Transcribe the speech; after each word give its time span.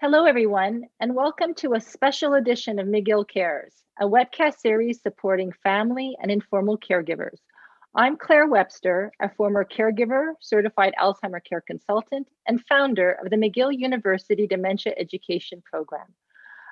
Hello, 0.00 0.26
everyone, 0.26 0.84
and 1.00 1.12
welcome 1.12 1.54
to 1.54 1.74
a 1.74 1.80
special 1.80 2.34
edition 2.34 2.78
of 2.78 2.86
McGill 2.86 3.28
Cares, 3.28 3.74
a 4.00 4.06
webcast 4.06 4.60
series 4.60 5.02
supporting 5.02 5.50
family 5.64 6.16
and 6.22 6.30
informal 6.30 6.78
caregivers. 6.78 7.38
I'm 7.96 8.16
Claire 8.16 8.46
Webster, 8.46 9.10
a 9.20 9.28
former 9.28 9.64
caregiver, 9.64 10.34
certified 10.40 10.94
Alzheimer 11.00 11.40
care 11.44 11.64
consultant, 11.66 12.28
and 12.46 12.64
founder 12.66 13.10
of 13.10 13.30
the 13.30 13.36
McGill 13.36 13.76
University 13.76 14.46
Dementia 14.46 14.94
Education 14.96 15.64
Program. 15.68 16.14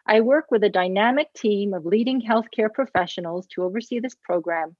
I 0.06 0.20
work 0.20 0.52
with 0.52 0.62
a 0.62 0.70
dynamic 0.70 1.32
team 1.32 1.74
of 1.74 1.84
leading 1.84 2.22
healthcare 2.22 2.72
professionals 2.72 3.48
to 3.48 3.64
oversee 3.64 3.98
this 3.98 4.14
program, 4.22 4.76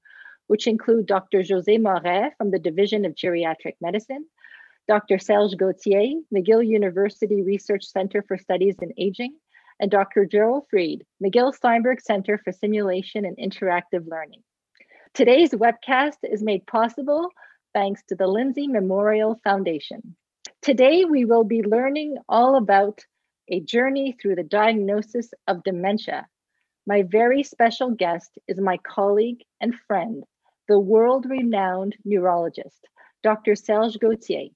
which 0.47 0.67
include 0.67 1.05
Dr. 1.05 1.39
José 1.39 1.81
Morais 1.81 2.31
from 2.37 2.51
the 2.51 2.59
Division 2.59 3.03
of 3.03 3.13
Geriatric 3.13 3.75
Medicine, 3.81 4.25
Dr. 4.87 5.19
Serge 5.19 5.57
Gauthier, 5.57 6.21
McGill 6.33 6.65
University 6.65 7.41
Research 7.41 7.83
Center 7.83 8.23
for 8.25 8.37
Studies 8.37 8.77
in 8.81 8.93
Aging, 8.97 9.35
and 9.81 9.91
Dr. 9.91 10.25
Gerald 10.25 10.63
Fried, 10.69 11.03
McGill 11.21 11.53
Steinberg 11.53 11.99
Center 11.99 12.37
for 12.37 12.53
Simulation 12.53 13.25
and 13.25 13.37
Interactive 13.37 14.07
Learning. 14.07 14.41
Today's 15.13 15.51
webcast 15.51 16.17
is 16.23 16.41
made 16.41 16.65
possible 16.67 17.29
thanks 17.73 18.01
to 18.07 18.15
the 18.15 18.27
Lindsay 18.27 18.67
Memorial 18.67 19.39
Foundation. 19.43 20.15
Today, 20.61 21.03
we 21.03 21.25
will 21.25 21.43
be 21.43 21.63
learning 21.63 22.15
all 22.29 22.57
about 22.57 23.01
a 23.49 23.59
journey 23.59 24.15
through 24.21 24.35
the 24.35 24.43
diagnosis 24.43 25.33
of 25.47 25.63
dementia. 25.63 26.27
My 26.85 27.03
very 27.03 27.43
special 27.43 27.91
guest 27.91 28.31
is 28.47 28.59
my 28.59 28.77
colleague 28.77 29.43
and 29.59 29.75
friend, 29.85 30.23
the 30.69 30.79
world 30.79 31.25
renowned 31.29 31.97
neurologist, 32.05 32.87
Dr. 33.21 33.55
Serge 33.55 33.99
Gauthier. 33.99 34.47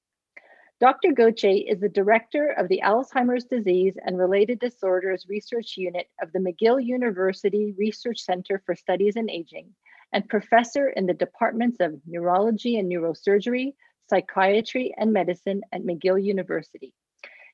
Dr. 0.81 1.12
Gauthier 1.12 1.63
is 1.67 1.80
the 1.80 1.90
director 1.90 2.53
of 2.58 2.67
the 2.67 2.81
Alzheimer's 2.84 3.44
Disease 3.44 3.94
and 4.03 4.17
Related 4.17 4.58
Disorders 4.58 5.27
Research 5.30 5.76
Unit 5.77 6.07
of 6.23 6.31
the 6.31 6.40
McGill 6.40 6.84
University 6.84 7.76
Research 7.77 8.20
Center 8.21 8.63
for 8.65 8.74
Studies 8.74 9.15
in 9.15 9.29
Aging 9.29 9.68
and 10.12 10.27
professor 10.27 10.90
in 10.90 11.05
the 11.05 11.13
departments 11.13 11.77
of 11.82 12.02
neurology 12.07 12.79
and 12.79 12.91
neurosurgery, 12.91 13.76
psychiatry, 14.09 14.91
and 14.98 15.13
medicine 15.13 15.62
at 15.71 15.84
McGill 15.84 16.20
University. 16.20 16.96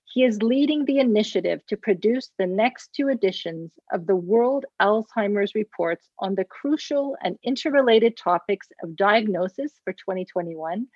He 0.05 0.23
is 0.23 0.41
leading 0.41 0.85
the 0.85 0.99
initiative 0.99 1.59
to 1.67 1.75
produce 1.75 2.31
the 2.37 2.47
next 2.47 2.93
two 2.95 3.09
editions 3.09 3.71
of 3.91 4.07
the 4.07 4.15
World 4.15 4.63
Alzheimer's 4.81 5.53
Reports 5.53 6.07
on 6.17 6.35
the 6.35 6.45
crucial 6.45 7.17
and 7.21 7.37
interrelated 7.43 8.15
topics 8.15 8.69
of 8.81 8.95
diagnosis 8.95 9.73
for 9.83 9.91
2021 9.91 10.87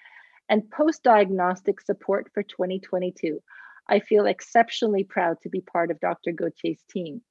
and 0.51 0.69
post 0.69 1.01
diagnostic 1.01 1.79
support 1.79 2.29
for 2.33 2.43
2022. 2.43 3.41
I 3.87 4.01
feel 4.01 4.25
exceptionally 4.25 5.05
proud 5.05 5.37
to 5.41 5.49
be 5.49 5.61
part 5.61 5.89
of 5.89 5.99
Dr. 6.01 6.33
Gauthier's 6.33 6.83
team. 6.91 7.21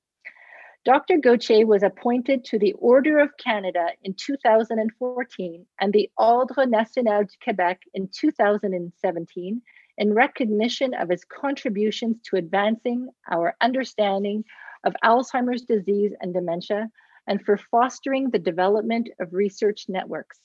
Dr. 0.87 1.19
Gauthier 1.19 1.67
was 1.67 1.83
appointed 1.83 2.47
to 2.47 2.59
the 2.59 2.73
Order 2.79 3.19
of 3.19 3.37
Canada 3.37 3.89
in 4.03 4.15
2014 4.15 5.67
and 5.79 5.93
the 5.93 6.11
Ordre 6.17 6.65
National 6.67 7.25
du 7.25 7.37
Québec 7.47 7.77
in 7.93 8.09
2017 8.09 9.63
in 9.99 10.15
recognition 10.15 10.95
of 10.95 11.11
his 11.11 11.23
contributions 11.25 12.17
to 12.25 12.37
advancing 12.37 13.11
our 13.31 13.55
understanding 13.61 14.45
of 14.85 14.97
Alzheimer's 15.05 15.63
disease 15.63 16.13
and 16.23 16.33
dementia 16.33 16.89
and 17.27 17.45
for 17.45 17.59
fostering 17.59 18.31
the 18.31 18.39
development 18.39 19.11
of 19.21 19.35
research 19.35 19.85
networks. 19.91 20.39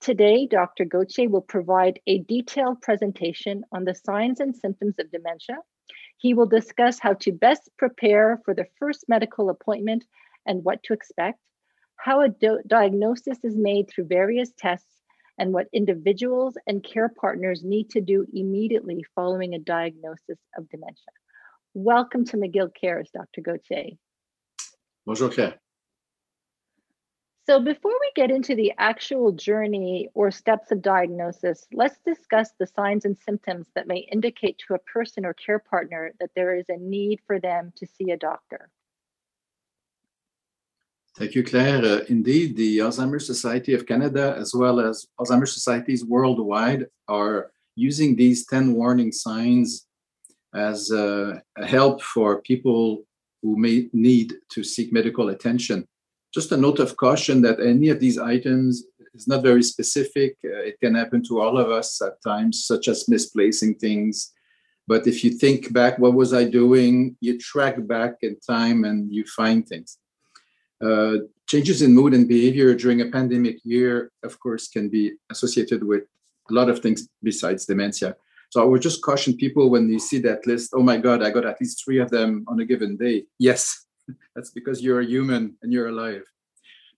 Today, 0.00 0.46
Dr. 0.46 0.84
Gauthier 0.84 1.28
will 1.28 1.40
provide 1.40 2.00
a 2.06 2.18
detailed 2.18 2.80
presentation 2.80 3.64
on 3.72 3.84
the 3.84 3.94
signs 3.94 4.40
and 4.40 4.54
symptoms 4.54 4.94
of 4.98 5.10
dementia. 5.10 5.56
He 6.18 6.34
will 6.34 6.46
discuss 6.46 6.98
how 7.00 7.14
to 7.14 7.32
best 7.32 7.70
prepare 7.76 8.40
for 8.44 8.54
the 8.54 8.66
first 8.78 9.04
medical 9.08 9.50
appointment 9.50 10.04
and 10.46 10.62
what 10.62 10.82
to 10.84 10.92
expect, 10.92 11.40
how 11.96 12.22
a 12.22 12.28
diagnosis 12.66 13.38
is 13.42 13.56
made 13.56 13.88
through 13.88 14.06
various 14.06 14.52
tests, 14.56 15.02
and 15.38 15.52
what 15.52 15.66
individuals 15.72 16.56
and 16.66 16.82
care 16.82 17.12
partners 17.20 17.62
need 17.64 17.90
to 17.90 18.00
do 18.00 18.26
immediately 18.32 19.04
following 19.14 19.54
a 19.54 19.58
diagnosis 19.58 20.38
of 20.56 20.68
dementia. 20.70 21.12
Welcome 21.74 22.24
to 22.26 22.36
McGill 22.36 22.70
Cares, 22.74 23.10
Dr. 23.12 23.42
Gauthier. 23.42 23.96
Bonjour, 25.04 25.30
Claire. 25.30 25.60
So, 27.48 27.60
before 27.60 27.92
we 28.00 28.10
get 28.16 28.32
into 28.32 28.56
the 28.56 28.72
actual 28.76 29.30
journey 29.30 30.08
or 30.14 30.32
steps 30.32 30.72
of 30.72 30.82
diagnosis, 30.82 31.68
let's 31.72 32.00
discuss 32.04 32.50
the 32.58 32.66
signs 32.66 33.04
and 33.04 33.16
symptoms 33.16 33.68
that 33.76 33.86
may 33.86 33.98
indicate 34.10 34.58
to 34.66 34.74
a 34.74 34.80
person 34.80 35.24
or 35.24 35.32
care 35.32 35.60
partner 35.60 36.12
that 36.18 36.30
there 36.34 36.56
is 36.56 36.64
a 36.68 36.76
need 36.76 37.20
for 37.24 37.38
them 37.38 37.72
to 37.76 37.86
see 37.86 38.10
a 38.10 38.16
doctor. 38.16 38.68
Thank 41.16 41.36
you, 41.36 41.44
Claire. 41.44 41.84
Uh, 41.84 42.00
indeed, 42.08 42.56
the 42.56 42.78
Alzheimer's 42.78 43.26
Society 43.26 43.74
of 43.74 43.86
Canada, 43.86 44.34
as 44.36 44.52
well 44.52 44.80
as 44.80 45.06
Alzheimer's 45.20 45.54
societies 45.54 46.04
worldwide, 46.04 46.86
are 47.06 47.52
using 47.76 48.16
these 48.16 48.44
10 48.46 48.74
warning 48.74 49.12
signs 49.12 49.86
as 50.52 50.90
uh, 50.90 51.38
a 51.56 51.64
help 51.64 52.02
for 52.02 52.42
people 52.42 53.04
who 53.40 53.56
may 53.56 53.88
need 53.92 54.34
to 54.50 54.64
seek 54.64 54.92
medical 54.92 55.28
attention. 55.28 55.86
Just 56.36 56.52
a 56.52 56.56
note 56.58 56.80
of 56.80 56.98
caution 56.98 57.40
that 57.46 57.60
any 57.60 57.88
of 57.88 57.98
these 57.98 58.18
items 58.18 58.84
is 59.14 59.26
not 59.26 59.42
very 59.42 59.62
specific. 59.62 60.36
Uh, 60.44 60.68
it 60.70 60.78
can 60.80 60.94
happen 60.94 61.22
to 61.28 61.40
all 61.40 61.56
of 61.56 61.70
us 61.70 62.02
at 62.02 62.22
times, 62.22 62.66
such 62.66 62.88
as 62.88 63.08
misplacing 63.08 63.76
things. 63.76 64.34
But 64.86 65.06
if 65.06 65.24
you 65.24 65.30
think 65.30 65.72
back, 65.72 65.98
what 65.98 66.12
was 66.12 66.34
I 66.34 66.44
doing? 66.44 67.16
You 67.22 67.38
track 67.38 67.76
back 67.86 68.16
in 68.20 68.38
time 68.40 68.84
and 68.84 69.10
you 69.10 69.24
find 69.24 69.66
things. 69.66 69.96
Uh, 70.84 71.24
changes 71.48 71.80
in 71.80 71.94
mood 71.94 72.12
and 72.12 72.28
behavior 72.28 72.74
during 72.74 73.00
a 73.00 73.10
pandemic 73.16 73.56
year, 73.64 74.12
of 74.22 74.38
course, 74.38 74.68
can 74.68 74.90
be 74.90 75.14
associated 75.30 75.82
with 75.82 76.02
a 76.50 76.52
lot 76.52 76.68
of 76.68 76.80
things 76.80 77.08
besides 77.22 77.64
dementia. 77.64 78.14
So 78.50 78.60
I 78.60 78.66
would 78.66 78.82
just 78.82 79.00
caution 79.00 79.38
people 79.38 79.70
when 79.70 79.88
you 79.88 79.98
see 79.98 80.18
that 80.18 80.46
list, 80.46 80.74
oh 80.74 80.82
my 80.82 80.98
God, 80.98 81.22
I 81.22 81.30
got 81.30 81.46
at 81.46 81.62
least 81.62 81.82
three 81.82 81.98
of 81.98 82.10
them 82.10 82.44
on 82.46 82.60
a 82.60 82.66
given 82.66 82.98
day. 82.98 83.24
Yes, 83.38 83.85
that's 84.34 84.50
because 84.50 84.82
you're 84.82 85.00
a 85.00 85.06
human 85.06 85.56
and 85.62 85.72
you're 85.72 85.88
alive. 85.88 86.22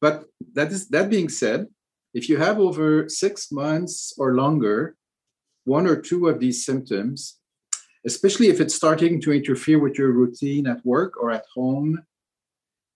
But 0.01 0.25
that 0.55 0.71
is 0.73 0.89
that 0.89 1.11
being 1.11 1.29
said, 1.29 1.67
if 2.15 2.29
you 2.29 2.37
have 2.39 2.59
over 2.59 3.09
six 3.09 3.51
months 3.53 4.13
or 4.19 4.35
longer, 4.35 4.97
one 5.65 5.87
or 5.87 6.01
two 6.01 6.29
of 6.29 6.41
these 6.41 6.65
symptoms, 6.65 7.39
especially 8.07 8.49
if 8.49 8.61
it's 8.61 8.75
starting 8.75 9.21
to 9.21 9.33
interfere 9.33 9.79
with 9.79 9.99
your 9.99 10.13
routine 10.13 10.67
at 10.67 10.85
work 10.85 11.21
or 11.21 11.31
at 11.31 11.45
home, 11.55 12.03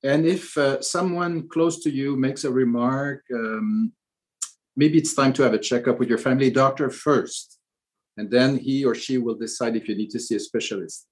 and 0.04 0.26
if 0.26 0.56
uh, 0.56 0.80
someone 0.80 1.48
close 1.48 1.82
to 1.84 1.90
you 1.90 2.16
makes 2.16 2.44
a 2.44 2.50
remark, 2.50 3.22
um, 3.32 3.92
maybe 4.76 4.98
it's 4.98 5.14
time 5.14 5.32
to 5.34 5.42
have 5.42 5.54
a 5.54 5.58
checkup 5.58 5.98
with 5.98 6.08
your 6.08 6.18
family 6.18 6.50
doctor 6.50 6.90
first, 6.90 7.58
and 8.16 8.30
then 8.30 8.58
he 8.58 8.84
or 8.84 8.94
she 8.94 9.18
will 9.18 9.36
decide 9.36 9.76
if 9.76 9.88
you 9.88 9.94
need 9.94 10.10
to 10.10 10.20
see 10.20 10.34
a 10.34 10.40
specialist. 10.40 11.06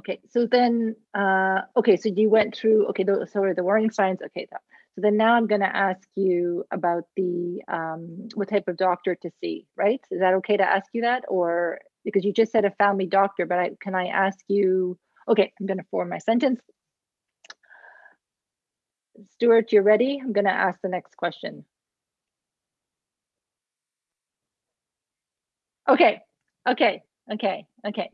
Okay, 0.00 0.18
so 0.30 0.46
then, 0.46 0.96
uh, 1.14 1.60
okay, 1.76 1.96
so 1.96 2.08
you 2.08 2.30
went 2.30 2.56
through, 2.56 2.86
okay, 2.88 3.02
those, 3.04 3.30
sorry, 3.30 3.52
the 3.52 3.62
warning 3.62 3.90
signs, 3.90 4.20
okay. 4.22 4.46
So 4.50 5.02
then 5.02 5.18
now 5.18 5.34
I'm 5.34 5.46
gonna 5.46 5.70
ask 5.72 6.08
you 6.16 6.64
about 6.70 7.04
the, 7.16 7.62
um, 7.68 8.28
what 8.34 8.48
type 8.48 8.66
of 8.66 8.78
doctor 8.78 9.14
to 9.16 9.30
see, 9.42 9.66
right? 9.76 10.00
Is 10.10 10.20
that 10.20 10.32
okay 10.34 10.56
to 10.56 10.62
ask 10.64 10.86
you 10.94 11.02
that? 11.02 11.24
Or, 11.28 11.80
because 12.04 12.24
you 12.24 12.32
just 12.32 12.50
said 12.50 12.64
a 12.64 12.70
family 12.72 13.06
doctor, 13.06 13.44
but 13.44 13.58
I, 13.58 13.70
can 13.82 13.94
I 13.94 14.06
ask 14.06 14.38
you, 14.48 14.98
okay, 15.28 15.52
I'm 15.60 15.66
gonna 15.66 15.84
form 15.90 16.08
my 16.08 16.18
sentence. 16.18 16.62
Stuart, 19.32 19.70
you're 19.70 19.82
ready? 19.82 20.18
I'm 20.22 20.32
gonna 20.32 20.48
ask 20.50 20.80
the 20.80 20.88
next 20.88 21.14
question. 21.18 21.66
Okay, 25.86 26.22
okay, 26.66 27.02
okay, 27.30 27.66
okay. 27.86 28.10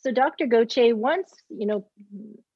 So 0.00 0.12
Dr. 0.12 0.46
Gauthier, 0.46 0.94
once 0.94 1.32
you 1.48 1.66
know 1.66 1.86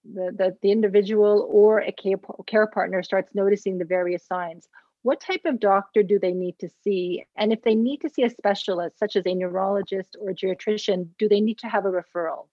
the, 0.04 0.32
the, 0.36 0.56
the 0.62 0.70
individual 0.70 1.48
or 1.50 1.80
a 1.80 1.92
care, 1.92 2.16
care 2.46 2.66
partner 2.66 3.02
starts 3.02 3.34
noticing 3.34 3.78
the 3.78 3.84
various 3.84 4.24
signs, 4.26 4.68
what 5.02 5.20
type 5.20 5.42
of 5.44 5.58
doctor 5.58 6.02
do 6.02 6.18
they 6.18 6.32
need 6.32 6.58
to 6.60 6.68
see? 6.82 7.24
And 7.36 7.52
if 7.52 7.62
they 7.62 7.74
need 7.74 8.00
to 8.02 8.08
see 8.08 8.22
a 8.22 8.30
specialist, 8.30 8.98
such 8.98 9.16
as 9.16 9.26
a 9.26 9.34
neurologist 9.34 10.16
or 10.20 10.30
a 10.30 10.34
geriatrician, 10.34 11.08
do 11.18 11.28
they 11.28 11.40
need 11.40 11.58
to 11.58 11.68
have 11.68 11.84
a 11.84 11.90
referral? 11.90 12.46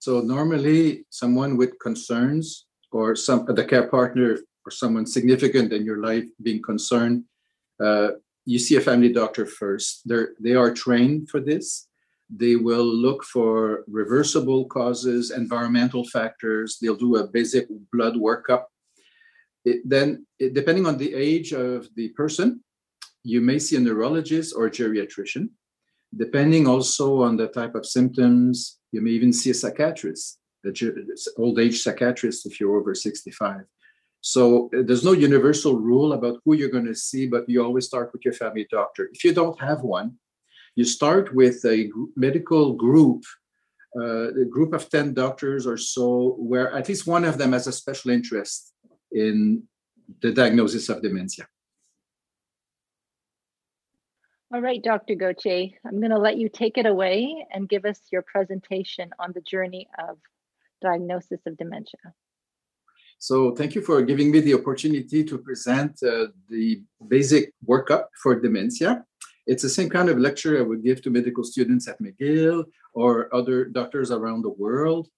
So 0.00 0.20
normally, 0.20 1.04
someone 1.10 1.56
with 1.56 1.78
concerns 1.78 2.66
or 2.92 3.16
some 3.16 3.46
the 3.46 3.64
care 3.64 3.88
partner 3.88 4.38
or 4.64 4.70
someone 4.70 5.06
significant 5.06 5.72
in 5.72 5.84
your 5.84 6.02
life 6.02 6.24
being 6.42 6.62
concerned, 6.62 7.24
uh, 7.80 8.08
you 8.44 8.58
see 8.58 8.76
a 8.76 8.80
family 8.80 9.12
doctor 9.12 9.46
first. 9.46 10.02
They're 10.04 10.30
they 10.40 10.54
are 10.54 10.72
trained 10.72 11.30
for 11.30 11.40
this. 11.40 11.88
They 12.28 12.56
will 12.56 12.84
look 12.84 13.24
for 13.24 13.84
reversible 13.86 14.66
causes, 14.66 15.30
environmental 15.30 16.04
factors. 16.04 16.78
They'll 16.80 16.96
do 16.96 17.16
a 17.16 17.26
basic 17.26 17.68
blood 17.92 18.14
workup. 18.14 18.64
It, 19.64 19.82
then, 19.84 20.26
it, 20.38 20.54
depending 20.54 20.86
on 20.86 20.96
the 20.98 21.14
age 21.14 21.52
of 21.52 21.88
the 21.94 22.08
person, 22.10 22.62
you 23.22 23.40
may 23.40 23.58
see 23.58 23.76
a 23.76 23.80
neurologist 23.80 24.54
or 24.56 24.66
a 24.66 24.70
geriatrician. 24.70 25.50
Depending 26.16 26.66
also 26.66 27.22
on 27.22 27.36
the 27.36 27.48
type 27.48 27.74
of 27.74 27.84
symptoms, 27.84 28.78
you 28.92 29.00
may 29.00 29.10
even 29.10 29.32
see 29.32 29.50
a 29.50 29.54
psychiatrist, 29.54 30.38
an 30.64 30.74
old 31.36 31.58
age 31.58 31.82
psychiatrist 31.82 32.46
if 32.46 32.60
you're 32.60 32.76
over 32.76 32.94
65. 32.94 33.62
So 34.20 34.70
uh, 34.76 34.82
there's 34.84 35.04
no 35.04 35.12
universal 35.12 35.76
rule 35.78 36.12
about 36.12 36.40
who 36.44 36.54
you're 36.54 36.70
going 36.70 36.86
to 36.86 36.94
see, 36.94 37.26
but 37.26 37.48
you 37.48 37.62
always 37.62 37.86
start 37.86 38.12
with 38.12 38.24
your 38.24 38.34
family 38.34 38.66
doctor. 38.70 39.08
If 39.12 39.22
you 39.22 39.32
don't 39.32 39.60
have 39.60 39.82
one, 39.82 40.18
you 40.76 40.84
start 40.84 41.34
with 41.34 41.64
a 41.64 41.90
medical 42.14 42.74
group, 42.74 43.24
uh, 43.98 44.28
a 44.28 44.44
group 44.44 44.74
of 44.74 44.88
10 44.88 45.14
doctors 45.14 45.66
or 45.66 45.78
so, 45.78 46.36
where 46.38 46.72
at 46.72 46.88
least 46.88 47.06
one 47.06 47.24
of 47.24 47.38
them 47.38 47.52
has 47.52 47.66
a 47.66 47.72
special 47.72 48.10
interest 48.10 48.74
in 49.10 49.62
the 50.20 50.32
diagnosis 50.32 50.88
of 50.90 51.02
dementia. 51.02 51.48
All 54.54 54.60
right, 54.60 54.80
Dr. 54.82 55.16
Gauthier, 55.16 55.70
I'm 55.84 55.98
going 55.98 56.12
to 56.12 56.18
let 56.18 56.36
you 56.36 56.48
take 56.48 56.78
it 56.78 56.86
away 56.86 57.46
and 57.52 57.68
give 57.68 57.84
us 57.84 58.00
your 58.12 58.22
presentation 58.22 59.10
on 59.18 59.32
the 59.34 59.40
journey 59.40 59.88
of 59.98 60.18
diagnosis 60.80 61.40
of 61.46 61.56
dementia. 61.56 62.14
So 63.18 63.54
thank 63.54 63.74
you 63.74 63.80
for 63.80 64.02
giving 64.02 64.30
me 64.30 64.40
the 64.40 64.54
opportunity 64.54 65.24
to 65.24 65.38
present 65.38 65.98
uh, 66.02 66.26
the 66.48 66.82
basic 67.08 67.52
workup 67.66 68.04
for 68.22 68.38
dementia. 68.38 69.04
It's 69.46 69.62
the 69.62 69.68
same 69.68 69.88
kind 69.88 70.08
of 70.08 70.18
lecture 70.18 70.58
I 70.58 70.62
would 70.62 70.82
give 70.82 71.02
to 71.02 71.10
medical 71.10 71.44
students 71.44 71.86
at 71.88 72.00
McGill 72.02 72.64
or 72.94 73.34
other 73.34 73.64
doctors 73.64 74.10
around 74.10 74.42
the 74.42 74.50
world. 74.50 75.08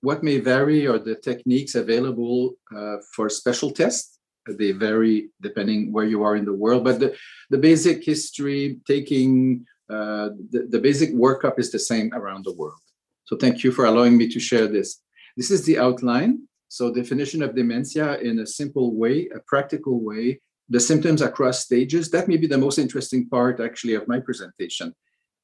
What 0.00 0.22
may 0.22 0.38
vary 0.38 0.86
are 0.86 0.98
the 0.98 1.16
techniques 1.16 1.74
available 1.74 2.54
uh, 2.76 2.96
for 3.14 3.28
special 3.28 3.70
tests. 3.70 4.18
They 4.48 4.72
vary 4.72 5.30
depending 5.42 5.92
where 5.92 6.06
you 6.06 6.22
are 6.22 6.36
in 6.36 6.44
the 6.44 6.54
world 6.54 6.84
but 6.84 7.00
the, 7.00 7.14
the 7.50 7.58
basic 7.58 8.04
history 8.04 8.80
taking 8.86 9.66
uh, 9.90 10.30
the, 10.50 10.66
the 10.70 10.78
basic 10.78 11.10
workup 11.14 11.58
is 11.58 11.70
the 11.70 11.78
same 11.78 12.12
around 12.14 12.44
the 12.44 12.54
world. 12.54 12.80
So 13.24 13.36
thank 13.36 13.62
you 13.62 13.72
for 13.72 13.84
allowing 13.84 14.16
me 14.16 14.28
to 14.28 14.40
share 14.40 14.66
this. 14.66 15.02
This 15.36 15.50
is 15.50 15.64
the 15.64 15.78
outline. 15.78 16.48
So 16.68 16.92
definition 16.92 17.42
of 17.42 17.54
dementia 17.54 18.18
in 18.18 18.38
a 18.40 18.46
simple 18.46 18.94
way 18.94 19.28
a 19.34 19.40
practical 19.40 20.00
way 20.00 20.40
the 20.68 20.80
symptoms 20.80 21.22
across 21.22 21.60
stages. 21.60 22.10
That 22.10 22.28
may 22.28 22.36
be 22.36 22.46
the 22.46 22.58
most 22.58 22.78
interesting 22.78 23.28
part 23.28 23.60
actually 23.60 23.94
of 23.94 24.06
my 24.08 24.20
presentation 24.20 24.94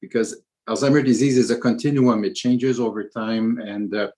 because 0.01 0.41
alzheimer's 0.69 1.05
disease 1.05 1.37
is 1.37 1.51
a 1.51 1.57
continuum. 1.57 2.23
It 2.23 2.35
changes 2.35 2.79
over 2.79 3.03
time 3.09 3.59
and 3.59 3.93
uh, 3.95 4.11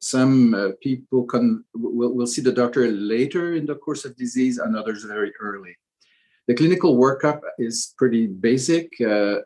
some 0.00 0.54
uh, 0.54 0.68
people 0.82 1.24
can 1.24 1.64
will, 1.74 2.14
will 2.14 2.26
see 2.26 2.42
the 2.42 2.52
doctor 2.52 2.88
later 2.88 3.54
in 3.54 3.66
the 3.66 3.74
course 3.76 4.04
of 4.04 4.16
disease 4.16 4.58
and 4.58 4.76
others 4.76 5.04
very 5.04 5.32
early. 5.40 5.76
The 6.46 6.54
clinical 6.54 6.96
workup 6.96 7.40
is 7.58 7.94
pretty 7.98 8.26
basic. 8.26 8.92
Uh, 9.00 9.38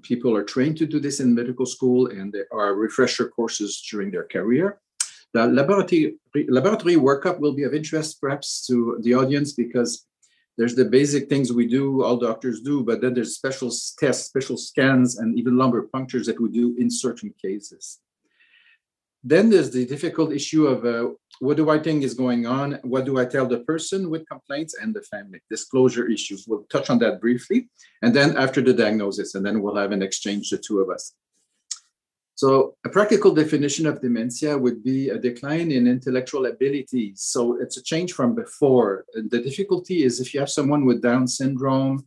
people 0.00 0.34
are 0.34 0.44
trained 0.44 0.78
to 0.78 0.86
do 0.86 0.98
this 0.98 1.20
in 1.20 1.34
medical 1.34 1.66
school 1.66 2.08
and 2.08 2.32
there 2.32 2.46
are 2.52 2.74
refresher 2.74 3.28
courses 3.28 3.86
during 3.90 4.10
their 4.10 4.24
career. 4.24 4.80
The 5.34 5.46
laboratory 5.46 6.16
laboratory 6.48 6.96
workup 6.96 7.38
will 7.40 7.54
be 7.54 7.62
of 7.62 7.74
interest 7.74 8.20
perhaps 8.20 8.66
to 8.66 8.98
the 9.02 9.14
audience 9.14 9.52
because 9.52 10.06
there's 10.58 10.74
the 10.74 10.84
basic 10.84 11.28
things 11.28 11.52
we 11.52 11.66
do 11.66 12.02
all 12.02 12.16
doctors 12.16 12.60
do 12.60 12.82
but 12.82 13.00
then 13.00 13.14
there's 13.14 13.36
special 13.36 13.70
tests 13.98 14.26
special 14.26 14.56
scans 14.56 15.18
and 15.18 15.38
even 15.38 15.56
lumbar 15.56 15.82
punctures 15.82 16.26
that 16.26 16.40
we 16.40 16.48
do 16.48 16.74
in 16.78 16.90
certain 16.90 17.32
cases 17.40 18.00
then 19.24 19.50
there's 19.50 19.70
the 19.70 19.86
difficult 19.86 20.32
issue 20.32 20.66
of 20.66 20.84
uh, 20.84 21.12
what 21.38 21.56
do 21.56 21.70
I 21.70 21.78
think 21.78 22.02
is 22.02 22.14
going 22.14 22.46
on? 22.46 22.78
What 22.82 23.04
do 23.04 23.18
I 23.18 23.24
tell 23.24 23.46
the 23.46 23.60
person 23.60 24.10
with 24.10 24.28
complaints 24.28 24.74
and 24.80 24.94
the 24.94 25.02
family? 25.02 25.40
Disclosure 25.48 26.08
issues. 26.08 26.46
We'll 26.46 26.64
touch 26.64 26.90
on 26.90 26.98
that 27.00 27.20
briefly. 27.20 27.68
And 28.02 28.14
then 28.14 28.36
after 28.36 28.60
the 28.60 28.72
diagnosis, 28.72 29.34
and 29.34 29.46
then 29.46 29.62
we'll 29.62 29.76
have 29.76 29.92
an 29.92 30.02
exchange, 30.02 30.50
the 30.50 30.58
two 30.58 30.80
of 30.80 30.90
us. 30.90 31.14
So, 32.42 32.74
a 32.84 32.88
practical 32.88 33.32
definition 33.32 33.86
of 33.86 34.00
dementia 34.00 34.58
would 34.58 34.82
be 34.82 35.10
a 35.10 35.16
decline 35.16 35.70
in 35.70 35.86
intellectual 35.86 36.46
abilities. 36.46 37.20
So, 37.20 37.56
it's 37.62 37.76
a 37.76 37.82
change 37.84 38.14
from 38.14 38.34
before. 38.34 39.04
The 39.14 39.40
difficulty 39.40 40.02
is 40.02 40.18
if 40.18 40.34
you 40.34 40.40
have 40.40 40.50
someone 40.50 40.84
with 40.84 41.00
Down 41.00 41.28
syndrome, 41.28 42.04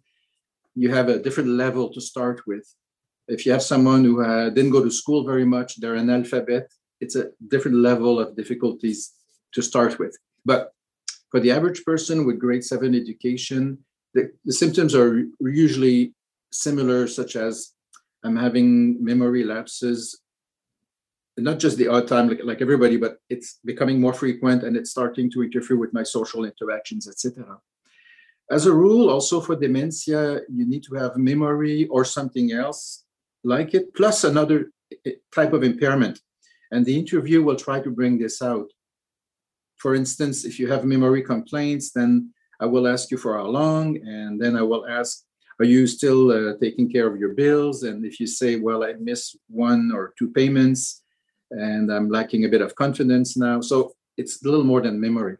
you 0.76 0.94
have 0.94 1.08
a 1.08 1.20
different 1.20 1.52
level 1.52 1.88
to 1.94 2.02
start 2.02 2.42
with. 2.46 2.68
If 3.30 3.46
you 3.46 3.54
have 3.54 3.64
someone 3.64 4.04
who 4.04 4.22
uh, 4.22 4.50
didn't 4.50 4.72
go 4.72 4.84
to 4.84 4.92
school 4.92 5.24
very 5.24 5.46
much, 5.46 5.80
they're 5.80 5.96
an 5.96 6.10
alphabet, 6.10 6.70
it's 7.00 7.16
a 7.16 7.30
different 7.48 7.78
level 7.78 8.20
of 8.20 8.36
difficulties 8.36 9.14
to 9.54 9.62
start 9.62 10.00
with. 10.00 10.18
But 10.44 10.74
for 11.32 11.40
the 11.40 11.52
average 11.52 11.86
person 11.86 12.26
with 12.26 12.40
grade 12.40 12.66
seven 12.66 12.94
education, 12.94 13.78
the, 14.14 14.34
the 14.44 14.52
symptoms 14.52 14.96
are 14.96 15.28
usually 15.40 16.14
similar, 16.52 17.08
such 17.08 17.38
as 17.38 17.72
I'm 18.26 18.36
having 18.36 19.02
memory 19.02 19.46
lapses, 19.46 20.20
not 21.38 21.60
just 21.60 21.78
the 21.78 21.88
odd 21.88 22.08
time 22.08 22.30
like, 22.30 22.44
like 22.44 22.62
everybody, 22.62 22.98
but 22.98 23.18
it's 23.30 23.60
becoming 23.66 24.00
more 24.00 24.14
frequent 24.14 24.64
and 24.64 24.78
it's 24.78 24.92
starting 24.92 25.30
to 25.32 25.44
interfere 25.44 25.78
with 25.78 25.94
my 25.94 26.04
social 26.04 26.46
interactions, 26.46 27.08
etc. 27.08 27.58
As 28.50 28.66
a 28.68 28.74
rule, 28.74 29.10
also 29.10 29.42
for 29.42 29.56
dementia, 29.56 30.42
you 30.50 30.66
need 30.68 30.84
to 30.84 30.96
have 30.96 31.18
memory 31.18 31.88
or 31.88 32.06
something 32.06 32.52
else 32.52 33.06
like 33.44 33.74
it, 33.74 33.94
plus 33.96 34.24
another 34.24 34.72
eh, 35.06 35.12
type 35.34 35.54
of 35.54 35.64
impairment 35.64 36.20
and 36.72 36.86
the 36.86 36.98
interview 36.98 37.44
will 37.44 37.56
try 37.56 37.80
to 37.80 37.90
bring 37.90 38.18
this 38.18 38.42
out. 38.42 38.70
For 39.78 39.96
instance, 39.96 40.46
if 40.46 40.60
you 40.60 40.68
have 40.72 40.84
memory 40.84 41.22
complaints, 41.22 41.92
then 41.92 42.34
I 42.60 42.66
will 42.66 42.88
ask 42.88 43.12
you 43.12 43.18
for 43.18 43.38
how 43.38 43.48
long, 43.48 43.98
and 43.98 44.42
then 44.42 44.56
I 44.56 44.62
will 44.62 44.88
ask, 44.88 45.24
are 45.60 45.66
you 45.66 45.88
still 45.88 46.32
uh, 46.32 46.54
taking 46.62 46.92
care 46.92 47.08
of 47.08 47.18
your 47.18 47.34
bills? 47.34 47.84
And 47.84 48.06
if 48.06 48.20
you 48.20 48.28
say, 48.28 48.58
well, 48.58 48.84
I 48.84 48.94
missed 49.00 49.38
one 49.48 49.92
or 49.94 50.14
two 50.18 50.32
payments, 50.32 51.04
and 51.52 51.92
I'm 51.92 52.10
lacking 52.10 52.46
a 52.46 52.50
bit 52.50 52.62
of 52.62 52.76
confidence 52.76 53.38
now. 53.38 53.62
So 53.62 53.94
it's 54.18 54.44
a 54.44 54.50
little 54.50 54.64
more 54.64 54.82
than 54.82 55.00
memory. 55.00 55.38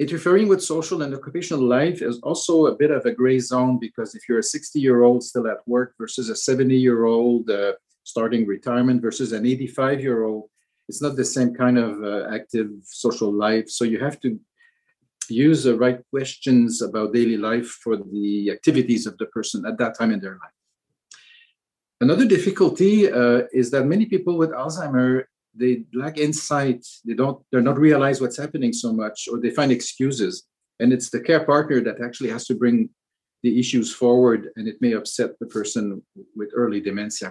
Interfering 0.00 0.48
with 0.48 0.62
social 0.62 1.02
and 1.02 1.14
occupational 1.14 1.62
life 1.62 2.02
is 2.02 2.18
also 2.20 2.66
a 2.66 2.74
bit 2.74 2.90
of 2.90 3.06
a 3.06 3.12
gray 3.12 3.38
zone 3.38 3.78
because 3.78 4.14
if 4.14 4.28
you're 4.28 4.40
a 4.40 4.42
60 4.42 4.80
year 4.80 5.04
old 5.04 5.22
still 5.22 5.46
at 5.46 5.66
work 5.66 5.94
versus 5.98 6.28
a 6.28 6.36
70 6.36 6.76
year 6.76 7.04
old 7.04 7.48
uh, 7.48 7.74
starting 8.02 8.46
retirement 8.46 9.00
versus 9.00 9.32
an 9.32 9.46
85 9.46 10.00
year 10.00 10.24
old 10.24 10.50
it's 10.88 11.00
not 11.00 11.16
the 11.16 11.24
same 11.24 11.54
kind 11.54 11.78
of 11.78 12.02
uh, 12.02 12.28
active 12.34 12.70
social 12.82 13.32
life 13.32 13.68
so 13.70 13.84
you 13.84 13.98
have 13.98 14.20
to 14.20 14.38
use 15.30 15.62
the 15.62 15.76
right 15.76 16.00
questions 16.10 16.82
about 16.82 17.14
daily 17.14 17.38
life 17.38 17.66
for 17.66 17.96
the 17.96 18.50
activities 18.50 19.06
of 19.06 19.16
the 19.18 19.26
person 19.26 19.64
at 19.64 19.78
that 19.78 19.96
time 19.96 20.10
in 20.10 20.20
their 20.20 20.38
life 20.42 20.63
another 22.04 22.26
difficulty 22.36 22.94
uh, 23.10 23.42
is 23.60 23.66
that 23.72 23.84
many 23.94 24.06
people 24.14 24.34
with 24.42 24.50
alzheimer 24.50 25.24
they 25.56 25.84
lack 26.02 26.18
insight. 26.18 26.82
They 27.06 27.14
don't 27.14 27.38
they're 27.50 27.68
not 27.70 27.78
realize 27.88 28.20
what's 28.20 28.42
happening 28.44 28.72
so 28.72 28.92
much 28.92 29.18
or 29.30 29.36
they 29.40 29.50
find 29.50 29.70
excuses. 29.72 30.34
And 30.80 30.92
it's 30.92 31.10
the 31.10 31.20
care 31.28 31.44
partner 31.52 31.78
that 31.86 32.00
actually 32.06 32.30
has 32.30 32.44
to 32.48 32.54
bring 32.62 32.90
the 33.44 33.52
issues 33.62 33.88
forward 34.02 34.40
and 34.56 34.66
it 34.66 34.78
may 34.80 34.92
upset 35.00 35.30
the 35.38 35.46
person 35.46 35.84
with 36.38 36.50
early 36.62 36.80
dementia. 36.80 37.30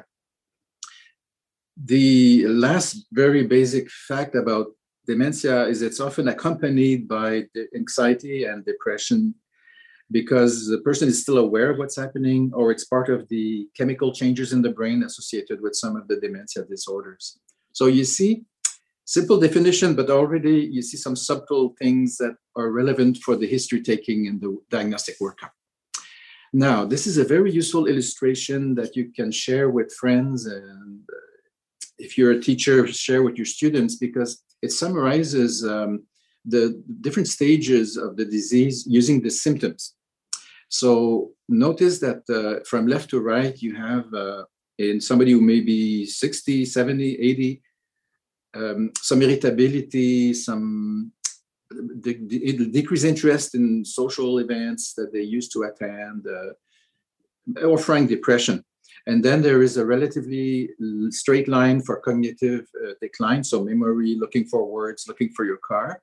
The 1.96 2.48
last 2.48 3.08
very 3.12 3.44
basic 3.58 3.86
fact 4.10 4.34
about 4.36 4.68
dementia 5.06 5.58
is 5.72 5.82
it's 5.82 6.00
often 6.00 6.28
accompanied 6.30 7.02
by 7.08 7.30
anxiety 7.76 8.46
and 8.46 8.64
depression 8.64 9.36
because 10.14 10.68
the 10.68 10.78
person 10.78 11.08
is 11.10 11.20
still 11.20 11.40
aware 11.40 11.72
of 11.72 11.80
what's 11.80 11.98
happening 11.98 12.52
or 12.54 12.72
it's 12.72 12.86
part 12.86 13.10
of 13.10 13.28
the 13.30 13.68
chemical 13.76 14.14
changes 14.14 14.54
in 14.54 14.62
the 14.62 14.70
brain 14.70 15.02
associated 15.04 15.60
with 15.60 15.76
some 15.76 15.96
of 15.96 16.08
the 16.08 16.18
dementia 16.18 16.64
disorders. 16.70 17.40
So 17.74 17.88
you 17.88 18.06
see, 18.06 18.44
simple 19.06 19.40
definition, 19.40 19.96
but 19.96 20.12
already 20.12 20.70
you 20.76 20.84
see 20.84 20.98
some 20.98 21.16
subtle 21.16 21.76
things 21.82 22.18
that 22.18 22.36
are 22.56 22.70
relevant 22.70 23.18
for 23.26 23.36
the 23.36 23.48
history 23.48 23.82
taking 23.82 24.28
in 24.28 24.40
the 24.40 24.56
diagnostic 24.70 25.18
workup. 25.20 25.54
Now, 26.54 26.86
this 26.86 27.08
is 27.08 27.18
a 27.18 27.26
very 27.26 27.52
useful 27.52 27.88
illustration 27.88 28.76
that 28.76 28.96
you 28.96 29.12
can 29.12 29.32
share 29.32 29.72
with 29.72 29.92
friends 29.96 30.46
and 30.46 31.02
if 31.98 32.18
you're 32.18 32.34
a 32.34 32.42
teacher, 32.42 32.86
share 32.88 33.24
with 33.24 33.38
your 33.38 33.46
students 33.46 33.96
because 33.96 34.44
it 34.62 34.72
summarizes 34.72 35.66
um, 35.66 36.04
the 36.46 36.84
different 37.02 37.28
stages 37.28 37.98
of 37.98 38.18
the 38.18 38.26
disease 38.26 38.86
using 38.88 39.22
the 39.22 39.32
symptoms. 39.32 39.96
So 40.74 41.34
notice 41.48 42.00
that 42.00 42.24
uh, 42.28 42.64
from 42.66 42.88
left 42.88 43.12
to 43.12 43.20
right, 43.20 43.56
you 43.62 43.76
have 43.76 44.12
uh, 44.12 44.46
in 44.80 45.00
somebody 45.00 45.32
who 45.32 45.40
may 45.40 45.60
be 45.60 46.04
60, 46.04 46.66
70, 46.66 47.20
80, 47.20 47.62
um, 48.56 48.92
some 49.00 49.22
irritability, 49.22 50.34
some 50.34 51.12
de- 52.02 52.16
de- 52.16 52.72
decreased 52.72 53.06
interest 53.06 53.54
in 53.54 53.86
social 53.86 54.40
events 54.40 54.96
that 54.96 55.14
they 55.14 55.22
used 55.22 55.52
to 55.54 55.62
attend, 55.62 56.26
uh, 56.26 57.68
or 57.68 57.78
frank 57.78 58.10
depression. 58.10 58.66
And 59.06 59.24
then 59.24 59.44
there 59.44 59.62
is 59.62 59.78
a 59.78 59.86
relatively 59.86 60.72
straight 61.10 61.48
line 61.48 61.84
for 61.84 62.00
cognitive 62.00 62.66
uh, 62.84 62.94
decline, 63.00 63.44
so 63.44 63.64
memory, 63.64 64.16
looking 64.20 64.46
for 64.46 64.66
words, 64.66 65.06
looking 65.08 65.30
for 65.36 65.46
your 65.46 65.58
car. 65.58 66.02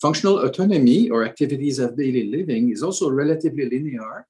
Functional 0.00 0.44
autonomy 0.44 1.08
or 1.08 1.24
activities 1.24 1.78
of 1.78 1.96
daily 1.96 2.30
living 2.30 2.70
is 2.70 2.82
also 2.82 3.10
relatively 3.10 3.68
linear. 3.68 4.26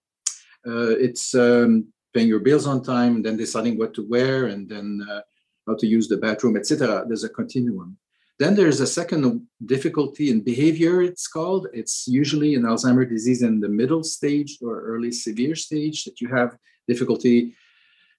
Uh, 0.66 0.94
it's 1.06 1.34
um, 1.34 1.86
paying 2.14 2.28
your 2.28 2.40
bills 2.40 2.66
on 2.66 2.82
time, 2.82 3.22
then 3.22 3.36
deciding 3.36 3.76
what 3.76 3.92
to 3.94 4.06
wear, 4.08 4.46
and 4.46 4.68
then 4.68 5.00
uh, 5.10 5.20
how 5.66 5.74
to 5.76 5.86
use 5.86 6.08
the 6.08 6.16
bathroom, 6.16 6.56
etc. 6.56 7.04
There's 7.06 7.24
a 7.24 7.28
continuum. 7.28 7.98
Then 8.38 8.54
there's 8.54 8.80
a 8.80 8.86
second 8.86 9.46
difficulty 9.64 10.30
in 10.30 10.42
behavior, 10.42 11.02
it's 11.02 11.26
called. 11.26 11.68
It's 11.72 12.06
usually 12.06 12.54
in 12.54 12.62
Alzheimer's 12.62 13.08
disease 13.08 13.42
in 13.42 13.60
the 13.60 13.68
middle 13.68 14.04
stage 14.04 14.58
or 14.60 14.82
early 14.82 15.10
severe 15.10 15.54
stage 15.54 16.04
that 16.04 16.20
you 16.20 16.28
have 16.28 16.56
difficulty 16.86 17.54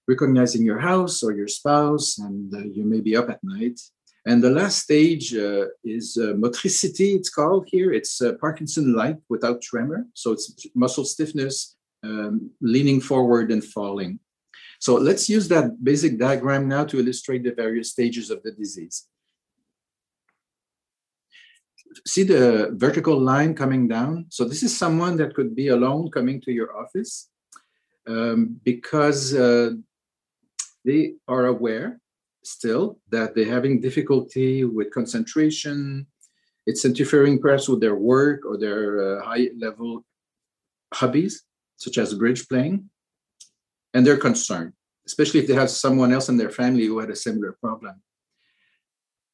recognizing 0.08 0.62
your 0.62 0.78
house 0.78 1.22
or 1.22 1.32
your 1.32 1.46
spouse, 1.46 2.18
and 2.18 2.52
uh, 2.54 2.64
you 2.72 2.84
may 2.84 3.00
be 3.00 3.14
up 3.14 3.28
at 3.28 3.40
night. 3.44 3.78
And 4.28 4.44
the 4.44 4.50
last 4.50 4.80
stage 4.80 5.34
uh, 5.34 5.68
is 5.82 6.18
uh, 6.20 6.34
motricity, 6.36 7.14
it's 7.14 7.30
called 7.30 7.66
here. 7.72 7.94
It's 7.94 8.20
uh, 8.20 8.34
Parkinson 8.38 8.92
like 8.92 9.16
without 9.30 9.62
tremor. 9.62 10.04
So 10.12 10.32
it's 10.32 10.66
muscle 10.74 11.06
stiffness, 11.06 11.76
um, 12.04 12.50
leaning 12.60 13.00
forward 13.00 13.50
and 13.50 13.64
falling. 13.64 14.20
So 14.80 14.96
let's 14.96 15.30
use 15.30 15.48
that 15.48 15.82
basic 15.82 16.18
diagram 16.18 16.68
now 16.68 16.84
to 16.84 16.98
illustrate 16.98 17.42
the 17.42 17.54
various 17.54 17.90
stages 17.90 18.28
of 18.28 18.42
the 18.42 18.52
disease. 18.52 19.08
See 22.06 22.22
the 22.22 22.72
vertical 22.74 23.18
line 23.18 23.54
coming 23.54 23.88
down? 23.88 24.26
So 24.28 24.44
this 24.44 24.62
is 24.62 24.76
someone 24.76 25.16
that 25.16 25.34
could 25.34 25.56
be 25.56 25.68
alone 25.68 26.10
coming 26.10 26.38
to 26.42 26.52
your 26.52 26.76
office 26.76 27.30
um, 28.06 28.60
because 28.62 29.34
uh, 29.34 29.70
they 30.84 31.14
are 31.26 31.46
aware 31.46 31.98
still 32.48 32.98
that 33.10 33.34
they're 33.34 33.50
having 33.50 33.80
difficulty 33.80 34.64
with 34.64 34.90
concentration. 34.90 36.06
It's 36.66 36.84
interfering 36.84 37.38
perhaps 37.38 37.68
with 37.68 37.80
their 37.80 37.94
work 37.94 38.44
or 38.44 38.58
their 38.58 39.18
uh, 39.18 39.24
high 39.24 39.48
level 39.56 40.04
hobbies, 40.92 41.44
such 41.76 41.98
as 41.98 42.14
bridge 42.14 42.48
playing. 42.48 42.90
And 43.94 44.06
they're 44.06 44.16
concerned, 44.16 44.72
especially 45.06 45.40
if 45.40 45.46
they 45.46 45.54
have 45.54 45.70
someone 45.70 46.12
else 46.12 46.28
in 46.28 46.36
their 46.36 46.50
family 46.50 46.86
who 46.86 46.98
had 46.98 47.10
a 47.10 47.16
similar 47.16 47.56
problem. 47.60 48.02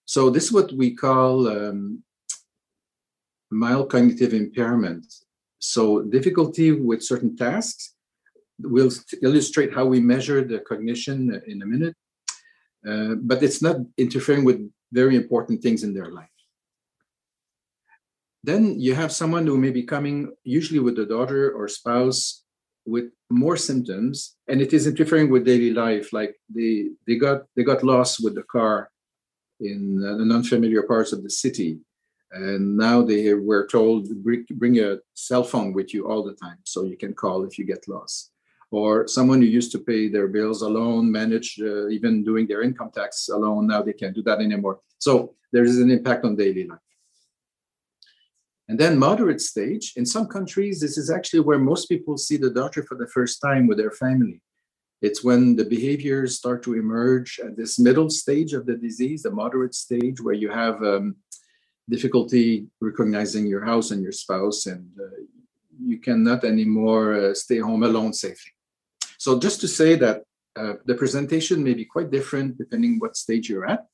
So, 0.06 0.30
this 0.30 0.44
is 0.44 0.52
what 0.52 0.72
we 0.72 0.94
call 0.94 1.48
um, 1.48 2.04
mild 3.50 3.90
cognitive 3.90 4.34
impairment. 4.34 5.06
So, 5.58 6.02
difficulty 6.02 6.72
with 6.72 7.02
certain 7.02 7.36
tasks 7.36 7.94
we'll 8.60 8.90
illustrate 9.22 9.74
how 9.74 9.84
we 9.84 10.00
measure 10.00 10.44
the 10.44 10.60
cognition 10.60 11.40
in 11.46 11.62
a 11.62 11.66
minute, 11.66 11.96
uh, 12.88 13.14
but 13.16 13.42
it's 13.42 13.62
not 13.62 13.76
interfering 13.96 14.44
with 14.44 14.60
very 14.92 15.16
important 15.16 15.62
things 15.62 15.82
in 15.82 15.94
their 15.94 16.10
life. 16.10 16.28
Then 18.42 18.78
you 18.78 18.94
have 18.94 19.10
someone 19.10 19.46
who 19.46 19.56
may 19.56 19.70
be 19.70 19.82
coming, 19.82 20.32
usually 20.44 20.80
with 20.80 20.98
a 20.98 21.06
daughter 21.06 21.50
or 21.52 21.66
spouse, 21.66 22.42
with 22.84 23.06
more 23.30 23.56
symptoms, 23.56 24.36
and 24.48 24.60
it 24.60 24.74
is 24.74 24.86
interfering 24.86 25.30
with 25.30 25.46
daily 25.46 25.72
life. 25.72 26.12
Like 26.12 26.36
they 26.54 26.90
they 27.06 27.16
got 27.16 27.44
they 27.56 27.64
got 27.64 27.82
lost 27.82 28.22
with 28.22 28.34
the 28.34 28.42
car 28.42 28.90
in 29.60 29.96
the 29.96 30.34
unfamiliar 30.34 30.82
parts 30.82 31.12
of 31.12 31.22
the 31.22 31.30
city, 31.30 31.78
and 32.32 32.76
now 32.76 33.00
they 33.00 33.32
were 33.32 33.66
told 33.66 34.14
bring, 34.22 34.44
bring 34.50 34.78
a 34.78 34.98
cell 35.14 35.44
phone 35.44 35.72
with 35.72 35.94
you 35.94 36.06
all 36.06 36.22
the 36.22 36.34
time, 36.34 36.58
so 36.64 36.84
you 36.84 36.98
can 36.98 37.14
call 37.14 37.44
if 37.44 37.58
you 37.58 37.64
get 37.64 37.88
lost 37.88 38.33
or 38.74 39.06
someone 39.06 39.40
who 39.40 39.46
used 39.46 39.72
to 39.72 39.78
pay 39.78 40.02
their 40.08 40.26
bills 40.36 40.62
alone, 40.62 41.04
manage 41.20 41.50
uh, 41.60 41.86
even 41.96 42.24
doing 42.24 42.44
their 42.46 42.62
income 42.68 42.90
tax 42.92 43.28
alone, 43.28 43.68
now 43.68 43.80
they 43.82 43.92
can't 44.00 44.16
do 44.18 44.22
that 44.28 44.40
anymore. 44.40 44.80
So 44.98 45.12
there 45.52 45.66
is 45.70 45.78
an 45.78 45.90
impact 45.96 46.24
on 46.24 46.34
daily 46.34 46.66
life. 46.66 46.88
And 48.68 48.76
then 48.80 48.98
moderate 48.98 49.40
stage, 49.40 49.92
in 49.94 50.06
some 50.06 50.26
countries, 50.26 50.80
this 50.80 50.96
is 50.98 51.08
actually 51.08 51.44
where 51.48 51.58
most 51.58 51.84
people 51.92 52.16
see 52.16 52.36
the 52.36 52.50
doctor 52.60 52.82
for 52.82 52.96
the 52.96 53.06
first 53.16 53.40
time 53.40 53.64
with 53.68 53.78
their 53.78 53.92
family. 54.04 54.40
It's 55.06 55.22
when 55.22 55.54
the 55.54 55.66
behaviors 55.76 56.38
start 56.40 56.62
to 56.64 56.74
emerge 56.74 57.38
at 57.46 57.56
this 57.56 57.78
middle 57.78 58.10
stage 58.10 58.54
of 58.54 58.66
the 58.66 58.76
disease, 58.86 59.22
the 59.22 59.30
moderate 59.30 59.74
stage, 59.74 60.18
where 60.20 60.34
you 60.42 60.50
have 60.50 60.82
um, 60.82 61.16
difficulty 61.94 62.66
recognizing 62.80 63.46
your 63.46 63.64
house 63.64 63.92
and 63.92 64.02
your 64.02 64.16
spouse, 64.24 64.66
and 64.66 64.88
uh, 64.98 65.20
you 65.90 65.98
cannot 65.98 66.42
anymore 66.42 67.06
uh, 67.14 67.34
stay 67.34 67.58
home 67.58 67.84
alone 67.84 68.12
safely. 68.12 68.52
So 69.24 69.38
just 69.38 69.62
to 69.62 69.68
say 69.68 69.94
that 70.04 70.24
uh, 70.54 70.74
the 70.84 70.94
presentation 70.94 71.64
may 71.64 71.72
be 71.72 71.86
quite 71.86 72.10
different 72.10 72.58
depending 72.58 72.98
what 72.98 73.16
stage 73.16 73.48
you're 73.48 73.64
at. 73.64 73.86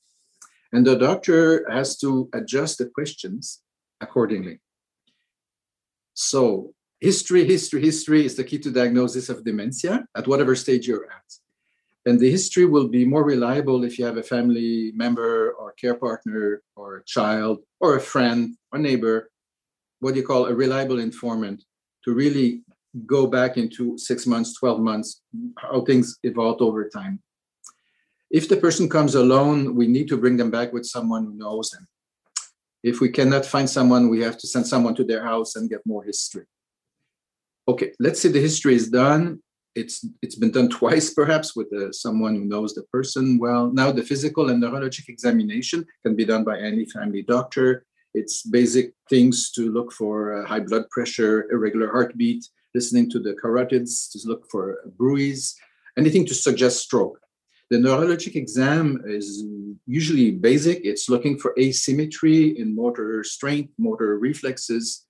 And 0.72 0.84
the 0.84 0.96
doctor 0.96 1.70
has 1.70 1.96
to 1.98 2.28
adjust 2.34 2.78
the 2.78 2.86
questions 2.86 3.62
accordingly. 4.00 4.58
So 6.14 6.74
history, 6.98 7.44
history, 7.44 7.80
history 7.80 8.26
is 8.26 8.34
the 8.34 8.42
key 8.42 8.58
to 8.58 8.72
diagnosis 8.72 9.28
of 9.28 9.44
dementia 9.44 10.04
at 10.16 10.26
whatever 10.26 10.56
stage 10.56 10.88
you're 10.88 11.08
at. 11.18 11.28
And 12.06 12.18
the 12.18 12.28
history 12.28 12.64
will 12.64 12.88
be 12.88 13.04
more 13.04 13.22
reliable 13.22 13.84
if 13.84 14.00
you 14.00 14.06
have 14.06 14.16
a 14.16 14.30
family 14.34 14.90
member 14.96 15.52
or 15.52 15.70
care 15.80 15.94
partner 15.94 16.60
or 16.74 16.96
a 16.96 17.04
child 17.04 17.60
or 17.78 17.94
a 17.94 18.00
friend 18.00 18.56
or 18.72 18.80
neighbor, 18.80 19.30
what 20.00 20.16
you 20.16 20.26
call 20.26 20.46
a 20.46 20.54
reliable 20.64 20.98
informant 20.98 21.62
to 22.04 22.12
really 22.12 22.64
go 23.06 23.26
back 23.26 23.56
into 23.56 23.96
six 23.98 24.26
months, 24.26 24.54
12 24.58 24.80
months, 24.80 25.22
how 25.58 25.82
things 25.82 26.18
evolved 26.22 26.60
over 26.60 26.88
time. 26.88 27.20
If 28.30 28.48
the 28.48 28.56
person 28.56 28.88
comes 28.88 29.14
alone, 29.14 29.74
we 29.74 29.86
need 29.88 30.08
to 30.08 30.16
bring 30.16 30.36
them 30.36 30.50
back 30.50 30.72
with 30.72 30.86
someone 30.86 31.24
who 31.24 31.34
knows 31.34 31.70
them. 31.70 31.86
If 32.82 33.00
we 33.00 33.10
cannot 33.10 33.44
find 33.44 33.68
someone, 33.68 34.08
we 34.08 34.20
have 34.20 34.38
to 34.38 34.46
send 34.46 34.66
someone 34.66 34.94
to 34.94 35.04
their 35.04 35.24
house 35.24 35.56
and 35.56 35.68
get 35.68 35.84
more 35.84 36.04
history. 36.04 36.46
Okay, 37.68 37.92
let's 38.00 38.20
say 38.20 38.30
the 38.30 38.40
history 38.40 38.74
is 38.74 38.88
done. 38.88 39.42
It's 39.74 40.04
it's 40.22 40.36
been 40.36 40.50
done 40.50 40.68
twice, 40.80 41.12
perhaps, 41.12 41.54
with 41.54 41.72
uh, 41.72 41.92
someone 41.92 42.34
who 42.34 42.44
knows 42.44 42.74
the 42.74 42.84
person 42.84 43.38
well. 43.38 43.70
Now 43.72 43.92
the 43.92 44.02
physical 44.02 44.50
and 44.50 44.62
neurologic 44.62 45.08
examination 45.08 45.84
can 46.04 46.16
be 46.16 46.24
done 46.24 46.44
by 46.44 46.58
any 46.58 46.86
family 46.86 47.22
doctor. 47.22 47.84
It's 48.14 48.42
basic 48.42 48.94
things 49.08 49.52
to 49.52 49.70
look 49.70 49.92
for 49.92 50.42
uh, 50.42 50.46
high 50.46 50.60
blood 50.60 50.88
pressure, 50.90 51.46
irregular 51.52 51.90
heartbeat, 51.92 52.48
listening 52.74 53.10
to 53.10 53.18
the 53.18 53.34
carotids 53.42 54.10
to 54.12 54.18
look 54.24 54.50
for 54.50 54.78
bruits, 54.96 55.56
anything 55.98 56.26
to 56.26 56.34
suggest 56.34 56.80
stroke. 56.80 57.18
The 57.70 57.76
neurologic 57.76 58.34
exam 58.34 59.02
is 59.06 59.44
usually 59.86 60.32
basic. 60.32 60.84
It's 60.84 61.08
looking 61.08 61.38
for 61.38 61.54
asymmetry 61.58 62.58
in 62.58 62.74
motor 62.74 63.22
strength, 63.22 63.72
motor 63.78 64.18
reflexes. 64.18 65.06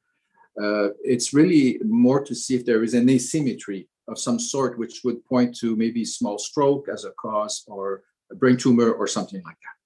Uh, 0.62 0.88
it's 1.02 1.32
really 1.32 1.78
more 1.84 2.22
to 2.22 2.34
see 2.34 2.54
if 2.54 2.66
there 2.66 2.82
is 2.82 2.92
an 2.92 3.08
asymmetry 3.08 3.88
of 4.08 4.18
some 4.18 4.38
sort, 4.38 4.78
which 4.78 5.00
would 5.04 5.24
point 5.24 5.56
to 5.60 5.74
maybe 5.76 6.04
small 6.04 6.38
stroke 6.38 6.86
as 6.92 7.04
a 7.04 7.12
cause 7.12 7.64
or 7.66 8.02
a 8.30 8.34
brain 8.34 8.58
tumor 8.58 8.90
or 8.90 9.06
something 9.06 9.42
like 9.44 9.56
that. 9.56 9.76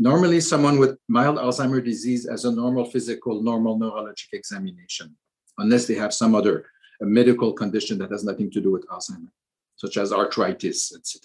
Normally, 0.00 0.40
someone 0.40 0.78
with 0.78 0.96
mild 1.08 1.36
Alzheimer's 1.36 1.84
disease 1.84 2.26
has 2.30 2.44
a 2.44 2.52
normal 2.52 2.84
physical, 2.84 3.42
normal 3.42 3.78
neurologic 3.78 4.32
examination, 4.32 5.16
unless 5.58 5.86
they 5.86 5.94
have 5.94 6.14
some 6.14 6.34
other 6.34 6.64
a 7.00 7.06
medical 7.06 7.52
condition 7.52 7.98
that 7.98 8.10
has 8.10 8.24
nothing 8.24 8.50
to 8.50 8.60
do 8.60 8.70
with 8.70 8.86
Alzheimer's, 8.88 9.32
such 9.76 9.96
as 9.96 10.12
arthritis, 10.12 10.94
etc. 10.94 11.22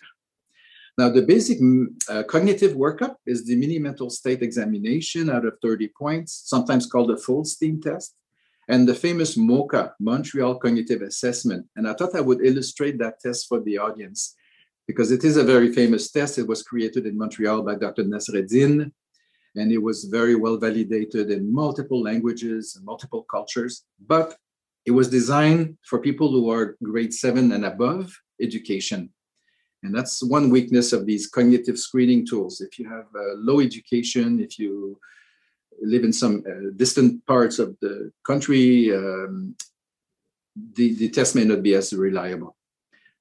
Now, 0.97 1.09
the 1.09 1.23
basic 1.23 1.59
mm, 1.59 1.87
uh, 2.07 2.23
cognitive 2.23 2.73
workup 2.73 3.15
is 3.25 3.45
the 3.45 3.55
mini 3.55 3.79
mental 3.79 4.09
state 4.09 4.43
examination 4.43 5.29
out 5.29 5.45
of 5.45 5.57
30 5.61 5.87
points, 5.97 6.43
sometimes 6.45 6.85
called 6.85 7.09
the 7.09 7.15
Folstein 7.15 7.81
test, 7.81 8.15
and 8.69 8.87
the 8.87 8.93
famous 8.93 9.35
MoCA, 9.35 9.93
Montreal 9.99 10.59
Cognitive 10.59 11.01
Assessment. 11.01 11.65
And 11.75 11.87
I 11.87 11.93
thought 11.93 12.15
I 12.15 12.21
would 12.21 12.45
illustrate 12.45 12.99
that 12.99 13.19
test 13.19 13.47
for 13.47 13.59
the 13.59 13.77
audience 13.77 14.35
because 14.87 15.11
it 15.11 15.23
is 15.23 15.37
a 15.37 15.43
very 15.43 15.73
famous 15.73 16.11
test. 16.11 16.37
It 16.37 16.47
was 16.47 16.61
created 16.61 17.05
in 17.05 17.17
Montreal 17.17 17.63
by 17.63 17.75
Dr. 17.75 18.03
Nasreddine, 18.03 18.91
and 19.55 19.71
it 19.71 19.81
was 19.81 20.05
very 20.05 20.35
well 20.35 20.57
validated 20.57 21.31
in 21.31 21.53
multiple 21.53 22.01
languages 22.01 22.75
and 22.75 22.85
multiple 22.85 23.23
cultures. 23.23 23.83
But 24.07 24.35
it 24.85 24.91
was 24.91 25.09
designed 25.09 25.77
for 25.83 25.99
people 25.99 26.29
who 26.31 26.49
are 26.49 26.77
grade 26.83 27.13
seven 27.13 27.51
and 27.51 27.65
above 27.65 28.13
education. 28.41 29.09
And 29.83 29.93
that's 29.93 30.23
one 30.23 30.49
weakness 30.49 30.93
of 30.93 31.05
these 31.05 31.27
cognitive 31.27 31.77
screening 31.77 32.25
tools. 32.25 32.61
If 32.61 32.79
you 32.79 32.87
have 32.89 33.05
uh, 33.15 33.35
low 33.35 33.59
education, 33.59 34.39
if 34.39 34.57
you 34.57 34.97
live 35.81 36.03
in 36.03 36.13
some 36.13 36.43
uh, 36.47 36.71
distant 36.75 37.25
parts 37.25 37.59
of 37.59 37.75
the 37.81 38.11
country, 38.25 38.95
um, 38.95 39.55
the, 40.75 40.95
the 40.95 41.09
test 41.09 41.35
may 41.35 41.43
not 41.43 41.63
be 41.63 41.75
as 41.75 41.93
reliable. 41.93 42.55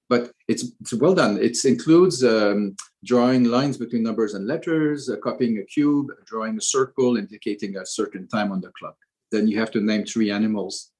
But 0.09 0.33
it's, 0.47 0.65
it's 0.81 0.93
well 0.93 1.15
done. 1.15 1.39
It 1.39 1.57
includes 1.65 2.23
um, 2.23 2.77
drawing 3.05 3.45
lines 3.45 3.77
between 3.79 4.03
numbers 4.03 4.35
and 4.35 4.47
letters, 4.47 5.09
uh, 5.09 5.17
copying 5.17 5.59
a 5.59 5.65
cube, 5.65 6.09
drawing 6.27 6.59
a 6.59 6.61
circle 6.61 7.17
indicating 7.17 7.77
a 7.77 7.87
certain 7.87 8.29
time 8.29 8.53
on 8.53 8.61
the 8.61 8.71
clock. 8.79 8.97
Then 9.33 9.49
you 9.49 9.59
have 9.59 9.71
to 9.73 9.81
name 9.81 10.05
three 10.05 10.31
animals 10.31 10.92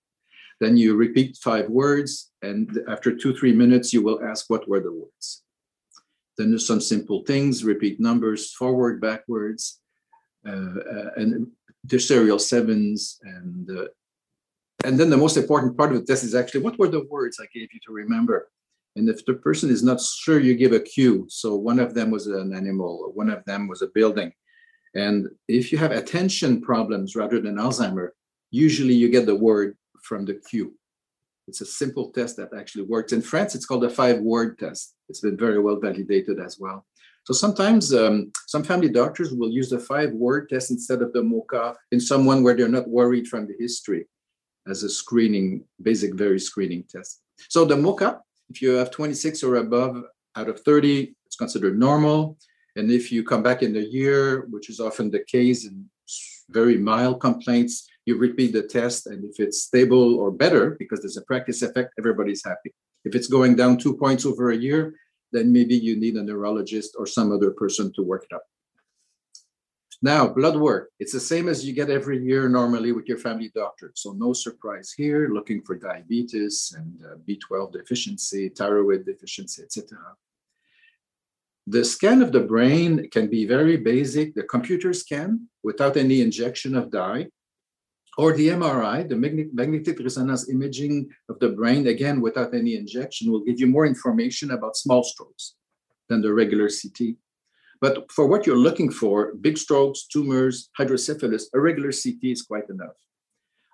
then 0.63 0.77
you 0.77 0.95
repeat 0.95 1.37
five 1.43 1.69
words, 1.69 2.31
and 2.43 2.79
after 2.89 3.15
two, 3.15 3.35
three 3.35 3.53
minutes, 3.53 3.93
you 3.93 4.03
will 4.03 4.23
ask 4.25 4.49
what 4.49 4.69
were 4.69 4.81
the 4.81 4.93
words. 4.93 5.43
Then 6.39 6.51
there's 6.51 6.67
some 6.67 6.81
simple 6.81 7.25
things, 7.25 7.65
repeat 7.65 7.99
numbers 8.01 8.53
forward, 8.55 9.01
backwards, 9.01 9.81
uh, 10.47 11.11
and 11.17 11.49
there's 11.85 12.07
serial 12.07 12.39
sevens 12.39 13.19
and 13.23 13.71
uh, 13.71 13.87
and 14.85 14.99
then 14.99 15.11
the 15.11 15.17
most 15.17 15.37
important 15.37 15.77
part 15.77 15.93
of 15.93 15.99
the 15.99 16.05
test 16.05 16.25
is 16.25 16.35
actually 16.35 16.63
what 16.63 16.79
were 16.79 16.89
the 16.89 17.07
words 17.09 17.39
I 17.41 17.47
gave 17.55 17.69
you 17.73 17.81
to 17.87 17.93
remember? 17.93 18.49
And 18.97 19.09
if 19.09 19.25
the 19.25 19.35
person 19.35 19.71
is 19.71 19.83
not 19.83 20.01
sure, 20.01 20.41
you 20.41 20.55
give 20.55 20.73
a 20.73 20.81
cue. 20.81 21.27
So 21.29 21.55
one 21.57 21.79
of 21.79 21.95
them 21.95 22.11
was 22.11 22.27
an 22.27 22.55
animal, 22.55 23.13
one 23.15 23.31
of 23.31 23.45
them 23.45 23.69
was 23.69 23.83
a 23.83 23.93
building. 23.95 24.33
And 24.95 25.29
if 25.49 25.73
you 25.73 25.79
have 25.79 25.93
attention 25.93 26.61
problems 26.61 27.17
rather 27.17 27.41
than 27.41 27.57
Alzheimer, 27.57 28.09
usually 28.51 28.95
you 28.95 29.09
get 29.09 29.27
the 29.27 29.35
word 29.35 29.77
from 30.03 30.25
the 30.25 30.35
cue. 30.35 30.75
It's 31.49 31.61
a 31.61 31.67
simple 31.67 32.11
test 32.13 32.37
that 32.37 32.51
actually 32.57 32.85
works. 32.85 33.13
In 33.13 33.23
France, 33.23 33.55
it's 33.55 33.67
called 33.67 33.85
a 33.85 33.91
five 33.91 34.21
word 34.21 34.59
test. 34.59 34.95
It's 35.09 35.21
been 35.21 35.37
very 35.37 35.59
well 35.59 35.77
validated 35.81 36.39
as 36.39 36.59
well. 36.59 36.87
So 37.25 37.35
sometimes 37.35 37.95
um, 37.95 38.33
some 38.47 38.65
family 38.65 38.89
doctors 38.89 39.33
will 39.33 39.51
use 39.51 39.71
the 39.71 39.79
five 39.79 40.13
word 40.13 40.49
test 40.49 40.71
instead 40.71 41.03
of 41.03 41.13
the 41.13 41.23
MoCA 41.23 41.75
in 41.93 42.01
someone 42.01 42.43
where 42.43 42.55
they're 42.55 42.69
not 42.69 42.89
worried 42.89 43.29
from 43.29 43.47
the 43.47 43.55
history 43.59 44.07
as 44.69 44.83
a 44.83 44.89
screening, 44.89 45.65
basic, 45.81 46.15
very 46.15 46.39
screening 46.39 46.85
test. 46.85 47.23
So 47.49 47.65
the 47.65 47.77
MoCA 47.77 48.21
if 48.53 48.61
you 48.61 48.73
have 48.73 48.91
26 48.91 49.43
or 49.43 49.57
above 49.57 50.05
out 50.37 50.49
of 50.51 50.61
30, 50.61 51.15
it's 51.25 51.37
considered 51.37 51.79
normal. 51.79 52.37
And 52.77 52.91
if 52.91 53.11
you 53.11 53.25
come 53.25 53.43
back 53.43 53.63
in 53.63 53.75
a 53.77 53.81
year, 53.81 54.47
which 54.51 54.69
is 54.69 54.79
often 54.79 55.11
the 55.11 55.25
case 55.25 55.65
in 55.67 55.87
very 56.51 56.77
mild 56.77 57.21
complaints, 57.21 57.89
you 58.07 58.19
repeat 58.19 58.53
the 58.53 58.63
test. 58.63 59.07
And 59.07 59.25
if 59.25 59.39
it's 59.39 59.63
stable 59.63 60.19
or 60.19 60.31
better, 60.31 60.77
because 60.79 61.01
there's 61.01 61.17
a 61.17 61.23
practice 61.23 61.63
effect, 61.63 61.95
everybody's 61.99 62.45
happy. 62.45 62.73
If 63.05 63.15
it's 63.15 63.27
going 63.27 63.57
down 63.57 63.79
two 63.79 63.97
points 63.97 64.25
over 64.25 64.51
a 64.51 64.57
year, 64.57 64.95
then 65.33 65.53
maybe 65.53 65.75
you 65.75 65.97
need 65.97 66.17
a 66.17 66.23
neurologist 66.23 66.95
or 66.99 67.07
some 67.07 67.33
other 67.33 67.51
person 67.51 67.93
to 67.95 68.03
work 68.03 68.27
it 68.31 68.35
up. 68.35 68.45
Now, 70.05 70.27
blood 70.27 70.57
work, 70.57 70.91
it's 70.99 71.13
the 71.13 71.21
same 71.21 71.49
as 71.49 71.65
you 71.65 71.73
get 71.73 71.89
every 71.89 72.19
year 72.19 72.49
normally 72.49 72.91
with 72.91 73.07
your 73.07 73.19
family 73.19 73.53
doctor. 73.55 73.93
So 73.95 74.11
no 74.13 74.33
surprise 74.33 74.93
here, 74.93 75.29
looking 75.33 75.63
for 75.63 75.77
diabetes 75.77 76.75
and 76.77 77.01
uh, 77.05 77.17
B12 77.27 77.73
deficiency, 77.73 78.49
thyroid 78.49 79.07
deficiency, 79.07 79.63
etc. 79.63 79.99
The 81.69 81.85
scan 81.85 82.21
of 82.21 82.33
the 82.33 82.41
brain 82.41 83.09
can 83.11 83.29
be 83.29 83.47
very 83.47 83.77
basic, 83.77 84.35
the 84.35 84.43
computer 84.43 84.93
scan 84.93 85.49
without 85.63 85.97
any 85.97 86.21
injection 86.21 86.75
of 86.75 86.91
dye, 86.91 87.29
or 88.19 88.35
the 88.35 88.49
MRI, 88.49 89.09
the 89.09 89.17
magnetic 89.17 89.99
resonance 89.99 90.51
imaging 90.51 91.09
of 91.29 91.39
the 91.39 91.49
brain, 91.49 91.87
again, 91.87 92.21
without 92.21 92.55
any 92.55 92.77
injection, 92.77 93.31
will 93.31 93.45
give 93.45 93.59
you 93.59 93.67
more 93.67 93.87
information 93.87 94.51
about 94.51 94.77
small 94.77 95.03
strokes 95.03 95.55
than 96.09 96.21
the 96.21 96.33
regular 96.33 96.69
CT. 96.69 97.17
But 97.81 98.13
for 98.13 98.27
what 98.27 98.47
you're 98.47 98.57
looking 98.69 98.91
for, 98.91 99.35
big 99.41 99.57
strokes, 99.59 100.07
tumors, 100.07 100.71
hydrocephalus, 100.79 101.49
a 101.55 101.61
regular 101.61 101.91
CT 101.91 102.23
is 102.23 102.43
quite 102.43 102.69
enough. 102.69 102.97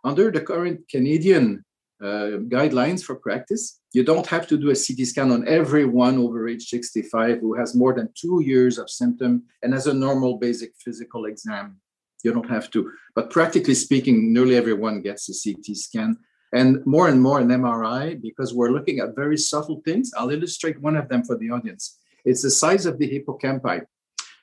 Under 0.04 0.30
the 0.30 0.40
current 0.40 0.88
Canadian 0.88 1.64
uh, 2.00 2.38
guidelines 2.48 3.02
for 3.02 3.16
practice, 3.16 3.80
you 3.92 4.04
don't 4.04 4.26
have 4.28 4.46
to 4.46 4.56
do 4.56 4.70
a 4.70 4.74
CT 4.74 5.06
scan 5.08 5.32
on 5.32 5.46
everyone 5.48 6.16
over 6.16 6.48
age 6.48 6.68
65 6.68 7.40
who 7.40 7.54
has 7.54 7.74
more 7.74 7.92
than 7.92 8.08
two 8.14 8.40
years 8.42 8.78
of 8.78 8.88
symptom 8.88 9.42
and 9.62 9.74
has 9.74 9.88
a 9.88 9.92
normal 9.92 10.38
basic 10.38 10.72
physical 10.78 11.26
exam. 11.26 11.80
You 12.24 12.32
don't 12.32 12.50
have 12.50 12.70
to. 12.72 12.90
But 13.14 13.30
practically 13.30 13.74
speaking, 13.74 14.32
nearly 14.32 14.56
everyone 14.56 15.02
gets 15.02 15.28
a 15.28 15.34
CT 15.54 15.76
scan 15.76 16.16
and 16.52 16.84
more 16.86 17.08
and 17.08 17.20
more 17.20 17.40
an 17.40 17.48
MRI 17.48 18.20
because 18.20 18.54
we're 18.54 18.70
looking 18.70 19.00
at 19.00 19.14
very 19.14 19.36
subtle 19.36 19.82
things. 19.84 20.10
I'll 20.16 20.30
illustrate 20.30 20.80
one 20.80 20.96
of 20.96 21.08
them 21.08 21.24
for 21.24 21.36
the 21.36 21.50
audience. 21.50 21.98
It's 22.24 22.42
the 22.42 22.50
size 22.50 22.86
of 22.86 22.98
the 22.98 23.08
hippocampi. 23.08 23.82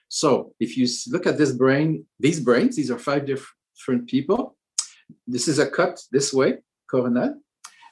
So 0.08 0.54
if 0.60 0.78
you 0.78 0.88
look 1.12 1.26
at 1.28 1.38
this 1.38 1.52
brain, 1.52 2.06
these 2.20 2.40
brains, 2.40 2.76
these 2.76 2.92
are 2.92 3.00
five 3.00 3.26
different 3.26 4.08
people. 4.08 4.56
This 5.28 5.48
is 5.48 5.60
a 5.60 5.70
cut 5.70 6.00
this 6.12 6.34
way, 6.34 6.60
coronal. 6.90 7.36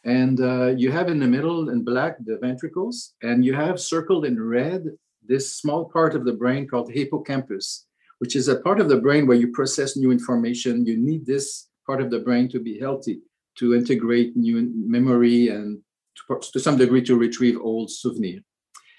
And 0.06 0.40
uh, 0.42 0.68
you 0.68 0.92
have 0.92 1.08
in 1.08 1.20
the 1.20 1.28
middle 1.28 1.70
in 1.70 1.84
black 1.84 2.18
the 2.24 2.38
ventricles, 2.38 3.14
and 3.22 3.46
you 3.46 3.54
have 3.54 3.80
circled 3.80 4.26
in 4.26 4.42
red 4.42 4.86
this 5.26 5.56
small 5.56 5.86
part 5.86 6.16
of 6.16 6.26
the 6.26 6.34
brain 6.34 6.68
called 6.68 6.92
hippocampus, 6.92 7.86
which 8.20 8.36
is 8.36 8.48
a 8.48 8.60
part 8.60 8.80
of 8.80 8.90
the 8.90 8.98
brain 8.98 9.28
where 9.28 9.38
you 9.38 9.52
process 9.52 9.98
new 9.98 10.12
information. 10.12 10.86
You 10.86 10.98
need 10.98 11.26
this 11.26 11.70
part 11.86 12.02
of 12.02 12.10
the 12.10 12.20
brain 12.20 12.50
to 12.50 12.60
be 12.60 12.80
healthy, 12.80 13.20
to 13.58 13.76
integrate 13.76 14.36
new 14.36 14.72
memory 14.76 15.50
and 15.50 15.80
to, 16.28 16.40
to 16.54 16.60
some 16.60 16.78
degree 16.78 17.04
to 17.04 17.18
retrieve 17.18 17.60
old 17.60 17.92
souvenirs. 17.92 18.44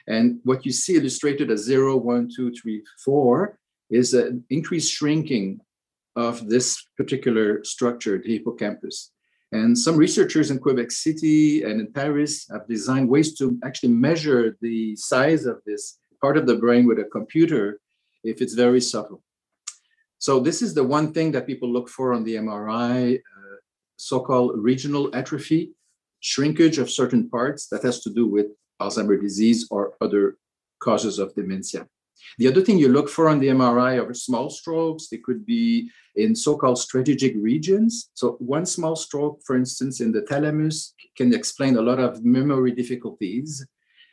And 0.06 0.40
what 0.44 0.66
you 0.66 0.72
see 0.72 0.96
illustrated 0.96 1.50
as 1.50 1.60
0, 1.60 1.96
1, 1.96 2.28
2, 2.34 2.52
3, 2.52 2.82
4 3.04 3.58
is 3.90 4.14
an 4.14 4.44
increased 4.50 4.92
shrinking 4.92 5.60
of 6.16 6.48
this 6.48 6.86
particular 6.96 7.64
structure, 7.64 8.18
the 8.18 8.38
hippocampus. 8.38 9.10
And 9.52 9.78
some 9.78 9.96
researchers 9.96 10.50
in 10.50 10.58
Quebec 10.58 10.90
City 10.90 11.62
and 11.62 11.80
in 11.80 11.92
Paris 11.92 12.46
have 12.50 12.66
designed 12.68 13.08
ways 13.08 13.36
to 13.38 13.58
actually 13.64 13.92
measure 13.92 14.56
the 14.60 14.96
size 14.96 15.46
of 15.46 15.60
this 15.64 15.98
part 16.20 16.36
of 16.36 16.46
the 16.46 16.56
brain 16.56 16.86
with 16.86 16.98
a 16.98 17.04
computer 17.04 17.80
if 18.24 18.40
it's 18.40 18.54
very 18.54 18.80
subtle. 18.80 19.22
So 20.18 20.40
this 20.40 20.62
is 20.62 20.74
the 20.74 20.84
one 20.84 21.12
thing 21.12 21.32
that 21.32 21.46
people 21.46 21.70
look 21.70 21.88
for 21.88 22.14
on 22.14 22.24
the 22.24 22.36
MRI, 22.36 23.16
uh, 23.16 23.56
so-called 23.96 24.52
regional 24.56 25.14
atrophy, 25.14 25.72
shrinkage 26.20 26.78
of 26.78 26.90
certain 26.90 27.28
parts 27.28 27.68
that 27.68 27.82
has 27.82 28.00
to 28.00 28.10
do 28.10 28.26
with 28.26 28.46
Alzheimer's 28.80 29.20
disease 29.20 29.68
or 29.70 29.94
other 30.00 30.38
causes 30.80 31.18
of 31.18 31.34
dementia. 31.34 31.86
The 32.38 32.48
other 32.48 32.62
thing 32.62 32.78
you 32.78 32.88
look 32.88 33.08
for 33.08 33.28
on 33.28 33.38
the 33.38 33.48
MRI 33.48 34.02
are 34.02 34.14
small 34.14 34.48
strokes. 34.50 35.08
They 35.08 35.18
could 35.18 35.44
be 35.44 35.90
in 36.16 36.34
so-called 36.34 36.78
strategic 36.78 37.34
regions. 37.36 38.10
So 38.14 38.32
one 38.38 38.66
small 38.66 38.96
stroke, 38.96 39.40
for 39.44 39.56
instance, 39.56 40.00
in 40.00 40.12
the 40.12 40.22
thalamus 40.22 40.94
can 41.16 41.34
explain 41.34 41.76
a 41.76 41.82
lot 41.82 41.98
of 41.98 42.24
memory 42.24 42.72
difficulties. 42.72 43.66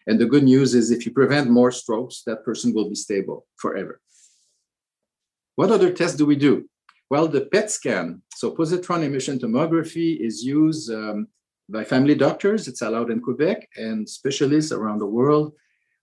And 0.08 0.20
the 0.20 0.26
good 0.26 0.44
news 0.44 0.74
is 0.74 0.92
if 0.92 1.06
you 1.06 1.12
prevent 1.12 1.50
more 1.50 1.72
strokes, 1.72 2.24
that 2.26 2.44
person 2.44 2.74
will 2.74 2.90
be 2.90 2.96
stable 2.96 3.46
forever. 3.58 4.02
What 5.56 5.72
other 5.72 5.92
tests 5.94 6.18
do 6.18 6.26
we 6.26 6.36
do? 6.36 6.68
Well, 7.10 7.28
the 7.28 7.42
PET 7.42 7.70
scan, 7.70 8.22
so 8.36 8.56
positron 8.56 9.04
emission 9.04 9.38
tomography, 9.38 10.20
is 10.20 10.44
used 10.44 10.92
um, 10.92 11.28
by 11.70 11.84
family 11.84 12.16
doctors. 12.16 12.68
It's 12.68 12.82
allowed 12.82 13.12
in 13.12 13.22
Quebec 13.22 13.68
and 13.76 14.08
specialists 14.08 14.72
around 14.72 15.00
the 15.00 15.06
world 15.06 15.54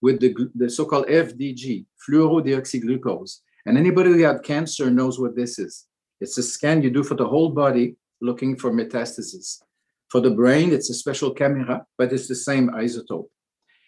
with 0.02 0.20
the, 0.20 0.34
the 0.54 0.70
so-called 0.70 1.06
FDG, 1.06 1.86
fluorodeoxyglucose. 2.08 3.38
And 3.66 3.76
anybody 3.76 4.10
who 4.10 4.22
had 4.22 4.42
cancer 4.42 4.90
knows 4.90 5.18
what 5.18 5.34
this 5.34 5.58
is. 5.58 5.86
It's 6.20 6.38
a 6.38 6.42
scan 6.42 6.82
you 6.82 6.90
do 6.90 7.02
for 7.02 7.14
the 7.14 7.26
whole 7.26 7.50
body 7.50 7.96
looking 8.20 8.56
for 8.56 8.70
metastasis. 8.70 9.62
For 10.10 10.20
the 10.20 10.30
brain, 10.30 10.72
it's 10.72 10.90
a 10.90 10.94
special 10.94 11.32
camera, 11.32 11.84
but 11.96 12.12
it's 12.12 12.28
the 12.28 12.34
same 12.34 12.68
isotope. 12.70 13.28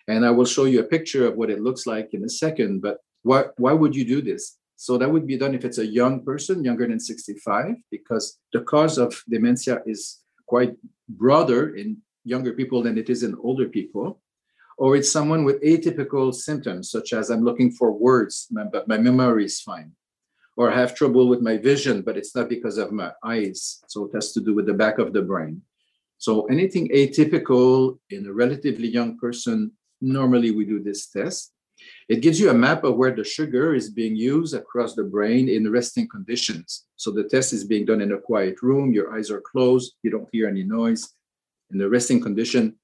And 0.09 0.25
I 0.25 0.31
will 0.31 0.45
show 0.45 0.65
you 0.65 0.81
a 0.81 0.85
picture 0.85 1.27
of 1.27 1.37
what 1.37 1.51
it 1.51 1.61
looks 1.61 1.87
like 1.87 2.15
in 2.15 2.25
a 2.25 2.29
second. 2.29 2.81
But 2.83 2.99
why, 3.23 3.45
why 3.59 3.73
would 3.73 3.95
you 3.95 4.05
do 4.05 4.23
this? 4.23 4.57
So 4.77 4.97
that 4.97 5.11
would 5.11 5.27
be 5.27 5.37
done 5.37 5.55
if 5.55 5.65
it's 5.65 5.79
a 5.79 5.87
young 5.87 6.25
person, 6.25 6.65
younger 6.65 6.89
than 6.89 6.99
65, 6.99 7.75
because 7.91 8.39
the 8.53 8.63
cause 8.63 8.97
of 8.97 9.23
dementia 9.29 9.83
is 9.85 10.21
quite 10.47 10.75
broader 11.09 11.77
in 11.77 11.99
younger 12.25 12.55
people 12.55 12.83
than 12.83 12.97
it 12.97 13.11
is 13.11 13.23
in 13.23 13.37
older 13.43 13.69
people, 13.69 14.21
or 14.79 14.97
it's 14.97 15.13
someone 15.13 15.45
with 15.45 15.63
atypical 15.63 16.35
symptoms, 16.35 16.91
such 16.91 17.13
as 17.13 17.29
I'm 17.29 17.45
looking 17.45 17.71
for 17.71 17.93
words, 17.93 18.49
but 18.73 18.89
my 18.89 18.97
memory 18.97 19.45
is 19.45 19.61
fine, 19.61 19.93
or 20.57 20.73
I 20.73 20.77
have 20.77 20.95
trouble 20.95 21.29
with 21.29 21.43
my 21.43 21.59
vision, 21.59 22.01
but 22.01 22.17
it's 22.17 22.35
not 22.35 22.49
because 22.49 22.79
of 22.79 22.91
my 22.91 23.13
eyes. 23.23 23.83
So 23.89 24.07
it 24.07 24.13
has 24.15 24.33
to 24.33 24.41
do 24.41 24.55
with 24.55 24.67
the 24.67 24.75
back 24.75 24.99
of 24.99 25.13
the 25.13 25.23
brain. 25.23 25.61
So 26.17 26.47
anything 26.47 26.89
atypical 26.89 27.99
in 28.09 28.27
a 28.27 28.33
relatively 28.33 28.89
young 28.89 29.19
person, 29.19 29.73
normally 30.01 30.51
we 30.51 30.65
do 30.65 30.83
this 30.83 31.07
test. 31.07 31.53
It 32.09 32.21
gives 32.21 32.39
you 32.39 32.51
a 32.51 32.55
map 32.55 32.85
of 32.85 32.97
where 32.97 33.15
the 33.15 33.25
sugar 33.25 33.75
is 33.75 33.91
being 33.91 34.15
used 34.15 34.55
across 34.55 34.95
the 34.95 35.05
brain 35.05 35.49
in 35.49 35.71
resting 35.71 36.09
conditions. 36.09 36.87
So 36.97 37.11
the 37.11 37.25
test 37.25 37.53
is 37.53 37.65
being 37.65 37.87
done 37.87 38.01
in 38.01 38.13
a 38.13 38.19
quiet 38.19 38.63
room, 38.63 38.93
your 38.93 39.15
eyes 39.15 39.31
are 39.31 39.41
closed, 39.41 39.95
you 40.03 40.11
don't 40.11 40.29
hear 40.33 40.49
any 40.49 40.63
noise. 40.63 41.15
In 41.71 41.79
the 41.79 41.89
resting 41.89 42.21
condition, 42.21 42.77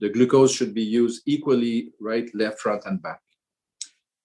the 0.00 0.08
glucose 0.08 0.52
should 0.52 0.74
be 0.74 0.82
used 0.82 1.22
equally 1.26 1.92
right, 2.00 2.28
left, 2.34 2.58
front, 2.60 2.84
and 2.86 3.00
back. 3.02 3.20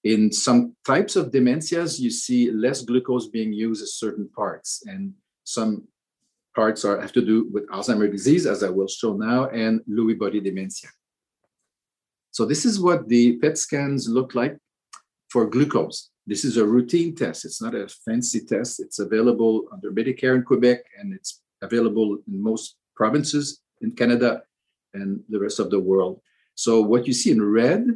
In 0.04 0.32
some 0.32 0.76
types 0.86 1.16
of 1.16 1.32
dementias, 1.32 2.00
you 2.00 2.10
see 2.10 2.52
less 2.52 2.82
glucose 2.84 3.28
being 3.28 3.52
used 3.52 3.82
at 3.82 3.90
certain 3.90 4.30
parts, 4.30 4.84
and 4.86 5.14
some 5.44 5.88
parts 6.56 6.86
are 6.86 7.02
have 7.02 7.12
to 7.14 7.22
do 7.22 7.50
with 7.52 7.68
Alzheimer's 7.70 8.12
disease, 8.12 8.46
as 8.46 8.64
I 8.64 8.70
will 8.70 8.88
show 8.88 9.18
now, 9.18 9.50
and 9.50 9.82
Lewy 9.90 10.18
body 10.18 10.40
dementia. 10.40 10.90
So 12.36 12.44
this 12.44 12.66
is 12.66 12.82
what 12.82 13.08
the 13.08 13.38
PET 13.38 13.58
scans 13.58 14.10
look 14.10 14.36
like 14.36 14.58
for 15.30 15.50
glucose. 15.50 16.10
This 16.28 16.44
is 16.44 16.58
a 16.58 16.66
routine 16.66 17.16
test. 17.16 17.46
It's 17.46 17.62
not 17.62 17.74
a 17.74 17.88
fancy 17.88 18.42
test. 18.42 18.82
It's 18.82 19.00
available 19.00 19.70
under 19.72 19.90
Medicare 19.90 20.36
in 20.36 20.44
Quebec 20.44 20.80
and 21.00 21.14
it's 21.14 21.42
available 21.62 22.18
in 22.28 22.44
most 22.44 22.76
provinces 22.94 23.62
in 23.80 23.92
Canada 23.92 24.44
and 24.94 25.22
the 25.30 25.40
rest 25.40 25.60
of 25.60 25.70
the 25.70 25.80
world. 25.80 26.20
So 26.56 26.82
what 26.82 27.08
you 27.08 27.14
see 27.14 27.32
in 27.32 27.42
red 27.42 27.88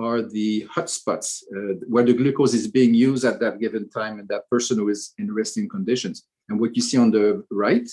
are 0.00 0.22
the 0.22 0.66
hotspots 0.74 1.44
uh, 1.54 1.74
where 1.86 2.04
the 2.04 2.14
glucose 2.14 2.54
is 2.54 2.66
being 2.66 2.94
used 2.94 3.24
at 3.24 3.38
that 3.38 3.60
given 3.60 3.88
time 3.90 4.18
and 4.18 4.28
that 4.28 4.50
person 4.50 4.76
who 4.76 4.88
is 4.88 5.14
in 5.18 5.32
resting 5.32 5.68
conditions. 5.68 6.24
And 6.48 6.58
what 6.58 6.74
you 6.74 6.82
see 6.82 6.98
on 6.98 7.12
the 7.12 7.44
right, 7.48 7.88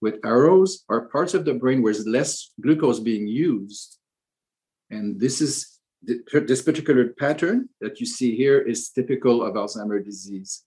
with 0.00 0.24
arrows 0.24 0.84
are 0.88 1.08
parts 1.08 1.34
of 1.34 1.44
the 1.44 1.54
brain 1.54 1.82
where 1.82 1.92
there's 1.92 2.06
less 2.06 2.52
glucose 2.60 3.00
being 3.00 3.26
used. 3.26 3.98
And 4.94 5.20
this 5.20 5.40
is 5.40 5.52
this 6.50 6.62
particular 6.62 7.04
pattern 7.24 7.68
that 7.80 7.98
you 8.00 8.06
see 8.06 8.36
here 8.36 8.58
is 8.72 8.90
typical 8.90 9.42
of 9.42 9.54
Alzheimer's 9.54 10.04
disease. 10.04 10.64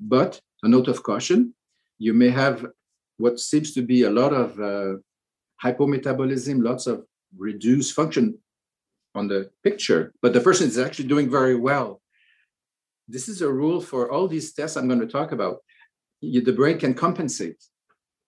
But 0.00 0.40
a 0.64 0.68
note 0.68 0.88
of 0.88 1.02
caution, 1.02 1.54
you 1.98 2.12
may 2.12 2.30
have 2.30 2.66
what 3.18 3.38
seems 3.38 3.72
to 3.74 3.82
be 3.82 4.02
a 4.02 4.10
lot 4.10 4.32
of 4.32 4.48
uh, 4.60 4.94
hypometabolism, 5.64 6.62
lots 6.62 6.86
of 6.86 7.06
reduced 7.36 7.94
function 7.94 8.36
on 9.14 9.28
the 9.28 9.50
picture, 9.62 10.12
but 10.20 10.32
the 10.32 10.40
person 10.40 10.66
is 10.66 10.78
actually 10.78 11.08
doing 11.08 11.30
very 11.30 11.54
well. 11.54 12.02
This 13.06 13.28
is 13.28 13.42
a 13.42 13.52
rule 13.52 13.80
for 13.80 14.10
all 14.10 14.26
these 14.26 14.52
tests 14.52 14.76
I'm 14.76 14.88
going 14.88 15.06
to 15.06 15.14
talk 15.18 15.30
about. 15.30 15.58
You, 16.20 16.40
the 16.40 16.52
brain 16.52 16.78
can 16.78 16.94
compensate. 16.94 17.62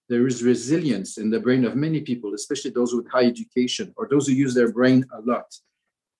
There 0.08 0.26
is 0.26 0.42
resilience 0.42 1.18
in 1.18 1.30
the 1.30 1.40
brain 1.40 1.64
of 1.64 1.74
many 1.74 2.00
people, 2.00 2.34
especially 2.34 2.70
those 2.70 2.94
with 2.94 3.10
high 3.10 3.24
education 3.24 3.92
or 3.96 4.06
those 4.08 4.26
who 4.26 4.34
use 4.34 4.54
their 4.54 4.72
brain 4.72 5.04
a 5.12 5.20
lot. 5.20 5.52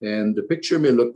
And 0.03 0.35
the 0.35 0.43
picture 0.43 0.79
may 0.79 0.91
look 0.91 1.15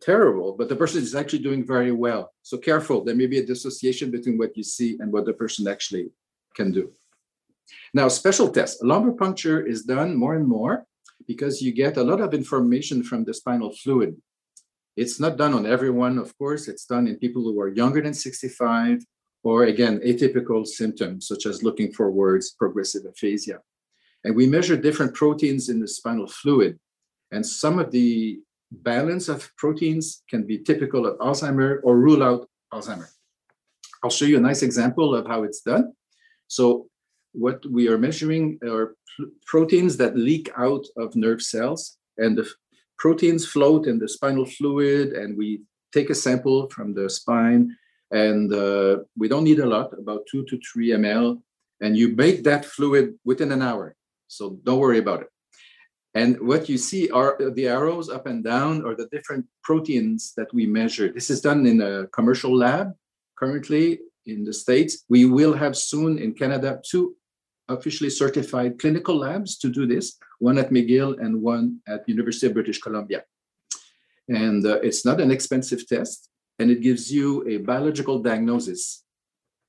terrible, 0.00 0.54
but 0.58 0.68
the 0.68 0.76
person 0.76 1.02
is 1.02 1.14
actually 1.14 1.40
doing 1.40 1.64
very 1.66 1.92
well. 1.92 2.32
So 2.42 2.56
careful, 2.58 3.04
there 3.04 3.14
may 3.14 3.26
be 3.26 3.38
a 3.38 3.46
dissociation 3.46 4.10
between 4.10 4.38
what 4.38 4.56
you 4.56 4.62
see 4.62 4.96
and 4.98 5.12
what 5.12 5.26
the 5.26 5.34
person 5.34 5.68
actually 5.68 6.10
can 6.54 6.72
do. 6.72 6.90
Now, 7.94 8.08
special 8.08 8.48
tests. 8.48 8.82
Lumbar 8.82 9.12
puncture 9.12 9.64
is 9.64 9.84
done 9.84 10.16
more 10.16 10.34
and 10.34 10.46
more 10.46 10.86
because 11.26 11.62
you 11.62 11.72
get 11.72 11.96
a 11.96 12.02
lot 12.02 12.20
of 12.20 12.34
information 12.34 13.02
from 13.02 13.24
the 13.24 13.34
spinal 13.34 13.72
fluid. 13.72 14.16
It's 14.96 15.20
not 15.20 15.36
done 15.36 15.54
on 15.54 15.66
everyone, 15.66 16.18
of 16.18 16.36
course. 16.36 16.66
It's 16.66 16.84
done 16.84 17.06
in 17.06 17.16
people 17.16 17.42
who 17.42 17.60
are 17.60 17.68
younger 17.68 18.02
than 18.02 18.14
65, 18.14 19.04
or 19.42 19.64
again, 19.64 20.00
atypical 20.00 20.66
symptoms 20.66 21.26
such 21.26 21.46
as 21.46 21.62
looking 21.62 21.92
for 21.92 22.10
words, 22.10 22.50
progressive 22.50 23.04
aphasia. 23.06 23.60
And 24.24 24.36
we 24.36 24.46
measure 24.46 24.76
different 24.76 25.14
proteins 25.14 25.68
in 25.68 25.80
the 25.80 25.88
spinal 25.88 26.26
fluid. 26.26 26.78
And 27.32 27.44
some 27.44 27.78
of 27.78 27.90
the 27.90 28.40
balance 28.70 29.28
of 29.28 29.50
proteins 29.56 30.22
can 30.28 30.46
be 30.46 30.58
typical 30.58 31.06
of 31.06 31.18
Alzheimer 31.18 31.80
or 31.82 31.96
rule 31.98 32.22
out 32.22 32.48
Alzheimer. 32.72 33.08
I'll 34.02 34.10
show 34.10 34.24
you 34.24 34.36
a 34.36 34.40
nice 34.48 34.62
example 34.62 35.14
of 35.14 35.26
how 35.26 35.42
it's 35.42 35.62
done. 35.62 35.92
So 36.48 36.88
what 37.32 37.64
we 37.66 37.88
are 37.88 37.98
measuring 37.98 38.58
are 38.64 38.94
proteins 39.46 39.96
that 39.98 40.16
leak 40.16 40.50
out 40.56 40.84
of 40.96 41.14
nerve 41.16 41.42
cells 41.42 41.96
and 42.18 42.36
the 42.36 42.48
proteins 42.98 43.46
float 43.46 43.86
in 43.86 43.98
the 43.98 44.08
spinal 44.08 44.44
fluid 44.44 45.12
and 45.12 45.36
we 45.36 45.62
take 45.92 46.10
a 46.10 46.14
sample 46.14 46.68
from 46.70 46.94
the 46.94 47.08
spine 47.08 47.76
and 48.10 48.52
uh, 48.52 48.98
we 49.16 49.28
don't 49.28 49.44
need 49.44 49.60
a 49.60 49.66
lot 49.66 49.92
about 49.98 50.26
two 50.30 50.44
to 50.44 50.58
three 50.58 50.90
ml 50.90 51.40
and 51.80 51.96
you 51.96 52.14
bake 52.14 52.44
that 52.44 52.64
fluid 52.64 53.14
within 53.24 53.52
an 53.52 53.62
hour. 53.62 53.96
So 54.28 54.58
don't 54.64 54.78
worry 54.78 54.98
about 54.98 55.22
it. 55.22 55.28
And 56.14 56.40
what 56.40 56.68
you 56.68 56.76
see 56.76 57.08
are 57.10 57.38
the 57.38 57.68
arrows 57.68 58.08
up 58.08 58.26
and 58.26 58.42
down 58.42 58.84
are 58.84 58.96
the 58.96 59.08
different 59.12 59.46
proteins 59.62 60.32
that 60.36 60.52
we 60.52 60.66
measure. 60.66 61.12
This 61.12 61.30
is 61.30 61.40
done 61.40 61.66
in 61.66 61.80
a 61.80 62.06
commercial 62.08 62.54
lab 62.54 62.92
currently 63.38 64.00
in 64.26 64.44
the 64.44 64.52
states. 64.52 65.04
We 65.08 65.24
will 65.24 65.54
have 65.54 65.76
soon 65.76 66.18
in 66.18 66.34
canada 66.34 66.80
two 66.88 67.16
officially 67.68 68.10
certified 68.10 68.78
clinical 68.78 69.16
labs 69.16 69.56
to 69.58 69.68
do 69.68 69.86
this, 69.86 70.18
one 70.40 70.58
at 70.58 70.70
McGill 70.70 71.18
and 71.20 71.40
one 71.40 71.78
at 71.86 72.08
University 72.08 72.48
of 72.48 72.54
British 72.54 72.80
Columbia. 72.80 73.22
And 74.28 74.66
uh, 74.66 74.80
it's 74.80 75.04
not 75.04 75.20
an 75.20 75.30
expensive 75.30 75.86
test, 75.86 76.29
and 76.60 76.70
it 76.70 76.82
gives 76.82 77.10
you 77.10 77.48
a 77.48 77.56
biological 77.56 78.18
diagnosis 78.18 79.02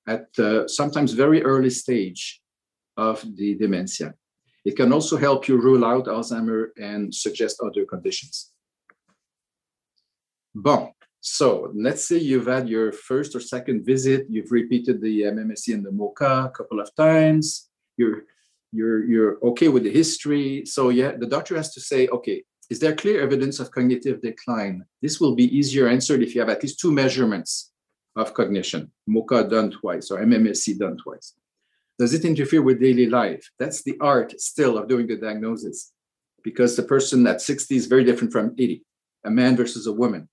at 0.08 0.28
uh, 0.38 0.68
sometimes 0.68 1.14
very 1.14 1.42
early 1.42 1.70
stage 1.70 2.42
of 2.98 3.24
the 3.38 3.56
dementia. 3.56 4.14
It 4.66 4.76
can 4.76 4.92
also 4.92 5.16
help 5.18 5.48
you 5.48 5.56
rule 5.58 5.86
out 5.86 6.06
Alzheimer 6.06 6.68
and 6.78 7.16
suggest 7.16 7.62
other 7.66 7.86
conditions. 7.86 8.52
Bon, 10.54 10.92
so 11.22 11.72
let's 11.74 12.06
say 12.08 12.18
you've 12.18 12.48
had 12.48 12.68
your 12.68 12.92
first 12.92 13.36
or 13.36 13.40
second 13.40 13.86
visit, 13.86 14.26
you've 14.30 14.52
repeated 14.52 15.02
the 15.02 15.22
MMSE 15.22 15.74
and 15.74 15.86
the 15.86 15.92
MoCA 15.92 16.48
a 16.48 16.50
couple 16.50 16.82
of 16.82 16.94
times, 16.96 17.70
you're 17.96 18.24
you're 18.74 19.04
you're 19.06 19.38
okay 19.50 19.70
with 19.70 19.84
the 19.84 19.92
history. 19.92 20.66
So 20.66 20.90
yeah, 20.90 21.12
the 21.18 21.28
doctor 21.28 21.56
has 21.56 21.74
to 21.74 21.82
say, 21.82 22.08
okay, 22.08 22.44
is 22.72 22.80
there 22.80 22.96
clear 22.96 23.22
evidence 23.22 23.60
of 23.60 23.70
cognitive 23.70 24.22
decline? 24.22 24.86
This 25.02 25.20
will 25.20 25.36
be 25.36 25.54
easier 25.56 25.90
answered 25.90 26.24
if 26.24 26.34
you 26.34 26.40
have 26.40 26.50
at 26.50 26.64
least 26.64 26.80
two 26.80 26.94
measurements 26.94 27.70
of 28.16 28.34
cognition, 28.34 28.90
MoCA 29.10 29.50
done 29.50 29.72
twice 29.72 30.10
or 30.10 30.22
MMSE 30.22 30.78
done 30.80 30.96
twice. 30.96 31.34
Does 32.00 32.14
it 32.14 32.24
interfere 32.24 32.62
with 32.62 32.80
daily 32.80 33.08
life? 33.08 33.52
That's 33.60 33.84
the 33.84 33.98
art 34.00 34.40
still 34.40 34.78
of 34.78 34.88
doing 34.88 35.06
the 35.06 35.18
diagnosis 35.18 35.92
because 36.46 36.78
the 36.78 36.84
person 36.84 37.28
at 37.28 37.42
60 37.42 37.76
is 37.76 37.88
very 37.88 38.06
different 38.06 38.32
from 38.32 38.56
80, 38.58 38.86
a 39.26 39.30
man 39.30 39.58
versus 39.58 39.86
a 39.86 39.92
woman. 39.92 40.30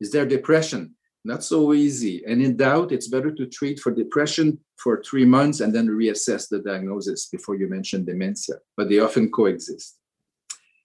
Is 0.00 0.10
there 0.10 0.24
depression? 0.24 0.94
Not 1.22 1.44
so 1.44 1.74
easy. 1.74 2.24
And 2.26 2.40
in 2.40 2.56
doubt, 2.56 2.92
it's 2.92 3.08
better 3.08 3.30
to 3.30 3.46
treat 3.46 3.78
for 3.78 3.92
depression 3.92 4.58
for 4.78 5.02
three 5.02 5.26
months 5.26 5.60
and 5.60 5.74
then 5.74 5.88
reassess 5.88 6.48
the 6.48 6.60
diagnosis 6.60 7.26
before 7.26 7.56
you 7.56 7.68
mention 7.68 8.06
dementia, 8.06 8.56
but 8.74 8.88
they 8.88 9.00
often 9.00 9.30
coexist. 9.30 9.98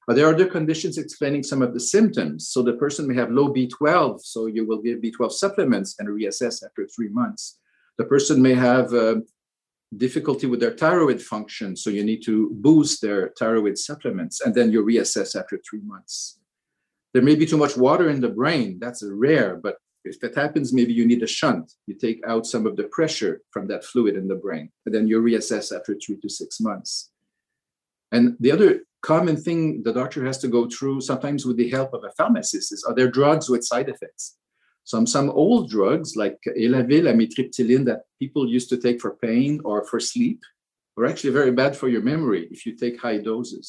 But 0.08 0.16
there 0.16 0.26
are 0.26 0.34
other 0.34 0.48
conditions 0.48 0.98
explaining 0.98 1.44
some 1.44 1.62
of 1.62 1.74
the 1.74 1.82
symptoms. 1.82 2.48
So 2.48 2.64
the 2.64 2.74
person 2.74 3.08
may 3.08 3.16
have 3.16 3.30
low 3.30 3.54
B12, 3.54 4.22
so 4.22 4.46
you 4.46 4.66
will 4.66 4.82
give 4.82 5.00
B12 5.00 5.34
supplements 5.34 5.96
and 6.00 6.08
reassess 6.08 6.64
after 6.64 6.88
three 6.88 7.10
months. 7.10 7.60
The 7.98 8.06
person 8.06 8.42
may 8.42 8.54
have 8.54 8.94
uh, 8.94 9.16
difficulty 9.98 10.48
with 10.48 10.62
their 10.62 10.72
thyroid 10.72 11.22
function, 11.22 11.76
so 11.76 11.90
you 11.90 12.06
need 12.06 12.24
to 12.24 12.52
boost 12.54 13.02
their 13.02 13.34
thyroid 13.38 13.78
supplements, 13.78 14.40
and 14.40 14.56
then 14.56 14.72
you 14.72 14.82
reassess 14.82 15.38
after 15.38 15.60
three 15.70 15.82
months. 15.82 16.40
There 17.14 17.24
may 17.24 17.36
be 17.36 17.46
too 17.46 17.58
much 17.58 17.76
water 17.76 18.10
in 18.10 18.22
the 18.22 18.30
brain. 18.30 18.78
That's 18.80 19.04
rare, 19.04 19.58
but 19.58 19.76
if 20.06 20.22
that 20.22 20.36
happens, 20.36 20.72
maybe 20.72 20.94
you 20.94 21.06
need 21.06 21.24
a 21.24 21.28
shunt. 21.28 21.74
You 21.86 21.96
take 21.96 22.22
out 22.26 22.46
some 22.46 22.66
of 22.66 22.78
the 22.78 22.86
pressure 22.86 23.42
from 23.52 23.68
that 23.68 23.84
fluid 23.84 24.16
in 24.16 24.30
the 24.30 24.36
brain, 24.36 24.72
and 24.86 24.96
then 24.96 25.08
you 25.08 25.22
reassess 25.22 25.76
after 25.76 25.96
three 25.96 26.18
to 26.22 26.30
six 26.30 26.62
months. 26.62 27.12
And 28.14 28.38
the 28.40 28.54
other 28.54 28.84
common 29.08 29.38
thing 29.38 29.82
the 29.84 29.94
doctor 29.94 30.22
has 30.26 30.38
to 30.40 30.50
go 30.58 30.68
through, 30.68 31.00
sometimes 31.00 31.46
with 31.46 31.58
the 31.58 31.70
help 31.70 31.94
of 31.94 32.04
a 32.04 32.12
pharmacist, 32.18 32.74
is 32.74 32.84
are 32.88 32.96
there 32.98 33.16
drugs 33.18 33.46
with 33.50 33.70
side 33.72 33.90
effects? 33.94 34.26
Some 34.92 35.06
some 35.16 35.30
old 35.44 35.64
drugs 35.76 36.10
like 36.22 36.38
Elavil, 36.64 37.06
amitriptyline, 37.12 37.86
that 37.90 38.02
people 38.22 38.54
used 38.58 38.70
to 38.72 38.78
take 38.86 39.00
for 39.02 39.12
pain 39.28 39.52
or 39.70 39.78
for 39.90 40.00
sleep, 40.12 40.40
are 40.98 41.06
actually 41.12 41.34
very 41.40 41.54
bad 41.62 41.74
for 41.80 41.88
your 41.94 42.04
memory 42.14 42.44
if 42.56 42.60
you 42.66 42.74
take 42.76 43.02
high 43.06 43.20
doses. 43.30 43.68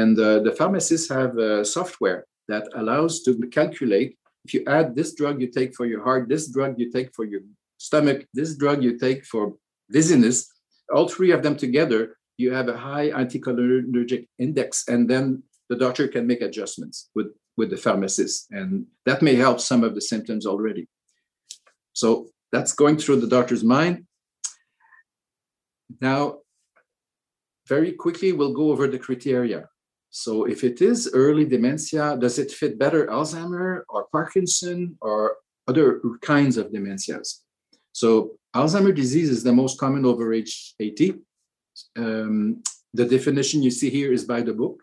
And 0.00 0.14
uh, 0.18 0.38
the 0.46 0.54
pharmacists 0.58 1.08
have 1.18 1.32
uh, 1.38 1.62
software 1.76 2.20
that 2.52 2.64
allows 2.80 3.22
to 3.24 3.30
calculate 3.60 4.10
if 4.44 4.50
you 4.54 4.62
add 4.78 4.86
this 4.94 5.10
drug 5.14 5.40
you 5.42 5.48
take 5.58 5.72
for 5.78 5.86
your 5.86 6.02
heart, 6.06 6.28
this 6.28 6.44
drug 6.56 6.72
you 6.80 6.88
take 6.96 7.10
for 7.16 7.24
your 7.32 7.42
stomach, 7.78 8.18
this 8.38 8.50
drug 8.62 8.82
you 8.86 8.98
take 8.98 9.24
for 9.32 9.54
dizziness, 9.96 10.38
all 10.94 11.08
three 11.08 11.32
of 11.36 11.42
them 11.44 11.56
together, 11.56 12.00
you 12.36 12.52
have 12.52 12.68
a 12.68 12.76
high 12.76 13.10
anticholinergic 13.10 14.26
index, 14.38 14.88
and 14.88 15.08
then 15.08 15.42
the 15.68 15.76
doctor 15.76 16.08
can 16.08 16.26
make 16.26 16.42
adjustments 16.42 17.10
with, 17.14 17.28
with 17.56 17.70
the 17.70 17.76
pharmacist, 17.76 18.50
and 18.50 18.86
that 19.06 19.22
may 19.22 19.34
help 19.34 19.60
some 19.60 19.84
of 19.84 19.94
the 19.94 20.00
symptoms 20.00 20.46
already. 20.46 20.88
So 21.92 22.28
that's 22.52 22.72
going 22.72 22.98
through 22.98 23.20
the 23.20 23.26
doctor's 23.26 23.64
mind. 23.64 24.06
Now, 26.00 26.38
very 27.68 27.92
quickly, 27.92 28.32
we'll 28.32 28.52
go 28.52 28.70
over 28.70 28.86
the 28.88 28.98
criteria. 28.98 29.68
So 30.10 30.44
if 30.44 30.62
it 30.62 30.80
is 30.80 31.10
early 31.12 31.44
dementia, 31.44 32.16
does 32.20 32.38
it 32.38 32.52
fit 32.52 32.78
better 32.78 33.06
Alzheimer 33.06 33.82
or 33.88 34.06
Parkinson 34.12 34.96
or 35.00 35.36
other 35.66 36.00
kinds 36.22 36.56
of 36.56 36.68
dementias? 36.68 37.40
So 37.92 38.36
Alzheimer 38.54 38.94
disease 38.94 39.30
is 39.30 39.42
the 39.42 39.52
most 39.52 39.78
common 39.78 40.04
over 40.04 40.32
age 40.32 40.74
80. 40.78 41.14
Um, 41.96 42.62
the 42.92 43.04
definition 43.04 43.62
you 43.62 43.70
see 43.70 43.90
here 43.90 44.12
is 44.12 44.24
by 44.24 44.40
the 44.42 44.52
book. 44.52 44.80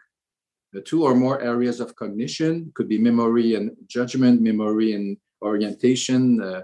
The 0.74 0.82
two 0.82 1.04
or 1.04 1.16
more 1.16 1.42
areas 1.42 1.80
of 1.80 1.96
cognition 1.96 2.72
could 2.76 2.88
be 2.88 2.98
memory 2.98 3.56
and 3.56 3.76
judgment, 3.88 4.42
memory 4.42 4.94
and 4.94 5.18
orientation, 5.42 6.42
uh, 6.42 6.62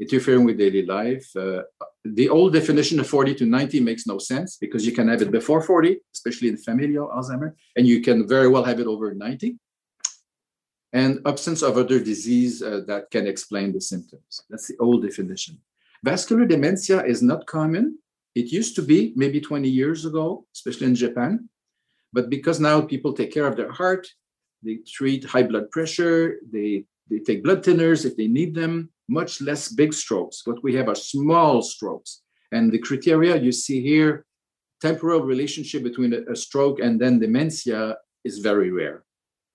interfering 0.00 0.44
with 0.44 0.58
daily 0.58 0.84
life. 0.86 1.28
Uh, 1.36 1.62
the 2.04 2.28
old 2.28 2.54
definition 2.54 2.98
of 3.00 3.06
40 3.06 3.34
to 3.34 3.46
90 3.46 3.80
makes 3.80 4.06
no 4.06 4.18
sense 4.18 4.56
because 4.56 4.86
you 4.86 4.92
can 4.92 5.08
have 5.08 5.20
it 5.20 5.30
before 5.30 5.60
40, 5.60 5.98
especially 6.14 6.48
in 6.48 6.56
familial 6.56 7.08
Alzheimer, 7.08 7.52
and 7.76 7.86
you 7.86 8.00
can 8.00 8.26
very 8.26 8.48
well 8.48 8.64
have 8.64 8.80
it 8.80 8.86
over 8.86 9.12
90. 9.12 9.58
And 10.92 11.20
absence 11.26 11.62
of 11.62 11.76
other 11.76 12.00
disease 12.00 12.62
uh, 12.62 12.80
that 12.86 13.10
can 13.10 13.26
explain 13.26 13.72
the 13.72 13.80
symptoms. 13.80 14.42
That's 14.48 14.66
the 14.68 14.76
old 14.78 15.02
definition. 15.02 15.58
Vascular 16.02 16.46
dementia 16.46 17.04
is 17.04 17.22
not 17.22 17.46
common. 17.46 17.98
It 18.34 18.52
used 18.52 18.76
to 18.76 18.82
be 18.82 19.12
maybe 19.16 19.40
20 19.40 19.68
years 19.68 20.04
ago, 20.04 20.46
especially 20.54 20.86
in 20.86 20.94
Japan. 20.94 21.48
But 22.12 22.30
because 22.30 22.60
now 22.60 22.80
people 22.80 23.12
take 23.12 23.32
care 23.32 23.46
of 23.46 23.56
their 23.56 23.70
heart, 23.70 24.06
they 24.62 24.78
treat 24.86 25.24
high 25.24 25.42
blood 25.42 25.70
pressure, 25.70 26.36
they, 26.52 26.84
they 27.10 27.18
take 27.18 27.42
blood 27.42 27.64
thinners 27.64 28.04
if 28.04 28.16
they 28.16 28.28
need 28.28 28.54
them, 28.54 28.90
much 29.08 29.40
less 29.40 29.68
big 29.68 29.92
strokes. 29.92 30.42
What 30.46 30.62
we 30.62 30.74
have 30.76 30.88
are 30.88 30.94
small 30.94 31.62
strokes. 31.62 32.22
And 32.52 32.70
the 32.70 32.78
criteria 32.78 33.36
you 33.36 33.52
see 33.52 33.80
here, 33.80 34.24
temporal 34.80 35.22
relationship 35.22 35.82
between 35.82 36.12
a, 36.12 36.32
a 36.32 36.36
stroke 36.36 36.80
and 36.80 37.00
then 37.00 37.18
dementia 37.18 37.96
is 38.24 38.38
very 38.38 38.70
rare. 38.70 39.04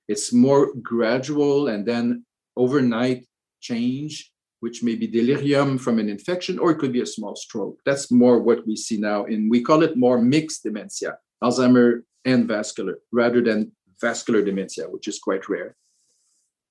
It's 0.07 0.31
more 0.31 0.73
gradual 0.81 1.67
and 1.67 1.85
then 1.85 2.25
overnight 2.55 3.25
change, 3.59 4.31
which 4.65 4.81
may 4.81 4.95
be 4.95 5.05
delirium 5.05 5.77
from 5.77 5.99
an 5.99 6.09
infection, 6.09 6.57
or 6.57 6.71
it 6.71 6.79
could 6.79 6.91
be 6.91 7.05
a 7.05 7.13
small 7.17 7.35
stroke. 7.35 7.77
That's 7.85 8.09
more 8.09 8.39
what 8.39 8.65
we 8.65 8.75
see 8.75 8.97
now. 8.97 9.25
And 9.25 9.47
we 9.47 9.61
call 9.61 9.83
it 9.83 9.95
more 9.95 10.19
mixed 10.19 10.63
dementia, 10.63 11.19
Alzheimer 11.43 12.01
and 12.25 12.47
vascular, 12.47 12.97
rather 13.11 13.41
than 13.43 13.71
vascular 14.01 14.41
dementia, 14.41 14.85
which 14.89 15.07
is 15.07 15.19
quite 15.19 15.47
rare. 15.47 15.75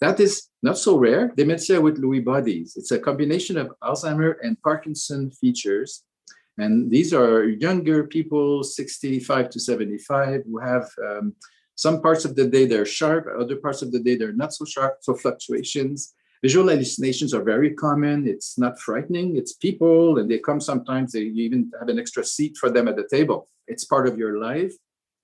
That 0.00 0.18
is 0.18 0.48
not 0.60 0.76
so 0.76 0.98
rare, 0.98 1.32
dementia 1.36 1.80
with 1.80 2.02
Lewy 2.02 2.24
bodies. 2.24 2.74
It's 2.74 2.90
a 2.90 2.98
combination 2.98 3.56
of 3.56 3.72
Alzheimer 3.80 4.34
and 4.42 4.60
Parkinson 4.60 5.30
features. 5.30 6.02
And 6.58 6.90
these 6.90 7.14
are 7.14 7.44
younger 7.48 8.08
people, 8.08 8.64
65 8.64 9.50
to 9.50 9.60
75, 9.60 10.42
who 10.46 10.58
have 10.58 10.90
um, 11.08 11.36
some 11.76 12.02
parts 12.02 12.24
of 12.24 12.34
the 12.34 12.48
day 12.48 12.66
they're 12.66 12.92
sharp, 13.00 13.28
other 13.38 13.58
parts 13.64 13.82
of 13.82 13.92
the 13.92 14.00
day 14.00 14.16
they're 14.16 14.40
not 14.42 14.52
so 14.52 14.64
sharp, 14.64 14.96
so 15.00 15.14
fluctuations. 15.14 16.12
Visual 16.44 16.68
hallucinations 16.68 17.32
are 17.32 17.42
very 17.42 17.72
common. 17.72 18.28
It's 18.28 18.58
not 18.58 18.78
frightening. 18.78 19.38
It's 19.38 19.54
people, 19.54 20.18
and 20.18 20.30
they 20.30 20.38
come 20.38 20.60
sometimes. 20.60 21.12
They 21.12 21.20
even 21.20 21.72
have 21.78 21.88
an 21.88 21.98
extra 21.98 22.22
seat 22.22 22.58
for 22.58 22.68
them 22.68 22.86
at 22.86 22.96
the 22.96 23.08
table. 23.10 23.48
It's 23.66 23.86
part 23.86 24.06
of 24.06 24.18
your 24.18 24.38
life. 24.38 24.74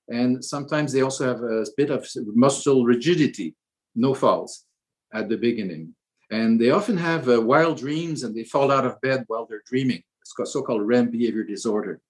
And 0.08 0.42
sometimes 0.42 0.94
they 0.94 1.02
also 1.02 1.26
have 1.26 1.42
a 1.42 1.66
bit 1.76 1.90
of 1.90 2.08
muscle 2.34 2.86
rigidity, 2.86 3.54
no 3.94 4.14
falls 4.14 4.64
at 5.12 5.28
the 5.28 5.36
beginning. 5.36 5.94
And 6.30 6.58
they 6.58 6.70
often 6.70 6.96
have 6.96 7.28
uh, 7.28 7.38
wild 7.42 7.76
dreams 7.76 8.22
and 8.22 8.34
they 8.34 8.44
fall 8.44 8.70
out 8.70 8.86
of 8.86 8.98
bed 9.02 9.24
while 9.26 9.44
they're 9.44 9.66
dreaming. 9.66 10.02
It's 10.22 10.32
so 10.50 10.62
called 10.62 10.88
REM 10.88 11.10
behavior 11.10 11.44
disorder. 11.44 12.00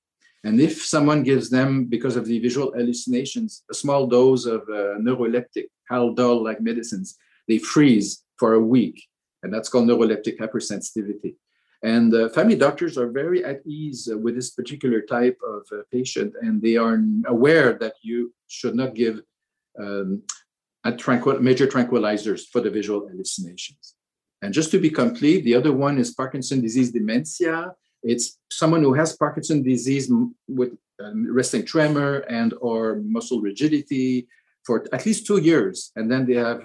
And 0.45 0.61
if 0.61 0.85
someone 0.85 1.25
gives 1.25 1.51
them, 1.51 1.87
because 1.87 2.15
of 2.15 2.27
the 2.27 2.39
visual 2.39 2.71
hallucinations, 2.75 3.65
a 3.73 3.75
small 3.75 4.07
dose 4.07 4.47
of 4.47 4.61
uh, 4.69 5.03
neuroleptic, 5.05 5.67
Haldol 5.91 6.45
like 6.45 6.61
medicines, 6.61 7.19
they 7.49 7.59
freeze 7.59 8.23
for 8.41 8.55
a 8.55 8.67
week. 8.77 8.97
And 9.43 9.53
that's 9.53 9.69
called 9.69 9.87
neuroleptic 9.89 10.37
hypersensitivity. 10.39 11.33
And 11.83 12.13
uh, 12.15 12.29
family 12.31 12.57
doctors 12.57 12.99
are 12.99 13.11
very 13.11 13.41
at 13.45 13.59
ease 13.67 14.01
uh, 14.13 14.19
with 14.19 14.35
this 14.35 14.51
particular 14.51 15.01
type 15.17 15.39
of 15.55 15.63
uh, 15.73 15.83
patient, 15.91 16.35
and 16.43 16.61
they 16.61 16.77
are 16.77 16.97
aware 17.27 17.71
that 17.83 17.95
you 18.03 18.35
should 18.49 18.75
not 18.75 18.95
give 18.95 19.17
um, 19.83 20.23
tranquil- 21.05 21.41
major 21.41 21.67
tranquilizers 21.67 22.43
for 22.53 22.61
the 22.61 22.73
visual 22.79 23.09
hallucinations. 23.09 23.95
And 24.43 24.53
just 24.53 24.71
to 24.73 24.79
be 24.79 24.91
complete, 24.91 25.41
the 25.45 25.55
other 25.55 25.73
one 25.73 25.97
is 26.03 26.13
Parkinson 26.23 26.61
disease 26.61 26.91
dementia. 26.93 27.57
It's 28.03 28.39
someone 28.51 28.83
who 28.83 28.95
has 29.01 29.17
Parkinson 29.17 29.63
disease 29.63 30.13
with 30.49 30.73
um, 31.03 31.19
resting 31.33 31.65
tremor 31.65 32.13
and 32.41 32.53
or 32.61 32.97
muscle 33.17 33.41
rigidity 33.41 34.29
for 34.67 34.87
at 34.93 35.07
least 35.07 35.27
two 35.27 35.41
years, 35.51 35.93
and 35.97 36.11
then 36.13 36.27
they 36.27 36.39
have 36.49 36.61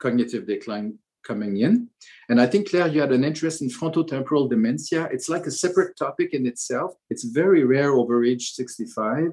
cognitive 0.00 0.46
decline 0.46 0.98
coming 1.22 1.58
in. 1.58 1.88
And 2.28 2.40
I 2.40 2.46
think, 2.46 2.70
Claire, 2.70 2.88
you 2.88 3.00
had 3.00 3.12
an 3.12 3.24
interest 3.24 3.62
in 3.62 3.68
frontotemporal 3.68 4.48
dementia. 4.48 5.08
It's 5.12 5.28
like 5.28 5.46
a 5.46 5.50
separate 5.50 5.96
topic 5.96 6.32
in 6.32 6.46
itself. 6.46 6.94
It's 7.10 7.24
very 7.24 7.64
rare 7.64 7.92
over 7.92 8.24
age 8.24 8.52
65. 8.52 9.32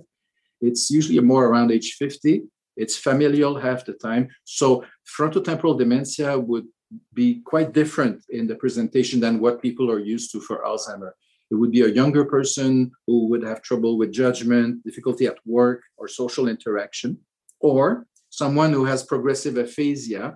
It's 0.61 0.89
usually 0.89 1.19
more 1.19 1.45
around 1.47 1.71
age 1.71 1.93
50. 1.93 2.43
It's 2.75 2.97
familial 2.97 3.57
half 3.57 3.85
the 3.85 3.93
time. 3.93 4.29
So 4.43 4.83
frontotemporal 5.17 5.77
dementia 5.77 6.37
would 6.37 6.67
be 7.13 7.41
quite 7.45 7.73
different 7.73 8.23
in 8.29 8.47
the 8.47 8.55
presentation 8.55 9.19
than 9.19 9.39
what 9.39 9.61
people 9.61 9.91
are 9.91 9.99
used 9.99 10.31
to 10.31 10.39
for 10.39 10.63
Alzheimer. 10.63 11.11
It 11.49 11.55
would 11.55 11.71
be 11.71 11.81
a 11.81 11.87
younger 11.87 12.25
person 12.25 12.91
who 13.07 13.27
would 13.27 13.43
have 13.43 13.61
trouble 13.61 13.97
with 13.97 14.11
judgment, 14.11 14.83
difficulty 14.83 15.25
at 15.27 15.37
work 15.45 15.81
or 15.97 16.07
social 16.07 16.47
interaction, 16.47 17.17
or 17.59 18.05
someone 18.29 18.73
who 18.73 18.85
has 18.85 19.03
progressive 19.03 19.57
aphasia 19.57 20.35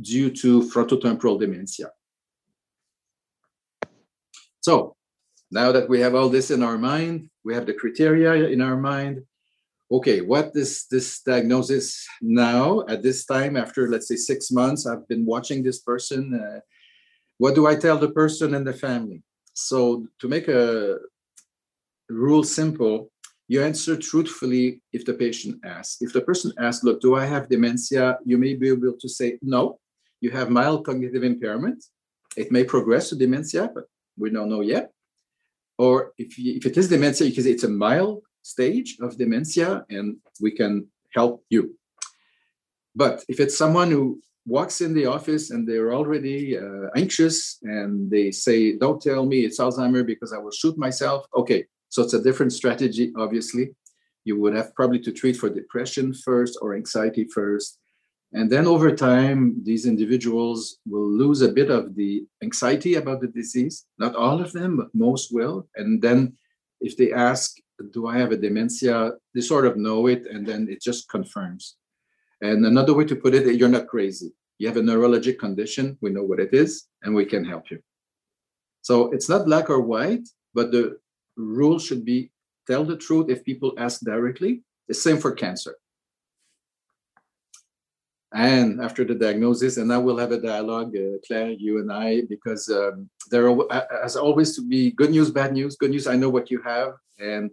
due 0.00 0.30
to 0.30 0.62
frontotemporal 0.62 1.38
dementia. 1.38 1.90
So 4.60 4.96
now 5.50 5.72
that 5.72 5.88
we 5.88 6.00
have 6.00 6.14
all 6.14 6.28
this 6.28 6.50
in 6.50 6.62
our 6.62 6.78
mind, 6.78 7.28
we 7.44 7.54
have 7.54 7.66
the 7.66 7.74
criteria 7.74 8.48
in 8.48 8.60
our 8.60 8.76
mind. 8.76 9.22
Okay, 9.92 10.20
what 10.20 10.50
is 10.54 10.86
this 10.90 11.20
diagnosis 11.20 12.06
now 12.22 12.84
at 12.88 13.02
this 13.02 13.26
time 13.26 13.56
after, 13.56 13.88
let's 13.88 14.08
say, 14.08 14.16
six 14.16 14.50
months? 14.50 14.86
I've 14.86 15.06
been 15.06 15.26
watching 15.26 15.62
this 15.62 15.80
person. 15.80 16.34
Uh, 16.34 16.60
what 17.38 17.54
do 17.54 17.66
I 17.66 17.76
tell 17.76 17.98
the 17.98 18.10
person 18.10 18.54
and 18.54 18.66
the 18.66 18.72
family? 18.72 19.22
So, 19.52 20.06
to 20.20 20.28
make 20.28 20.48
a 20.48 20.98
rule 22.08 22.42
simple, 22.42 23.12
you 23.46 23.62
answer 23.62 23.96
truthfully 23.96 24.80
if 24.92 25.04
the 25.04 25.14
patient 25.14 25.60
asks. 25.64 25.98
If 26.00 26.12
the 26.12 26.22
person 26.22 26.52
asks, 26.58 26.82
Look, 26.82 27.00
do 27.00 27.14
I 27.14 27.26
have 27.26 27.48
dementia? 27.48 28.18
You 28.24 28.38
may 28.38 28.54
be 28.54 28.68
able 28.68 28.94
to 28.98 29.08
say, 29.08 29.38
No, 29.42 29.78
you 30.24 30.30
have 30.30 30.48
mild 30.48 30.86
cognitive 30.86 31.22
impairment. 31.22 31.84
It 32.42 32.50
may 32.50 32.64
progress 32.64 33.10
to 33.10 33.14
dementia, 33.24 33.64
but 33.74 33.84
we 34.16 34.30
don't 34.30 34.48
know 34.48 34.62
yet. 34.62 34.90
Or 35.76 35.94
if, 36.16 36.38
you, 36.38 36.54
if 36.58 36.64
it 36.64 36.78
is 36.78 36.88
dementia, 36.88 37.28
because 37.28 37.44
it's 37.44 37.64
a 37.64 37.68
mild 37.68 38.22
stage 38.42 38.96
of 39.02 39.18
dementia 39.18 39.84
and 39.90 40.16
we 40.40 40.50
can 40.50 40.72
help 41.14 41.44
you. 41.50 41.62
But 42.96 43.22
if 43.28 43.38
it's 43.38 43.58
someone 43.58 43.90
who 43.90 44.20
walks 44.46 44.80
in 44.80 44.94
the 44.94 45.06
office 45.16 45.50
and 45.50 45.68
they're 45.68 45.92
already 45.92 46.56
uh, 46.56 46.88
anxious 46.96 47.58
and 47.62 48.10
they 48.10 48.30
say, 48.30 48.78
Don't 48.78 49.02
tell 49.02 49.26
me 49.26 49.40
it's 49.40 49.60
Alzheimer 49.60 50.06
because 50.06 50.32
I 50.32 50.38
will 50.38 50.56
shoot 50.60 50.76
myself. 50.78 51.26
Okay, 51.36 51.66
so 51.90 52.02
it's 52.02 52.14
a 52.14 52.22
different 52.22 52.52
strategy, 52.54 53.12
obviously. 53.24 53.74
You 54.24 54.40
would 54.40 54.54
have 54.54 54.74
probably 54.74 55.00
to 55.00 55.12
treat 55.12 55.36
for 55.36 55.50
depression 55.50 56.14
first 56.14 56.58
or 56.62 56.74
anxiety 56.74 57.24
first. 57.24 57.78
And 58.34 58.50
then 58.50 58.66
over 58.66 58.94
time, 58.94 59.62
these 59.62 59.86
individuals 59.86 60.78
will 60.86 61.08
lose 61.08 61.40
a 61.40 61.52
bit 61.52 61.70
of 61.70 61.94
the 61.94 62.26
anxiety 62.42 62.96
about 62.96 63.20
the 63.20 63.28
disease. 63.28 63.86
Not 63.96 64.16
all 64.16 64.40
of 64.40 64.52
them, 64.52 64.76
but 64.76 64.88
most 64.92 65.32
will. 65.32 65.68
And 65.76 66.02
then 66.02 66.36
if 66.80 66.96
they 66.96 67.12
ask, 67.12 67.56
Do 67.92 68.08
I 68.08 68.18
have 68.18 68.32
a 68.32 68.36
dementia? 68.36 69.12
They 69.34 69.40
sort 69.40 69.66
of 69.66 69.76
know 69.76 70.08
it, 70.08 70.26
and 70.26 70.44
then 70.46 70.68
it 70.68 70.82
just 70.82 71.08
confirms. 71.08 71.76
And 72.40 72.66
another 72.66 72.94
way 72.94 73.04
to 73.06 73.16
put 73.16 73.34
it, 73.34 73.56
you're 73.56 73.76
not 73.78 73.86
crazy. 73.86 74.32
You 74.58 74.66
have 74.68 74.76
a 74.78 74.88
neurologic 74.90 75.38
condition, 75.38 75.96
we 76.00 76.10
know 76.10 76.22
what 76.22 76.40
it 76.40 76.52
is, 76.52 76.86
and 77.02 77.14
we 77.14 77.24
can 77.24 77.44
help 77.44 77.70
you. 77.70 77.78
So 78.82 79.12
it's 79.14 79.28
not 79.28 79.46
black 79.46 79.70
or 79.70 79.80
white, 79.80 80.26
but 80.54 80.70
the 80.70 80.98
rule 81.36 81.78
should 81.78 82.04
be 82.04 82.30
tell 82.66 82.84
the 82.84 82.96
truth 82.96 83.30
if 83.30 83.44
people 83.44 83.74
ask 83.78 84.00
directly. 84.00 84.62
The 84.88 84.94
same 84.94 85.18
for 85.18 85.32
cancer 85.32 85.74
and 88.34 88.80
after 88.80 89.04
the 89.04 89.14
diagnosis 89.14 89.76
and 89.76 89.88
now 89.88 90.00
we'll 90.00 90.18
have 90.18 90.32
a 90.32 90.40
dialogue 90.40 90.94
uh, 90.96 91.18
claire 91.26 91.50
you 91.50 91.78
and 91.78 91.90
i 91.92 92.20
because 92.28 92.68
um, 92.68 93.08
there 93.30 93.48
are, 93.48 93.86
has 94.02 94.16
always 94.16 94.56
to 94.56 94.62
be 94.66 94.90
good 94.90 95.10
news 95.10 95.30
bad 95.30 95.52
news. 95.52 95.76
Good 95.76 95.90
news 95.90 96.06
i 96.06 96.16
know 96.16 96.28
what 96.28 96.50
you 96.50 96.60
have 96.62 96.94
and 97.18 97.50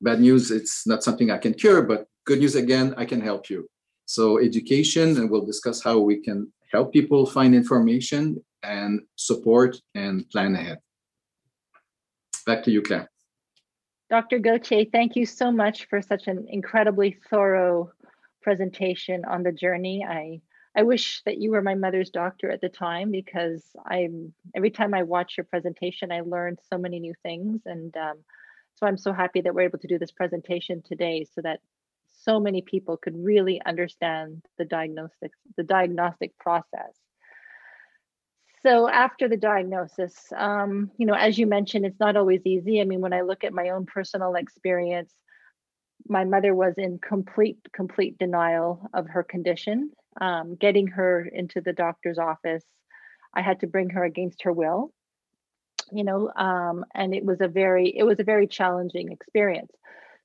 bad 0.00 0.20
news 0.20 0.50
it's 0.50 0.86
not 0.86 1.04
something 1.04 1.30
i 1.30 1.38
can 1.38 1.52
cure 1.52 1.82
but 1.82 2.06
good 2.24 2.38
news 2.38 2.54
again 2.54 2.94
i 2.96 3.04
can 3.04 3.20
help 3.20 3.50
you. 3.50 3.68
So 4.06 4.40
education 4.40 5.18
and 5.18 5.30
we'll 5.30 5.44
discuss 5.44 5.82
how 5.82 5.98
we 5.98 6.16
can 6.16 6.50
help 6.72 6.92
people 6.92 7.26
find 7.26 7.54
information 7.54 8.42
and 8.62 9.02
support 9.16 9.76
and 9.94 10.28
plan 10.30 10.54
ahead. 10.54 10.78
Back 12.46 12.62
to 12.64 12.70
you 12.70 12.80
claire. 12.80 13.10
Dr 14.08 14.38
gauthier 14.38 14.86
thank 14.90 15.14
you 15.14 15.26
so 15.26 15.52
much 15.52 15.86
for 15.90 16.00
such 16.00 16.26
an 16.26 16.46
incredibly 16.48 17.18
thorough 17.28 17.92
presentation 18.42 19.24
on 19.24 19.42
the 19.42 19.52
journey. 19.52 20.04
I 20.08 20.40
I 20.76 20.82
wish 20.82 21.22
that 21.24 21.38
you 21.38 21.50
were 21.50 21.62
my 21.62 21.74
mother's 21.74 22.10
doctor 22.10 22.50
at 22.50 22.60
the 22.60 22.68
time 22.68 23.10
because 23.10 23.64
I'm 23.84 24.32
every 24.54 24.70
time 24.70 24.94
I 24.94 25.02
watch 25.02 25.36
your 25.36 25.44
presentation, 25.44 26.12
I 26.12 26.20
learned 26.20 26.60
so 26.70 26.78
many 26.78 27.00
new 27.00 27.14
things, 27.22 27.62
and 27.66 27.96
um, 27.96 28.18
so 28.74 28.86
I'm 28.86 28.98
so 28.98 29.12
happy 29.12 29.40
that 29.40 29.54
we're 29.54 29.62
able 29.62 29.80
to 29.80 29.88
do 29.88 29.98
this 29.98 30.12
presentation 30.12 30.82
today, 30.82 31.26
so 31.34 31.40
that 31.42 31.60
so 32.22 32.38
many 32.38 32.62
people 32.62 32.96
could 32.96 33.16
really 33.16 33.60
understand 33.64 34.44
the 34.56 34.64
diagnostic 34.64 35.32
the 35.56 35.64
diagnostic 35.64 36.36
process. 36.38 36.94
So 38.62 38.88
after 38.88 39.28
the 39.28 39.36
diagnosis, 39.36 40.32
um, 40.36 40.90
you 40.96 41.06
know, 41.06 41.14
as 41.14 41.38
you 41.38 41.46
mentioned, 41.46 41.86
it's 41.86 42.00
not 42.00 42.16
always 42.16 42.44
easy. 42.44 42.80
I 42.80 42.84
mean, 42.84 43.00
when 43.00 43.12
I 43.12 43.20
look 43.20 43.44
at 43.44 43.52
my 43.52 43.70
own 43.70 43.86
personal 43.86 44.34
experience, 44.34 45.14
my 46.06 46.24
mother 46.24 46.54
was 46.54 46.74
in 46.76 46.98
complete 46.98 47.58
complete 47.72 48.18
denial 48.18 48.88
of 48.94 49.08
her 49.08 49.22
condition. 49.22 49.90
Um, 50.20 50.56
getting 50.56 50.88
her 50.88 51.24
into 51.24 51.60
the 51.60 51.72
doctor's 51.72 52.18
office 52.18 52.64
i 53.34 53.40
had 53.40 53.60
to 53.60 53.68
bring 53.68 53.90
her 53.90 54.04
against 54.04 54.42
her 54.42 54.52
will 54.52 54.92
you 55.92 56.04
know 56.04 56.30
um, 56.36 56.84
and 56.94 57.14
it 57.14 57.24
was 57.24 57.40
a 57.40 57.48
very 57.48 57.88
it 57.96 58.04
was 58.04 58.18
a 58.20 58.24
very 58.24 58.46
challenging 58.46 59.10
experience. 59.12 59.72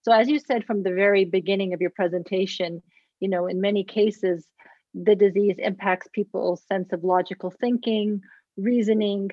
So 0.01 0.12
as 0.12 0.27
you 0.27 0.39
said 0.39 0.65
from 0.65 0.83
the 0.83 0.93
very 0.93 1.25
beginning 1.25 1.73
of 1.73 1.81
your 1.81 1.91
presentation 1.91 2.81
you 3.19 3.29
know 3.29 3.47
in 3.47 3.62
many 3.62 3.83
cases 3.83 4.45
the 4.93 5.15
disease 5.15 5.55
impacts 5.57 6.07
people's 6.13 6.63
sense 6.67 6.91
of 6.91 7.03
logical 7.03 7.51
thinking 7.51 8.21
reasoning 8.57 9.31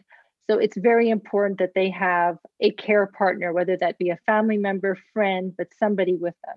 So 0.51 0.59
it's 0.59 0.77
very 0.77 1.11
important 1.11 1.61
that 1.61 1.75
they 1.77 1.91
have 1.91 2.37
a 2.59 2.73
care 2.73 3.07
partner, 3.07 3.53
whether 3.53 3.77
that 3.77 3.99
be 3.99 4.11
a 4.11 4.19
family 4.27 4.57
member, 4.57 4.99
friend, 5.13 5.55
but 5.57 5.69
somebody 5.79 6.17
with 6.17 6.35
them. 6.45 6.57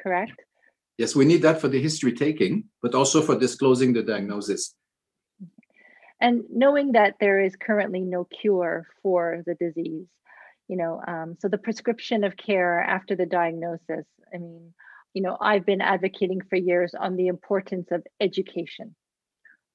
Correct? 0.00 0.40
Yes, 0.98 1.16
we 1.16 1.24
need 1.24 1.42
that 1.42 1.60
for 1.60 1.66
the 1.66 1.82
history 1.82 2.12
taking, 2.12 2.66
but 2.80 2.94
also 2.94 3.20
for 3.20 3.36
disclosing 3.36 3.92
the 3.92 4.04
diagnosis. 4.04 4.76
And 6.20 6.44
knowing 6.48 6.92
that 6.92 7.16
there 7.18 7.40
is 7.40 7.56
currently 7.56 8.02
no 8.02 8.22
cure 8.22 8.86
for 9.02 9.42
the 9.44 9.56
disease, 9.56 10.06
you 10.68 10.76
know, 10.76 11.02
um, 11.04 11.36
so 11.40 11.48
the 11.48 11.58
prescription 11.58 12.22
of 12.22 12.36
care 12.36 12.80
after 12.80 13.16
the 13.16 13.26
diagnosis, 13.26 14.06
I 14.32 14.38
mean, 14.38 14.72
you 15.12 15.22
know, 15.22 15.36
I've 15.40 15.66
been 15.66 15.80
advocating 15.80 16.40
for 16.48 16.54
years 16.54 16.94
on 16.94 17.16
the 17.16 17.26
importance 17.26 17.88
of 17.90 18.06
education 18.20 18.94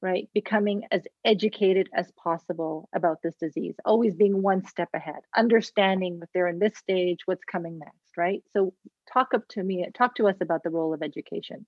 right? 0.01 0.29
Becoming 0.33 0.83
as 0.91 1.01
educated 1.25 1.89
as 1.93 2.11
possible 2.11 2.89
about 2.93 3.21
this 3.21 3.35
disease, 3.35 3.75
always 3.85 4.15
being 4.15 4.41
one 4.41 4.65
step 4.65 4.89
ahead, 4.93 5.21
understanding 5.35 6.19
that 6.19 6.29
they're 6.33 6.47
in 6.47 6.59
this 6.59 6.77
stage, 6.77 7.19
what's 7.25 7.43
coming 7.43 7.79
next, 7.79 8.17
right? 8.17 8.43
So 8.53 8.73
talk 9.11 9.33
up 9.33 9.47
to 9.49 9.63
me, 9.63 9.85
talk 9.93 10.15
to 10.15 10.27
us 10.27 10.37
about 10.41 10.63
the 10.63 10.69
role 10.69 10.93
of 10.93 11.01
education. 11.01 11.65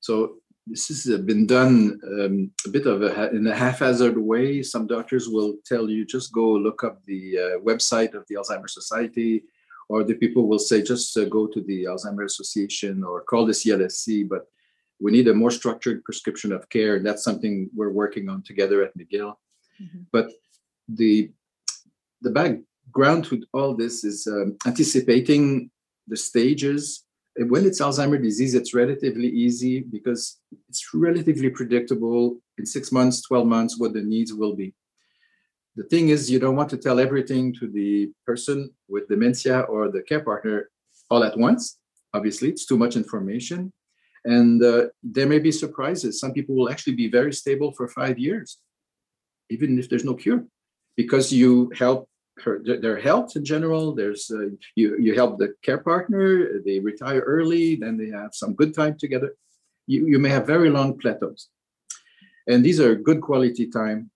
So 0.00 0.36
this 0.66 0.88
has 0.88 1.08
uh, 1.12 1.18
been 1.18 1.46
done 1.46 1.98
um, 2.04 2.50
a 2.66 2.70
bit 2.70 2.86
of 2.86 3.02
a 3.02 3.30
in 3.30 3.46
a 3.46 3.54
haphazard 3.54 4.18
way. 4.18 4.62
Some 4.62 4.86
doctors 4.86 5.28
will 5.28 5.56
tell 5.64 5.88
you 5.88 6.04
just 6.04 6.32
go 6.32 6.52
look 6.52 6.84
up 6.84 7.04
the 7.06 7.38
uh, 7.38 7.58
website 7.60 8.14
of 8.14 8.24
the 8.28 8.34
Alzheimer's 8.34 8.74
Society, 8.74 9.44
or 9.88 10.02
the 10.02 10.14
people 10.14 10.48
will 10.48 10.58
say 10.58 10.82
just 10.82 11.16
uh, 11.16 11.24
go 11.26 11.46
to 11.46 11.62
the 11.62 11.84
Alzheimer's 11.84 12.32
Association 12.32 13.04
or 13.04 13.22
call 13.22 13.46
the 13.46 13.52
CLSC. 13.52 14.28
But 14.28 14.46
we 15.00 15.12
need 15.12 15.28
a 15.28 15.34
more 15.34 15.50
structured 15.50 16.04
prescription 16.04 16.52
of 16.52 16.68
care. 16.68 16.96
And 16.96 17.06
that's 17.06 17.24
something 17.24 17.68
we're 17.74 17.90
working 17.90 18.28
on 18.28 18.42
together 18.42 18.82
at 18.82 18.96
McGill. 18.96 19.34
Mm-hmm. 19.80 20.02
But 20.12 20.30
the 20.88 21.30
the 22.22 22.30
background 22.30 23.24
to 23.26 23.42
all 23.52 23.74
this 23.74 24.04
is 24.04 24.26
um, 24.26 24.56
anticipating 24.66 25.70
the 26.08 26.16
stages. 26.16 27.04
When 27.36 27.66
it's 27.66 27.80
Alzheimer's 27.80 28.22
disease, 28.22 28.54
it's 28.54 28.72
relatively 28.72 29.28
easy 29.28 29.80
because 29.80 30.38
it's 30.68 30.82
relatively 30.94 31.50
predictable 31.50 32.38
in 32.56 32.64
six 32.64 32.90
months, 32.90 33.20
12 33.22 33.46
months, 33.46 33.78
what 33.78 33.92
the 33.92 34.02
needs 34.02 34.32
will 34.32 34.56
be. 34.56 34.74
The 35.76 35.84
thing 35.84 36.08
is, 36.08 36.30
you 36.30 36.38
don't 36.38 36.56
want 36.56 36.70
to 36.70 36.78
tell 36.78 36.98
everything 36.98 37.52
to 37.60 37.68
the 37.68 38.10
person 38.24 38.70
with 38.88 39.08
dementia 39.08 39.60
or 39.60 39.90
the 39.90 40.02
care 40.02 40.24
partner 40.24 40.70
all 41.10 41.22
at 41.22 41.36
once. 41.36 41.78
Obviously, 42.14 42.48
it's 42.48 42.64
too 42.64 42.78
much 42.78 42.96
information. 42.96 43.70
And 44.26 44.62
uh, 44.62 44.86
there 45.02 45.28
may 45.28 45.38
be 45.38 45.52
surprises. 45.52 46.18
Some 46.18 46.32
people 46.32 46.56
will 46.56 46.68
actually 46.68 46.96
be 46.96 47.08
very 47.08 47.32
stable 47.32 47.70
for 47.72 47.86
five 47.86 48.18
years, 48.18 48.58
even 49.50 49.78
if 49.78 49.88
there's 49.88 50.04
no 50.04 50.14
cure, 50.14 50.44
because 50.96 51.32
you 51.32 51.70
help 51.78 52.08
her, 52.42 52.60
their 52.62 52.98
health 52.98 53.36
in 53.36 53.44
general. 53.44 53.94
There's 53.94 54.28
uh, 54.30 54.48
you 54.74 54.98
you 54.98 55.14
help 55.14 55.38
the 55.38 55.54
care 55.62 55.78
partner. 55.78 56.60
They 56.66 56.80
retire 56.80 57.20
early, 57.20 57.76
then 57.76 57.96
they 57.96 58.10
have 58.10 58.34
some 58.34 58.54
good 58.54 58.74
time 58.74 58.98
together. 58.98 59.30
You 59.86 60.08
you 60.08 60.18
may 60.18 60.30
have 60.30 60.54
very 60.54 60.70
long 60.70 60.98
plateaus, 60.98 61.48
and 62.50 62.64
these 62.64 62.80
are 62.80 63.06
good 63.08 63.20
quality 63.20 63.66
time 63.68 64.10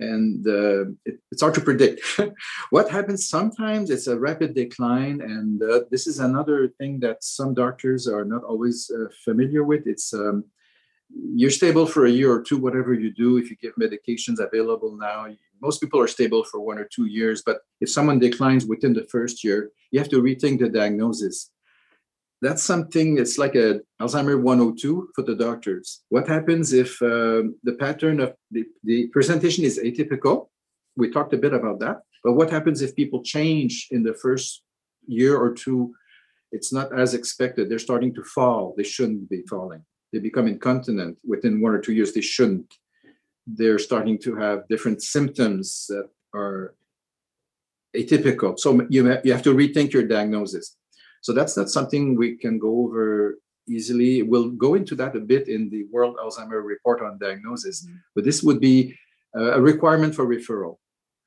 and 0.00 0.46
uh, 0.46 0.84
it, 1.04 1.20
it's 1.30 1.42
hard 1.42 1.54
to 1.54 1.60
predict. 1.60 2.00
what 2.70 2.90
happens 2.90 3.28
sometimes 3.28 3.90
it's 3.90 4.06
a 4.06 4.18
rapid 4.18 4.54
decline, 4.54 5.20
and 5.20 5.62
uh, 5.62 5.80
this 5.90 6.06
is 6.06 6.18
another 6.18 6.68
thing 6.78 7.00
that 7.00 7.22
some 7.22 7.54
doctors 7.54 8.06
are 8.08 8.24
not 8.24 8.42
always 8.44 8.90
uh, 8.90 9.08
familiar 9.24 9.64
with. 9.64 9.86
It's 9.86 10.12
um, 10.12 10.44
you're 11.10 11.50
stable 11.50 11.86
for 11.86 12.06
a 12.06 12.10
year 12.10 12.32
or 12.32 12.42
two, 12.42 12.58
whatever 12.58 12.94
you 12.94 13.12
do. 13.12 13.36
If 13.36 13.50
you 13.50 13.56
give 13.56 13.74
medications 13.76 14.40
available 14.40 14.96
now, 14.96 15.28
most 15.60 15.80
people 15.80 16.00
are 16.00 16.08
stable 16.08 16.44
for 16.44 16.60
one 16.60 16.78
or 16.78 16.88
two 16.92 17.06
years. 17.06 17.42
But 17.44 17.58
if 17.80 17.90
someone 17.90 18.18
declines 18.18 18.66
within 18.66 18.92
the 18.92 19.04
first 19.04 19.44
year, 19.44 19.70
you 19.90 19.98
have 20.00 20.08
to 20.10 20.22
rethink 20.22 20.58
the 20.58 20.68
diagnosis 20.68 21.50
that's 22.44 22.62
something 22.62 23.18
it's 23.18 23.38
like 23.38 23.54
a 23.54 23.80
alzheimer 24.00 24.40
102 24.40 25.10
for 25.14 25.22
the 25.22 25.34
doctors. 25.34 26.02
What 26.08 26.28
happens 26.28 26.72
if 26.72 26.90
uh, 27.02 27.42
the 27.68 27.76
pattern 27.78 28.20
of 28.20 28.34
the, 28.50 28.64
the 28.82 29.08
presentation 29.08 29.64
is 29.64 29.78
atypical? 29.78 30.48
We 30.96 31.10
talked 31.10 31.32
a 31.32 31.38
bit 31.38 31.54
about 31.54 31.80
that 31.80 32.02
but 32.24 32.32
what 32.32 32.50
happens 32.50 32.80
if 32.80 32.96
people 32.96 33.22
change 33.22 33.88
in 33.90 34.02
the 34.02 34.14
first 34.14 34.62
year 35.06 35.36
or 35.36 35.52
two? 35.52 35.94
It's 36.50 36.72
not 36.72 36.98
as 36.98 37.12
expected. 37.12 37.68
They're 37.68 37.78
starting 37.78 38.14
to 38.14 38.24
fall. 38.24 38.74
They 38.76 38.82
shouldn't 38.82 39.28
be 39.28 39.42
falling. 39.42 39.84
They 40.12 40.20
become 40.20 40.48
incontinent. 40.48 41.18
Within 41.26 41.60
one 41.60 41.74
or 41.74 41.80
two 41.80 41.92
years 41.92 42.14
they 42.14 42.22
shouldn't. 42.22 42.74
They're 43.46 43.78
starting 43.78 44.18
to 44.20 44.34
have 44.36 44.66
different 44.68 45.02
symptoms 45.02 45.86
that 45.90 46.08
are 46.34 46.74
atypical. 47.94 48.58
So 48.58 48.86
you, 48.88 49.18
you 49.22 49.32
have 49.32 49.42
to 49.42 49.54
rethink 49.54 49.92
your 49.92 50.04
diagnosis 50.04 50.76
so 51.24 51.32
that's 51.32 51.56
not 51.56 51.70
something 51.70 52.16
we 52.16 52.36
can 52.36 52.58
go 52.58 52.82
over 52.84 53.38
easily. 53.66 54.20
We'll 54.20 54.50
go 54.50 54.74
into 54.74 54.94
that 54.96 55.16
a 55.16 55.20
bit 55.20 55.48
in 55.48 55.70
the 55.70 55.84
World 55.90 56.16
Alzheimer 56.22 56.62
Report 56.62 57.00
on 57.00 57.16
Diagnosis, 57.16 57.86
mm-hmm. 57.86 57.96
but 58.14 58.24
this 58.24 58.42
would 58.42 58.60
be 58.60 58.94
a 59.34 59.58
requirement 59.58 60.14
for 60.14 60.26
referral. 60.26 60.76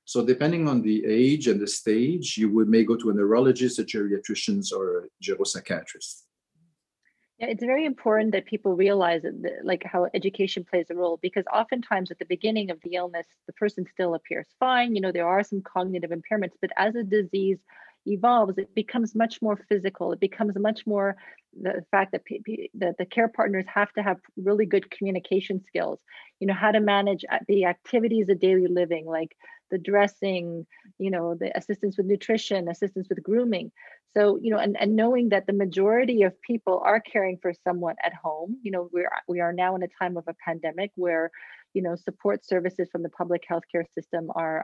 So 0.06 0.24
depending 0.24 0.68
on 0.68 0.84
the 0.84 1.04
age 1.04 1.48
and 1.48 1.60
the 1.60 1.66
stage, 1.66 2.38
you 2.38 2.48
would 2.54 2.70
may 2.70 2.84
go 2.84 2.96
to 2.96 3.10
a 3.10 3.14
neurologist, 3.14 3.80
a 3.80 3.84
geriatrician, 3.84 4.62
or 4.72 4.84
a 5.00 5.04
geropsychiatrist. 5.26 6.22
Yeah, 7.40 7.48
it's 7.48 7.64
very 7.64 7.86
important 7.86 8.34
that 8.34 8.46
people 8.46 8.76
realize 8.76 9.24
that, 9.24 9.62
like 9.64 9.84
how 9.84 10.10
education 10.14 10.64
plays 10.64 10.92
a 10.92 10.96
role 10.96 11.18
because 11.24 11.46
oftentimes 11.52 12.12
at 12.12 12.20
the 12.20 12.26
beginning 12.26 12.70
of 12.70 12.80
the 12.84 12.94
illness, 12.94 13.26
the 13.48 13.54
person 13.54 13.84
still 13.92 14.14
appears 14.14 14.48
fine. 14.60 14.96
You 14.96 15.02
know, 15.02 15.12
there 15.12 15.28
are 15.28 15.44
some 15.44 15.64
cognitive 15.64 16.12
impairments, 16.12 16.54
but 16.62 16.70
as 16.78 16.94
a 16.94 17.04
disease 17.04 17.58
evolves, 18.08 18.58
it 18.58 18.74
becomes 18.74 19.16
much 19.16 19.42
more 19.42 19.60
physical. 19.70 20.12
It 20.12 20.20
becomes 20.20 20.56
much 20.58 20.86
more 20.86 21.16
the 21.60 21.84
fact 21.92 22.12
that, 22.12 22.24
that 22.76 22.98
the 22.98 23.06
care 23.06 23.28
partners 23.28 23.66
have 23.74 23.92
to 23.94 24.04
have 24.04 24.18
really 24.36 24.66
good 24.66 24.90
communication 24.92 25.64
skills. 25.66 26.00
You 26.40 26.48
know 26.48 26.54
how 26.54 26.72
to 26.72 26.80
manage 26.80 27.26
uh, 27.32 27.40
the 27.48 27.66
activities 27.66 28.30
of 28.30 28.40
daily 28.40 28.68
living, 28.68 29.06
like 29.06 29.36
the 29.72 29.78
dressing, 29.78 30.66
you 31.00 31.12
know, 31.12 31.36
the 31.36 31.56
assistance 31.58 31.98
with 31.98 32.06
nutrition, 32.06 32.70
assistance 32.70 33.08
with 33.10 33.24
grooming. 33.24 33.72
So, 34.16 34.40
you 34.42 34.52
know, 34.52 34.58
and, 34.58 34.78
and 34.80 34.96
knowing 34.96 35.30
that 35.30 35.46
the 35.46 35.54
majority 35.54 36.24
of 36.24 36.42
people 36.42 36.82
are 36.84 37.00
caring 37.00 37.38
for 37.42 37.54
someone 37.64 37.96
at 38.04 38.14
home, 38.14 38.58
you 38.64 38.72
know, 38.72 38.90
we're 38.92 39.10
we 39.28 39.40
are 39.42 39.54
now 39.54 39.76
in 39.76 39.84
a 39.84 39.88
time 40.00 40.18
of 40.18 40.24
a 40.28 40.36
pandemic 40.46 40.92
where, 40.96 41.30
you 41.74 41.82
know, 41.82 41.96
support 41.96 42.46
services 42.46 42.88
from 42.92 43.04
the 43.04 43.10
public 43.10 43.44
healthcare 43.50 43.86
system 43.94 44.32
are 44.36 44.64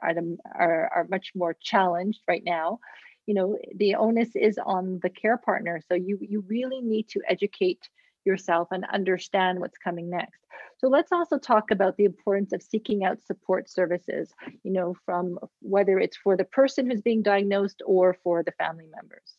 are, 0.56 0.92
are 0.96 1.08
much 1.10 1.32
more 1.36 1.56
challenged 1.62 2.22
right 2.28 2.44
now 2.46 2.80
you 3.26 3.34
know 3.34 3.58
the 3.76 3.96
onus 3.96 4.36
is 4.36 4.60
on 4.64 5.00
the 5.02 5.10
care 5.10 5.38
partner. 5.38 5.82
So 5.88 5.96
you 5.96 6.18
you 6.22 6.44
really 6.48 6.82
need 6.82 7.08
to 7.10 7.22
educate 7.28 7.90
yourself 8.26 8.70
and 8.72 8.86
understand 8.86 9.60
what's 9.60 9.78
coming 9.78 10.10
next. 10.10 10.40
So 10.78 10.88
let's 10.88 11.12
also 11.12 11.38
talk 11.38 11.72
about 11.72 11.98
the 11.98 12.06
importance 12.06 12.54
of 12.54 12.64
seeking 12.64 13.04
out 13.04 13.22
support 13.22 13.70
services 13.70 14.34
you 14.64 14.72
know 14.72 14.96
from 15.06 15.40
whether 15.62 16.00
it's 16.00 16.18
for 16.18 16.38
the 16.38 16.46
person 16.46 16.90
who's 16.90 17.02
being 17.02 17.22
diagnosed 17.22 17.82
or 17.86 18.18
for 18.24 18.44
the 18.44 18.54
family 18.54 18.88
members. 18.96 19.38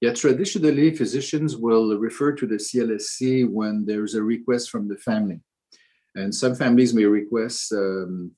Yeah, 0.00 0.12
traditionally, 0.12 0.94
physicians 0.94 1.56
will 1.56 1.96
refer 1.96 2.32
to 2.32 2.46
the 2.46 2.56
CLSC 2.56 3.48
when 3.50 3.86
there's 3.86 4.14
a 4.14 4.22
request 4.22 4.70
from 4.70 4.86
the 4.88 4.96
family. 4.98 5.40
And 6.14 6.34
some 6.34 6.54
families 6.54 6.92
may 6.92 7.04
request 7.04 7.72
um, 7.72 8.32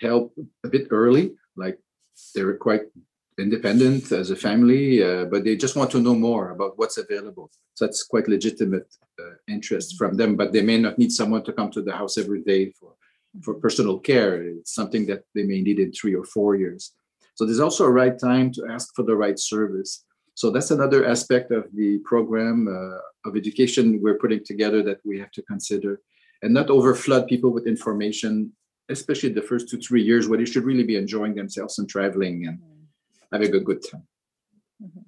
help 0.00 0.34
a 0.64 0.68
bit 0.68 0.88
early, 0.90 1.34
like 1.56 1.78
they're 2.34 2.56
quite 2.56 2.82
independent 3.38 4.12
as 4.12 4.30
a 4.30 4.36
family, 4.36 5.02
uh, 5.02 5.24
but 5.24 5.44
they 5.44 5.56
just 5.56 5.76
want 5.76 5.90
to 5.90 6.00
know 6.00 6.14
more 6.14 6.50
about 6.50 6.78
what's 6.78 6.98
available. 6.98 7.50
So 7.74 7.86
that's 7.86 8.04
quite 8.04 8.28
legitimate 8.28 8.86
uh, 9.18 9.34
interest 9.48 9.96
from 9.98 10.16
them, 10.16 10.36
but 10.36 10.52
they 10.52 10.62
may 10.62 10.78
not 10.78 10.98
need 10.98 11.12
someone 11.12 11.44
to 11.44 11.52
come 11.52 11.70
to 11.72 11.82
the 11.82 11.92
house 11.92 12.16
every 12.16 12.42
day 12.42 12.70
for, 12.70 12.92
for 13.42 13.54
personal 13.54 13.98
care. 13.98 14.42
It's 14.42 14.74
something 14.74 15.06
that 15.06 15.24
they 15.34 15.42
may 15.42 15.60
need 15.60 15.80
in 15.80 15.92
three 15.92 16.14
or 16.14 16.24
four 16.24 16.54
years. 16.54 16.92
So 17.34 17.44
there's 17.44 17.60
also 17.60 17.84
a 17.84 17.90
right 17.90 18.16
time 18.16 18.52
to 18.52 18.66
ask 18.70 18.94
for 18.94 19.02
the 19.02 19.16
right 19.16 19.38
service. 19.38 20.04
So 20.34 20.50
that's 20.50 20.70
another 20.70 21.04
aspect 21.04 21.50
of 21.50 21.64
the 21.74 21.98
program 22.04 22.68
uh, 22.68 23.28
of 23.28 23.36
education 23.36 24.00
we're 24.00 24.18
putting 24.18 24.44
together 24.44 24.82
that 24.84 25.00
we 25.04 25.18
have 25.18 25.32
to 25.32 25.42
consider 25.42 26.00
and 26.42 26.52
not 26.52 26.68
overflood 26.68 27.28
people 27.28 27.50
with 27.50 27.66
information, 27.66 28.52
especially 28.88 29.30
the 29.30 29.42
first 29.42 29.68
two, 29.68 29.78
three 29.78 30.02
years 30.02 30.28
where 30.28 30.38
they 30.38 30.44
should 30.44 30.64
really 30.64 30.84
be 30.84 30.96
enjoying 30.96 31.34
themselves 31.34 31.78
and 31.78 31.88
traveling 31.88 32.46
and 32.46 32.60
having 33.34 33.54
a 33.54 33.60
good 33.60 33.82
time. 33.90 34.06
Mm-hmm. 34.82 35.00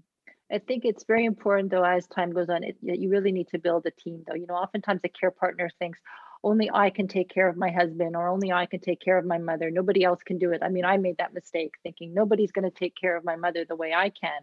I 0.52 0.58
think 0.58 0.84
it's 0.84 1.04
very 1.04 1.24
important, 1.24 1.70
though, 1.70 1.84
as 1.84 2.06
time 2.06 2.32
goes 2.32 2.48
on, 2.48 2.62
it, 2.62 2.76
you 2.80 3.10
really 3.10 3.32
need 3.32 3.48
to 3.48 3.58
build 3.58 3.84
a 3.86 3.90
team, 3.90 4.22
though. 4.26 4.36
You 4.36 4.46
know, 4.46 4.54
oftentimes 4.54 5.00
a 5.02 5.08
care 5.08 5.32
partner 5.32 5.68
thinks 5.80 5.98
only 6.44 6.70
I 6.72 6.90
can 6.90 7.08
take 7.08 7.28
care 7.28 7.48
of 7.48 7.56
my 7.56 7.70
husband 7.70 8.14
or 8.14 8.28
only 8.28 8.52
I 8.52 8.66
can 8.66 8.78
take 8.78 9.00
care 9.00 9.18
of 9.18 9.24
my 9.24 9.38
mother. 9.38 9.70
Nobody 9.70 10.04
else 10.04 10.20
can 10.24 10.38
do 10.38 10.52
it. 10.52 10.62
I 10.62 10.68
mean, 10.68 10.84
I 10.84 10.98
made 10.98 11.18
that 11.18 11.34
mistake 11.34 11.72
thinking 11.82 12.14
nobody's 12.14 12.52
going 12.52 12.70
to 12.70 12.78
take 12.78 12.94
care 12.94 13.16
of 13.16 13.24
my 13.24 13.34
mother 13.34 13.64
the 13.64 13.74
way 13.74 13.92
I 13.92 14.10
can. 14.10 14.42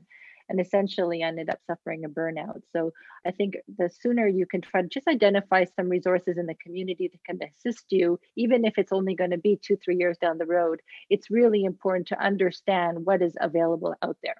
And 0.49 0.59
essentially 0.59 1.21
ended 1.21 1.49
up 1.49 1.59
suffering 1.65 2.03
a 2.05 2.09
burnout. 2.09 2.61
So 2.71 2.91
I 3.25 3.31
think 3.31 3.55
the 3.77 3.89
sooner 3.89 4.27
you 4.27 4.45
can 4.45 4.61
try 4.61 4.81
to 4.81 4.87
just 4.87 5.07
identify 5.07 5.65
some 5.65 5.89
resources 5.89 6.37
in 6.37 6.45
the 6.45 6.55
community 6.55 7.09
that 7.11 7.23
can 7.23 7.39
assist 7.47 7.85
you, 7.91 8.19
even 8.35 8.65
if 8.65 8.77
it's 8.77 8.91
only 8.91 9.15
going 9.15 9.31
to 9.31 9.37
be 9.37 9.59
two, 9.61 9.77
three 9.77 9.97
years 9.97 10.17
down 10.17 10.37
the 10.37 10.45
road, 10.45 10.81
it's 11.09 11.31
really 11.31 11.63
important 11.63 12.07
to 12.07 12.23
understand 12.23 13.05
what 13.05 13.21
is 13.21 13.35
available 13.39 13.95
out 14.01 14.17
there. 14.23 14.35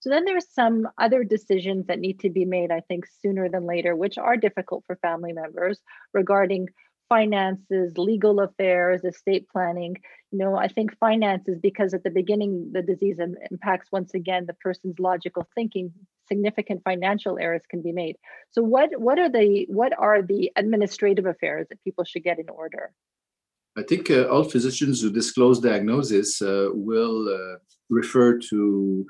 So 0.00 0.10
then 0.10 0.24
there's 0.24 0.52
some 0.52 0.86
other 0.98 1.24
decisions 1.24 1.86
that 1.86 1.98
need 1.98 2.20
to 2.20 2.30
be 2.30 2.44
made, 2.44 2.70
I 2.70 2.80
think, 2.80 3.06
sooner 3.22 3.48
than 3.48 3.66
later, 3.66 3.96
which 3.96 4.18
are 4.18 4.36
difficult 4.36 4.84
for 4.86 4.96
family 4.96 5.32
members 5.32 5.80
regarding 6.12 6.68
finances, 7.08 7.96
legal 7.96 8.40
affairs, 8.40 9.04
estate 9.04 9.48
planning. 9.48 9.96
You 10.32 10.38
know, 10.38 10.56
I 10.56 10.68
think 10.68 10.96
finances, 10.98 11.58
because 11.62 11.94
at 11.94 12.02
the 12.02 12.10
beginning, 12.10 12.70
the 12.72 12.82
disease 12.82 13.18
impacts 13.50 13.90
once 13.92 14.14
again 14.14 14.46
the 14.46 14.54
person's 14.54 14.98
logical 14.98 15.46
thinking, 15.54 15.92
significant 16.28 16.82
financial 16.84 17.38
errors 17.38 17.62
can 17.70 17.82
be 17.82 17.92
made. 17.92 18.16
So 18.50 18.62
what 18.62 18.90
what 18.98 19.18
are 19.18 19.30
the 19.30 19.66
what 19.68 19.92
are 19.98 20.22
the 20.22 20.50
administrative 20.56 21.26
affairs 21.26 21.66
that 21.70 21.82
people 21.84 22.04
should 22.04 22.24
get 22.24 22.38
in 22.38 22.48
order? 22.48 22.92
I 23.78 23.82
think 23.82 24.10
uh, 24.10 24.24
all 24.24 24.44
physicians 24.44 25.02
who 25.02 25.10
disclose 25.10 25.60
diagnosis 25.60 26.40
uh, 26.40 26.68
will 26.72 27.28
uh, 27.28 27.58
refer 27.90 28.38
to 28.50 29.06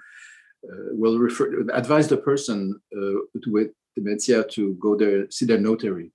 uh, 0.69 0.89
will 0.93 1.19
refer 1.19 1.65
advise 1.73 2.09
the 2.09 2.17
person 2.17 2.79
uh, 2.97 3.41
with 3.47 3.71
dementia 3.95 4.45
to 4.51 4.75
go 4.75 4.97
there 4.97 5.31
see 5.31 5.47
their 5.47 5.59
notary 5.59 6.13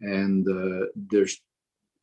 and 0.00 0.46
uh, 0.48 0.86
there's 0.94 1.40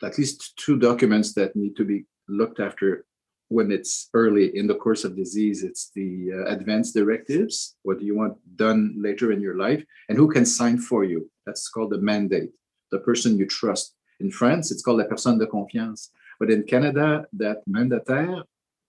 at 0.04 0.18
least 0.18 0.58
two 0.58 0.78
documents 0.78 1.34
that 1.34 1.56
need 1.56 1.76
to 1.76 1.86
be 1.86 2.06
looked 2.28 2.60
after 2.60 3.06
when 3.50 3.72
it's 3.72 4.10
early 4.14 4.58
in 4.58 4.68
the 4.68 4.76
course 4.76 5.04
of 5.04 5.16
disease. 5.16 5.64
It's 5.64 5.92
the 5.96 6.32
uh, 6.34 6.52
advance 6.52 6.92
directives 6.92 7.76
what 7.84 8.00
do 8.00 8.06
you 8.06 8.16
want 8.16 8.38
done 8.56 8.96
later 8.98 9.32
in 9.32 9.42
your 9.42 9.56
life 9.56 9.84
and 10.10 10.18
who 10.18 10.28
can 10.28 10.46
sign 10.46 10.78
for 10.78 11.04
you. 11.04 11.30
That's 11.46 11.70
called 11.70 11.92
the 11.92 12.00
mandate 12.00 12.52
the 12.92 13.00
person 13.00 13.38
you 13.38 13.46
trust. 13.46 13.96
In 14.20 14.32
france 14.32 14.72
it's 14.72 14.82
called 14.82 15.00
la 15.00 15.06
personne 15.06 15.38
de 15.38 15.48
confiance. 15.48 16.12
But 16.40 16.50
in 16.50 16.64
canada 16.64 17.26
that 17.34 17.58
mandataire 17.70 18.44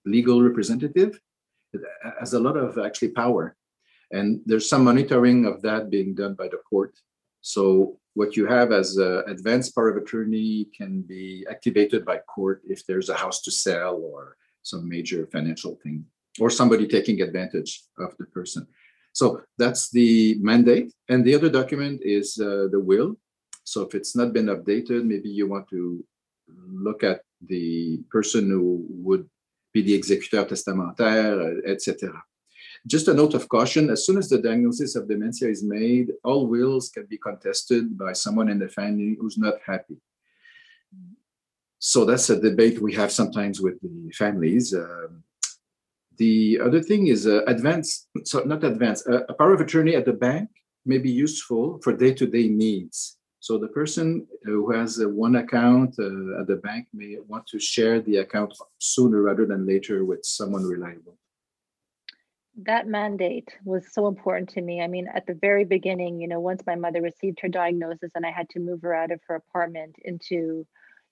legal 0.04 0.42
representative 0.42 1.20
has 2.18 2.32
a 2.32 2.40
lot 2.40 2.56
of 2.56 2.78
actually 2.78 3.10
power. 3.10 3.56
And 4.12 4.40
there's 4.46 4.68
some 4.68 4.84
monitoring 4.84 5.44
of 5.46 5.62
that 5.62 5.90
being 5.90 6.14
done 6.14 6.34
by 6.34 6.48
the 6.48 6.58
court. 6.70 6.94
So 7.40 7.98
what 8.16 8.34
you 8.34 8.46
have 8.46 8.72
as 8.72 8.96
an 8.96 9.24
advanced 9.28 9.74
power 9.74 9.90
of 9.90 10.02
attorney 10.02 10.66
can 10.74 11.02
be 11.02 11.46
activated 11.50 12.02
by 12.06 12.16
court 12.34 12.62
if 12.66 12.80
there's 12.86 13.10
a 13.10 13.14
house 13.14 13.42
to 13.42 13.50
sell 13.50 13.96
or 13.96 14.38
some 14.62 14.88
major 14.88 15.28
financial 15.30 15.78
thing 15.82 16.02
or 16.40 16.48
somebody 16.48 16.86
taking 16.86 17.20
advantage 17.20 17.82
of 17.98 18.16
the 18.18 18.24
person. 18.24 18.66
So 19.12 19.42
that's 19.58 19.90
the 19.90 20.36
mandate. 20.40 20.94
And 21.10 21.24
the 21.26 21.34
other 21.34 21.50
document 21.50 22.00
is 22.02 22.38
uh, 22.40 22.68
the 22.72 22.80
will. 22.80 23.16
So 23.64 23.82
if 23.82 23.94
it's 23.94 24.16
not 24.16 24.32
been 24.32 24.46
updated 24.46 25.04
maybe 25.04 25.28
you 25.28 25.46
want 25.46 25.68
to 25.68 26.02
look 26.88 27.04
at 27.04 27.20
the 27.46 27.98
person 28.10 28.48
who 28.48 28.86
would 28.88 29.28
be 29.74 29.82
the 29.82 29.94
executor 29.94 30.42
testamentaire 30.44 31.60
etc 31.66 32.22
just 32.86 33.08
a 33.08 33.14
note 33.14 33.34
of 33.34 33.48
caution 33.48 33.90
as 33.90 34.06
soon 34.06 34.16
as 34.16 34.28
the 34.28 34.38
diagnosis 34.38 34.94
of 34.94 35.08
dementia 35.08 35.48
is 35.48 35.64
made, 35.64 36.12
all 36.22 36.46
wills 36.46 36.88
can 36.88 37.06
be 37.06 37.18
contested 37.18 37.98
by 37.98 38.12
someone 38.12 38.48
in 38.48 38.58
the 38.58 38.68
family 38.68 39.16
who's 39.20 39.36
not 39.36 39.54
happy. 39.66 39.96
So 41.78 42.04
that's 42.04 42.30
a 42.30 42.40
debate 42.40 42.80
we 42.80 42.94
have 42.94 43.10
sometimes 43.10 43.60
with 43.60 43.80
the 43.80 44.10
families. 44.12 44.72
Um, 44.72 45.24
the 46.16 46.60
other 46.64 46.80
thing 46.80 47.08
is 47.08 47.26
uh, 47.26 47.42
advance, 47.46 48.08
so 48.24 48.40
not 48.40 48.64
advance, 48.64 49.06
uh, 49.06 49.24
a 49.28 49.34
power 49.34 49.52
of 49.52 49.60
attorney 49.60 49.94
at 49.96 50.06
the 50.06 50.12
bank 50.12 50.48
may 50.86 50.98
be 50.98 51.10
useful 51.10 51.78
for 51.82 51.92
day 51.92 52.14
to 52.14 52.26
day 52.26 52.48
needs. 52.48 53.18
So 53.40 53.58
the 53.58 53.68
person 53.68 54.26
who 54.44 54.70
has 54.72 55.00
uh, 55.00 55.08
one 55.08 55.36
account 55.36 55.96
uh, 55.98 56.40
at 56.40 56.46
the 56.46 56.60
bank 56.62 56.86
may 56.94 57.18
want 57.26 57.46
to 57.48 57.58
share 57.58 58.00
the 58.00 58.18
account 58.18 58.54
sooner 58.78 59.20
rather 59.20 59.44
than 59.44 59.66
later 59.66 60.04
with 60.04 60.24
someone 60.24 60.64
reliable 60.64 61.18
that 62.62 62.86
mandate 62.86 63.56
was 63.64 63.92
so 63.92 64.06
important 64.06 64.48
to 64.50 64.62
me. 64.62 64.80
I 64.80 64.86
mean, 64.86 65.08
at 65.14 65.26
the 65.26 65.34
very 65.34 65.64
beginning, 65.64 66.20
you 66.20 66.28
know, 66.28 66.40
once 66.40 66.62
my 66.66 66.74
mother 66.74 67.02
received 67.02 67.40
her 67.40 67.48
diagnosis 67.48 68.12
and 68.14 68.24
I 68.24 68.30
had 68.30 68.48
to 68.50 68.60
move 68.60 68.80
her 68.82 68.94
out 68.94 69.10
of 69.10 69.20
her 69.28 69.34
apartment 69.34 69.96
into, 70.02 70.66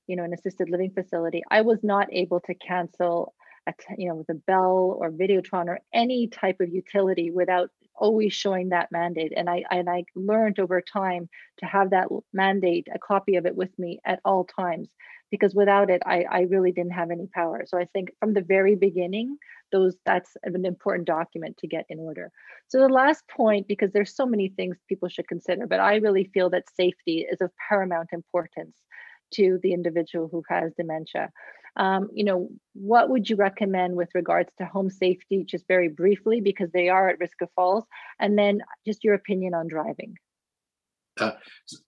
you 0.06 0.16
know, 0.16 0.24
an 0.24 0.32
assisted 0.32 0.70
living 0.70 0.90
facility, 0.92 1.42
I 1.50 1.60
was 1.60 1.80
not 1.82 2.08
able 2.12 2.40
to 2.40 2.54
cancel, 2.54 3.34
a, 3.66 3.74
you 3.98 4.08
know, 4.08 4.14
with 4.16 4.30
a 4.30 4.34
Bell 4.34 4.96
or 4.98 5.10
Videotron 5.10 5.66
or 5.66 5.80
any 5.92 6.28
type 6.28 6.60
of 6.60 6.70
utility 6.72 7.30
without 7.30 7.70
always 7.94 8.32
showing 8.32 8.70
that 8.70 8.90
mandate. 8.90 9.32
And 9.36 9.48
I 9.48 9.64
and 9.70 9.88
I 9.88 10.04
learned 10.16 10.58
over 10.58 10.80
time 10.80 11.28
to 11.58 11.66
have 11.66 11.90
that 11.90 12.08
mandate, 12.32 12.88
a 12.92 12.98
copy 12.98 13.36
of 13.36 13.44
it 13.44 13.54
with 13.54 13.78
me 13.78 14.00
at 14.06 14.20
all 14.24 14.44
times, 14.44 14.88
because 15.34 15.52
without 15.52 15.90
it, 15.90 16.00
I, 16.06 16.24
I 16.30 16.40
really 16.42 16.70
didn't 16.70 16.92
have 16.92 17.10
any 17.10 17.26
power. 17.34 17.64
So 17.66 17.76
I 17.76 17.86
think 17.86 18.10
from 18.20 18.34
the 18.34 18.40
very 18.40 18.76
beginning, 18.76 19.36
those 19.72 19.96
that's 20.06 20.36
an 20.44 20.64
important 20.64 21.08
document 21.08 21.56
to 21.56 21.66
get 21.66 21.86
in 21.88 21.98
order. 21.98 22.30
So 22.68 22.78
the 22.78 22.88
last 22.88 23.24
point, 23.26 23.66
because 23.66 23.90
there's 23.90 24.14
so 24.14 24.26
many 24.26 24.50
things 24.50 24.76
people 24.88 25.08
should 25.08 25.26
consider, 25.26 25.66
but 25.66 25.80
I 25.80 25.96
really 25.96 26.30
feel 26.32 26.50
that 26.50 26.76
safety 26.76 27.26
is 27.28 27.40
of 27.40 27.50
paramount 27.68 28.10
importance 28.12 28.76
to 29.32 29.58
the 29.64 29.72
individual 29.72 30.28
who 30.30 30.44
has 30.48 30.72
dementia. 30.74 31.30
Um, 31.74 32.10
you 32.12 32.22
know, 32.22 32.48
what 32.74 33.10
would 33.10 33.28
you 33.28 33.34
recommend 33.34 33.96
with 33.96 34.10
regards 34.14 34.50
to 34.58 34.64
home 34.66 34.88
safety, 34.88 35.42
just 35.42 35.66
very 35.66 35.88
briefly, 35.88 36.40
because 36.40 36.70
they 36.70 36.90
are 36.90 37.08
at 37.08 37.18
risk 37.18 37.42
of 37.42 37.48
falls, 37.56 37.82
and 38.20 38.38
then 38.38 38.60
just 38.86 39.02
your 39.02 39.14
opinion 39.14 39.52
on 39.52 39.66
driving. 39.66 40.14
Uh, 41.18 41.32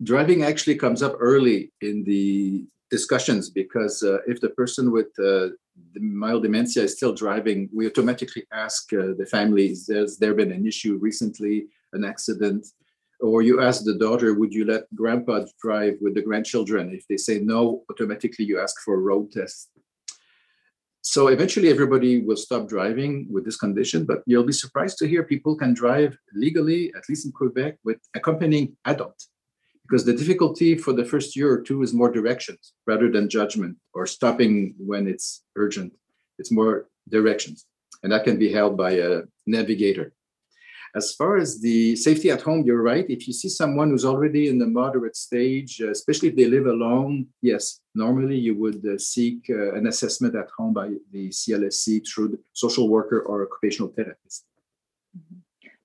driving 0.02 0.42
actually 0.42 0.74
comes 0.74 1.00
up 1.00 1.14
early 1.20 1.72
in 1.80 2.02
the 2.02 2.66
discussions 2.90 3.50
because 3.50 4.02
uh, 4.02 4.18
if 4.26 4.40
the 4.40 4.50
person 4.50 4.90
with 4.92 5.06
uh, 5.18 5.48
the 5.94 6.00
mild 6.00 6.42
dementia 6.42 6.84
is 6.84 6.96
still 6.96 7.12
driving, 7.12 7.68
we 7.74 7.86
automatically 7.86 8.44
ask 8.52 8.92
uh, 8.92 9.14
the 9.18 9.26
family, 9.26 9.68
has 9.68 10.18
there 10.18 10.34
been 10.34 10.52
an 10.52 10.66
issue 10.66 10.98
recently, 11.00 11.66
an 11.92 12.04
accident? 12.04 12.66
Or 13.20 13.42
you 13.42 13.62
ask 13.62 13.84
the 13.84 13.98
daughter, 13.98 14.34
would 14.34 14.52
you 14.52 14.64
let 14.66 14.94
grandpa 14.94 15.46
drive 15.60 15.96
with 16.00 16.14
the 16.14 16.22
grandchildren? 16.22 16.92
If 16.92 17.06
they 17.08 17.16
say 17.16 17.38
no, 17.38 17.82
automatically 17.90 18.44
you 18.44 18.60
ask 18.60 18.76
for 18.84 18.94
a 18.94 18.98
road 18.98 19.32
test. 19.32 19.70
So 21.00 21.28
eventually 21.28 21.70
everybody 21.70 22.22
will 22.22 22.36
stop 22.36 22.68
driving 22.68 23.28
with 23.30 23.44
this 23.44 23.56
condition, 23.56 24.04
but 24.04 24.22
you'll 24.26 24.44
be 24.44 24.52
surprised 24.52 24.98
to 24.98 25.06
hear 25.06 25.22
people 25.22 25.56
can 25.56 25.72
drive 25.72 26.18
legally, 26.34 26.92
at 26.96 27.04
least 27.08 27.24
in 27.24 27.32
Quebec, 27.32 27.78
with 27.84 27.98
accompanying 28.14 28.76
adult 28.84 29.16
because 29.86 30.04
the 30.04 30.12
difficulty 30.12 30.76
for 30.76 30.92
the 30.92 31.04
first 31.04 31.36
year 31.36 31.50
or 31.50 31.60
two 31.60 31.82
is 31.82 31.94
more 31.94 32.10
directions 32.10 32.72
rather 32.86 33.10
than 33.10 33.28
judgment 33.28 33.76
or 33.94 34.06
stopping 34.06 34.74
when 34.78 35.06
it's 35.06 35.44
urgent. 35.54 35.92
It's 36.38 36.50
more 36.50 36.88
directions, 37.08 37.66
and 38.02 38.10
that 38.12 38.24
can 38.24 38.38
be 38.38 38.52
held 38.52 38.76
by 38.76 38.92
a 38.92 39.22
navigator. 39.46 40.12
As 40.94 41.14
far 41.14 41.36
as 41.36 41.60
the 41.60 41.94
safety 41.94 42.30
at 42.30 42.40
home, 42.40 42.64
you're 42.64 42.82
right. 42.82 43.04
If 43.08 43.26
you 43.26 43.34
see 43.34 43.50
someone 43.50 43.90
who's 43.90 44.06
already 44.06 44.48
in 44.48 44.58
the 44.58 44.66
moderate 44.66 45.14
stage, 45.14 45.80
especially 45.80 46.30
if 46.30 46.36
they 46.36 46.46
live 46.46 46.66
alone, 46.66 47.26
yes, 47.42 47.80
normally 47.94 48.38
you 48.38 48.54
would 48.56 48.82
uh, 48.86 48.96
seek 48.96 49.46
uh, 49.50 49.74
an 49.74 49.86
assessment 49.88 50.34
at 50.34 50.48
home 50.56 50.72
by 50.72 50.88
the 51.12 51.28
CLSC 51.28 52.06
through 52.08 52.28
the 52.28 52.38
social 52.54 52.88
worker 52.88 53.20
or 53.20 53.46
occupational 53.46 53.92
therapist. 53.92 54.46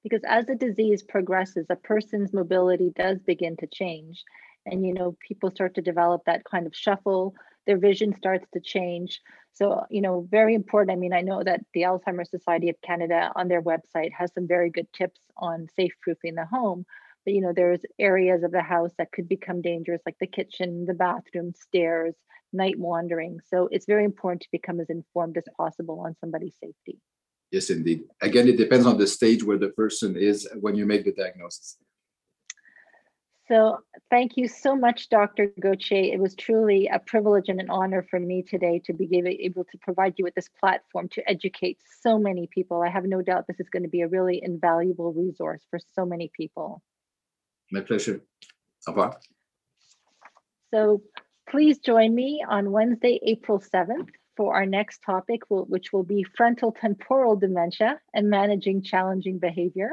Because 0.03 0.21
as 0.25 0.45
the 0.45 0.55
disease 0.55 1.03
progresses 1.03 1.67
a 1.69 1.75
person's 1.75 2.33
mobility 2.33 2.91
does 2.95 3.19
begin 3.19 3.55
to 3.57 3.67
change. 3.67 4.23
And 4.65 4.85
you 4.85 4.93
know 4.93 5.15
people 5.27 5.51
start 5.51 5.75
to 5.75 5.81
develop 5.81 6.23
that 6.25 6.43
kind 6.43 6.67
of 6.67 6.75
shuffle. 6.75 7.35
Their 7.67 7.77
vision 7.77 8.15
starts 8.17 8.47
to 8.53 8.59
change. 8.59 9.21
So 9.53 9.83
you 9.89 10.01
know 10.01 10.27
very 10.29 10.55
important 10.55 10.95
i 10.95 10.99
mean 10.99 11.13
i 11.13 11.21
know 11.21 11.43
that 11.43 11.61
the 11.73 11.81
alzheimer's 11.81 12.29
society 12.29 12.69
of 12.69 12.81
canada 12.81 13.31
on 13.35 13.47
their 13.47 13.61
website 13.61 14.11
has 14.13 14.33
some 14.33 14.47
very 14.47 14.69
good 14.69 14.91
tips 14.93 15.19
on 15.37 15.67
safe 15.75 15.93
proofing 16.01 16.35
the 16.35 16.45
home. 16.45 16.85
But 17.25 17.33
you 17.33 17.41
know 17.41 17.53
there's 17.53 17.81
areas 17.99 18.43
of 18.43 18.51
the 18.51 18.61
house 18.61 18.93
that 18.97 19.11
could 19.11 19.27
become 19.27 19.61
dangerous 19.61 20.01
like 20.05 20.17
the 20.19 20.27
kitchen 20.27 20.85
the 20.85 20.93
bathroom 20.93 21.53
stairs 21.53 22.15
night 22.53 22.77
wandering. 22.77 23.39
So 23.49 23.69
it's 23.71 23.85
very 23.85 24.03
important 24.03 24.41
to 24.41 24.51
become 24.51 24.79
as 24.79 24.89
informed 24.89 25.37
as 25.37 25.45
possible 25.57 25.99
on 26.01 26.15
somebody's 26.19 26.55
safety 26.59 26.99
Yes, 27.51 27.69
indeed. 27.69 28.03
Again, 28.21 28.47
it 28.47 28.57
depends 28.57 28.85
on 28.85 28.97
the 28.97 29.05
stage 29.05 29.43
where 29.43 29.57
the 29.57 29.69
person 29.69 30.15
is 30.15 30.47
when 30.61 30.75
you 30.75 30.85
make 30.85 31.03
the 31.03 31.11
diagnosis. 31.11 31.77
So, 33.49 33.79
thank 34.09 34.37
you 34.37 34.47
so 34.47 34.77
much, 34.77 35.09
Dr. 35.09 35.51
Gauthier. 35.59 36.13
It 36.13 36.21
was 36.21 36.35
truly 36.35 36.87
a 36.87 36.99
privilege 36.99 37.49
and 37.49 37.59
an 37.59 37.69
honor 37.69 38.07
for 38.09 38.17
me 38.17 38.43
today 38.43 38.81
to 38.85 38.93
be 38.93 39.05
able 39.41 39.65
to 39.65 39.77
provide 39.81 40.13
you 40.17 40.23
with 40.23 40.35
this 40.35 40.47
platform 40.57 41.09
to 41.09 41.29
educate 41.29 41.77
so 42.01 42.17
many 42.17 42.47
people. 42.47 42.81
I 42.81 42.89
have 42.89 43.03
no 43.03 43.21
doubt 43.21 43.47
this 43.47 43.59
is 43.59 43.67
going 43.67 43.83
to 43.83 43.89
be 43.89 44.01
a 44.01 44.07
really 44.07 44.39
invaluable 44.41 45.11
resource 45.11 45.61
for 45.69 45.79
so 45.93 46.05
many 46.05 46.31
people. 46.33 46.81
My 47.73 47.81
pleasure. 47.81 48.21
Au 48.87 48.93
revoir. 48.93 49.19
So, 50.73 51.01
please 51.49 51.79
join 51.79 52.15
me 52.15 52.41
on 52.47 52.71
Wednesday, 52.71 53.19
April 53.25 53.59
7th 53.59 54.11
for 54.41 54.55
our 54.55 54.65
next 54.65 55.03
topic, 55.03 55.41
which 55.49 55.93
will 55.93 56.01
be 56.03 56.25
frontal 56.35 56.71
temporal 56.71 57.35
dementia 57.35 57.99
and 58.11 58.27
managing 58.27 58.81
challenging 58.81 59.37
behavior. 59.37 59.91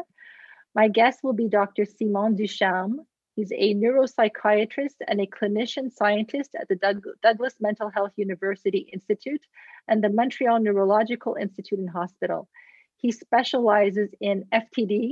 My 0.75 0.89
guest 0.89 1.21
will 1.23 1.35
be 1.35 1.49
Dr. 1.49 1.85
Simon 1.85 2.35
Ducharme. 2.35 3.01
He's 3.37 3.53
a 3.53 3.75
neuropsychiatrist 3.75 4.97
and 5.07 5.21
a 5.21 5.27
clinician 5.27 5.93
scientist 5.93 6.55
at 6.59 6.67
the 6.67 6.77
Doug 6.77 7.05
Douglas 7.23 7.57
Mental 7.61 7.91
Health 7.91 8.13
University 8.17 8.89
Institute 8.91 9.43
and 9.87 10.03
the 10.03 10.09
Montreal 10.09 10.61
Neurological 10.61 11.37
Institute 11.39 11.79
and 11.79 11.91
Hospital. 11.91 12.49
He 12.97 13.13
specializes 13.13 14.09
in 14.19 14.47
FTD 14.51 15.11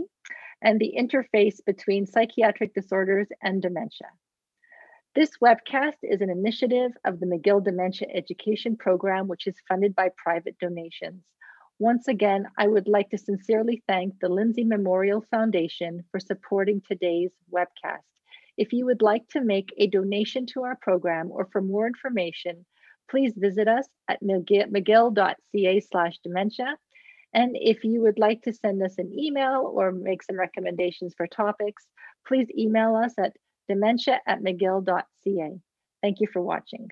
and 0.63 0.81
the 0.81 0.95
interface 0.99 1.63
between 1.67 2.07
psychiatric 2.07 2.73
disorders 2.73 3.29
and 3.43 3.61
dementia. 3.61 4.09
This 5.17 5.39
webcast 5.43 5.97
is 6.03 6.21
an 6.21 6.29
initiative 6.29 6.93
of 7.07 7.21
the 7.21 7.25
McGill 7.25 7.65
Dementia 7.65 8.07
Education 8.13 8.77
Program, 8.77 9.29
which 9.29 9.47
is 9.47 9.63
funded 9.67 9.95
by 9.95 10.11
private 10.15 10.59
donations. 10.59 11.25
Once 11.79 12.07
again, 12.07 12.47
I 12.59 12.67
would 12.67 12.87
like 12.87 13.09
to 13.09 13.17
sincerely 13.17 13.83
thank 13.89 14.21
the 14.21 14.29
Lindsay 14.29 14.63
Memorial 14.63 15.25
Foundation 15.31 16.05
for 16.11 16.21
supporting 16.21 16.83
today's 16.83 17.31
webcast. 17.51 18.05
If 18.59 18.75
you 18.75 18.85
would 18.85 19.01
like 19.01 19.27
to 19.29 19.41
make 19.41 19.73
a 19.79 19.87
donation 19.87 20.45
to 20.49 20.65
our 20.65 20.77
program 20.83 21.31
or 21.33 21.49
for 21.51 21.63
more 21.63 21.87
information, 21.87 22.67
please 23.09 23.33
visit 23.39 23.69
us 23.69 23.89
at 24.09 24.23
mcgill.ca 24.23 25.81
slash 25.81 26.19
dementia. 26.19 26.77
And 27.33 27.57
if 27.59 27.85
you 27.85 28.03
would 28.03 28.19
like 28.19 28.43
to 28.43 28.53
send 28.53 28.83
us 28.83 28.99
an 28.99 29.19
email 29.19 29.73
or 29.75 29.93
make 29.93 30.23
some 30.23 30.39
recommendations 30.39 31.15
for 31.17 31.27
topics, 31.27 31.87
please 32.27 32.49
email 32.55 32.97
us 32.97 33.15
at 33.19 33.33
dementia 33.69 34.21
at 34.27 34.41
mcgill.ca. 34.41 35.61
Thank 36.03 36.21
you 36.21 36.29
for 36.33 36.43
watching. 36.43 36.91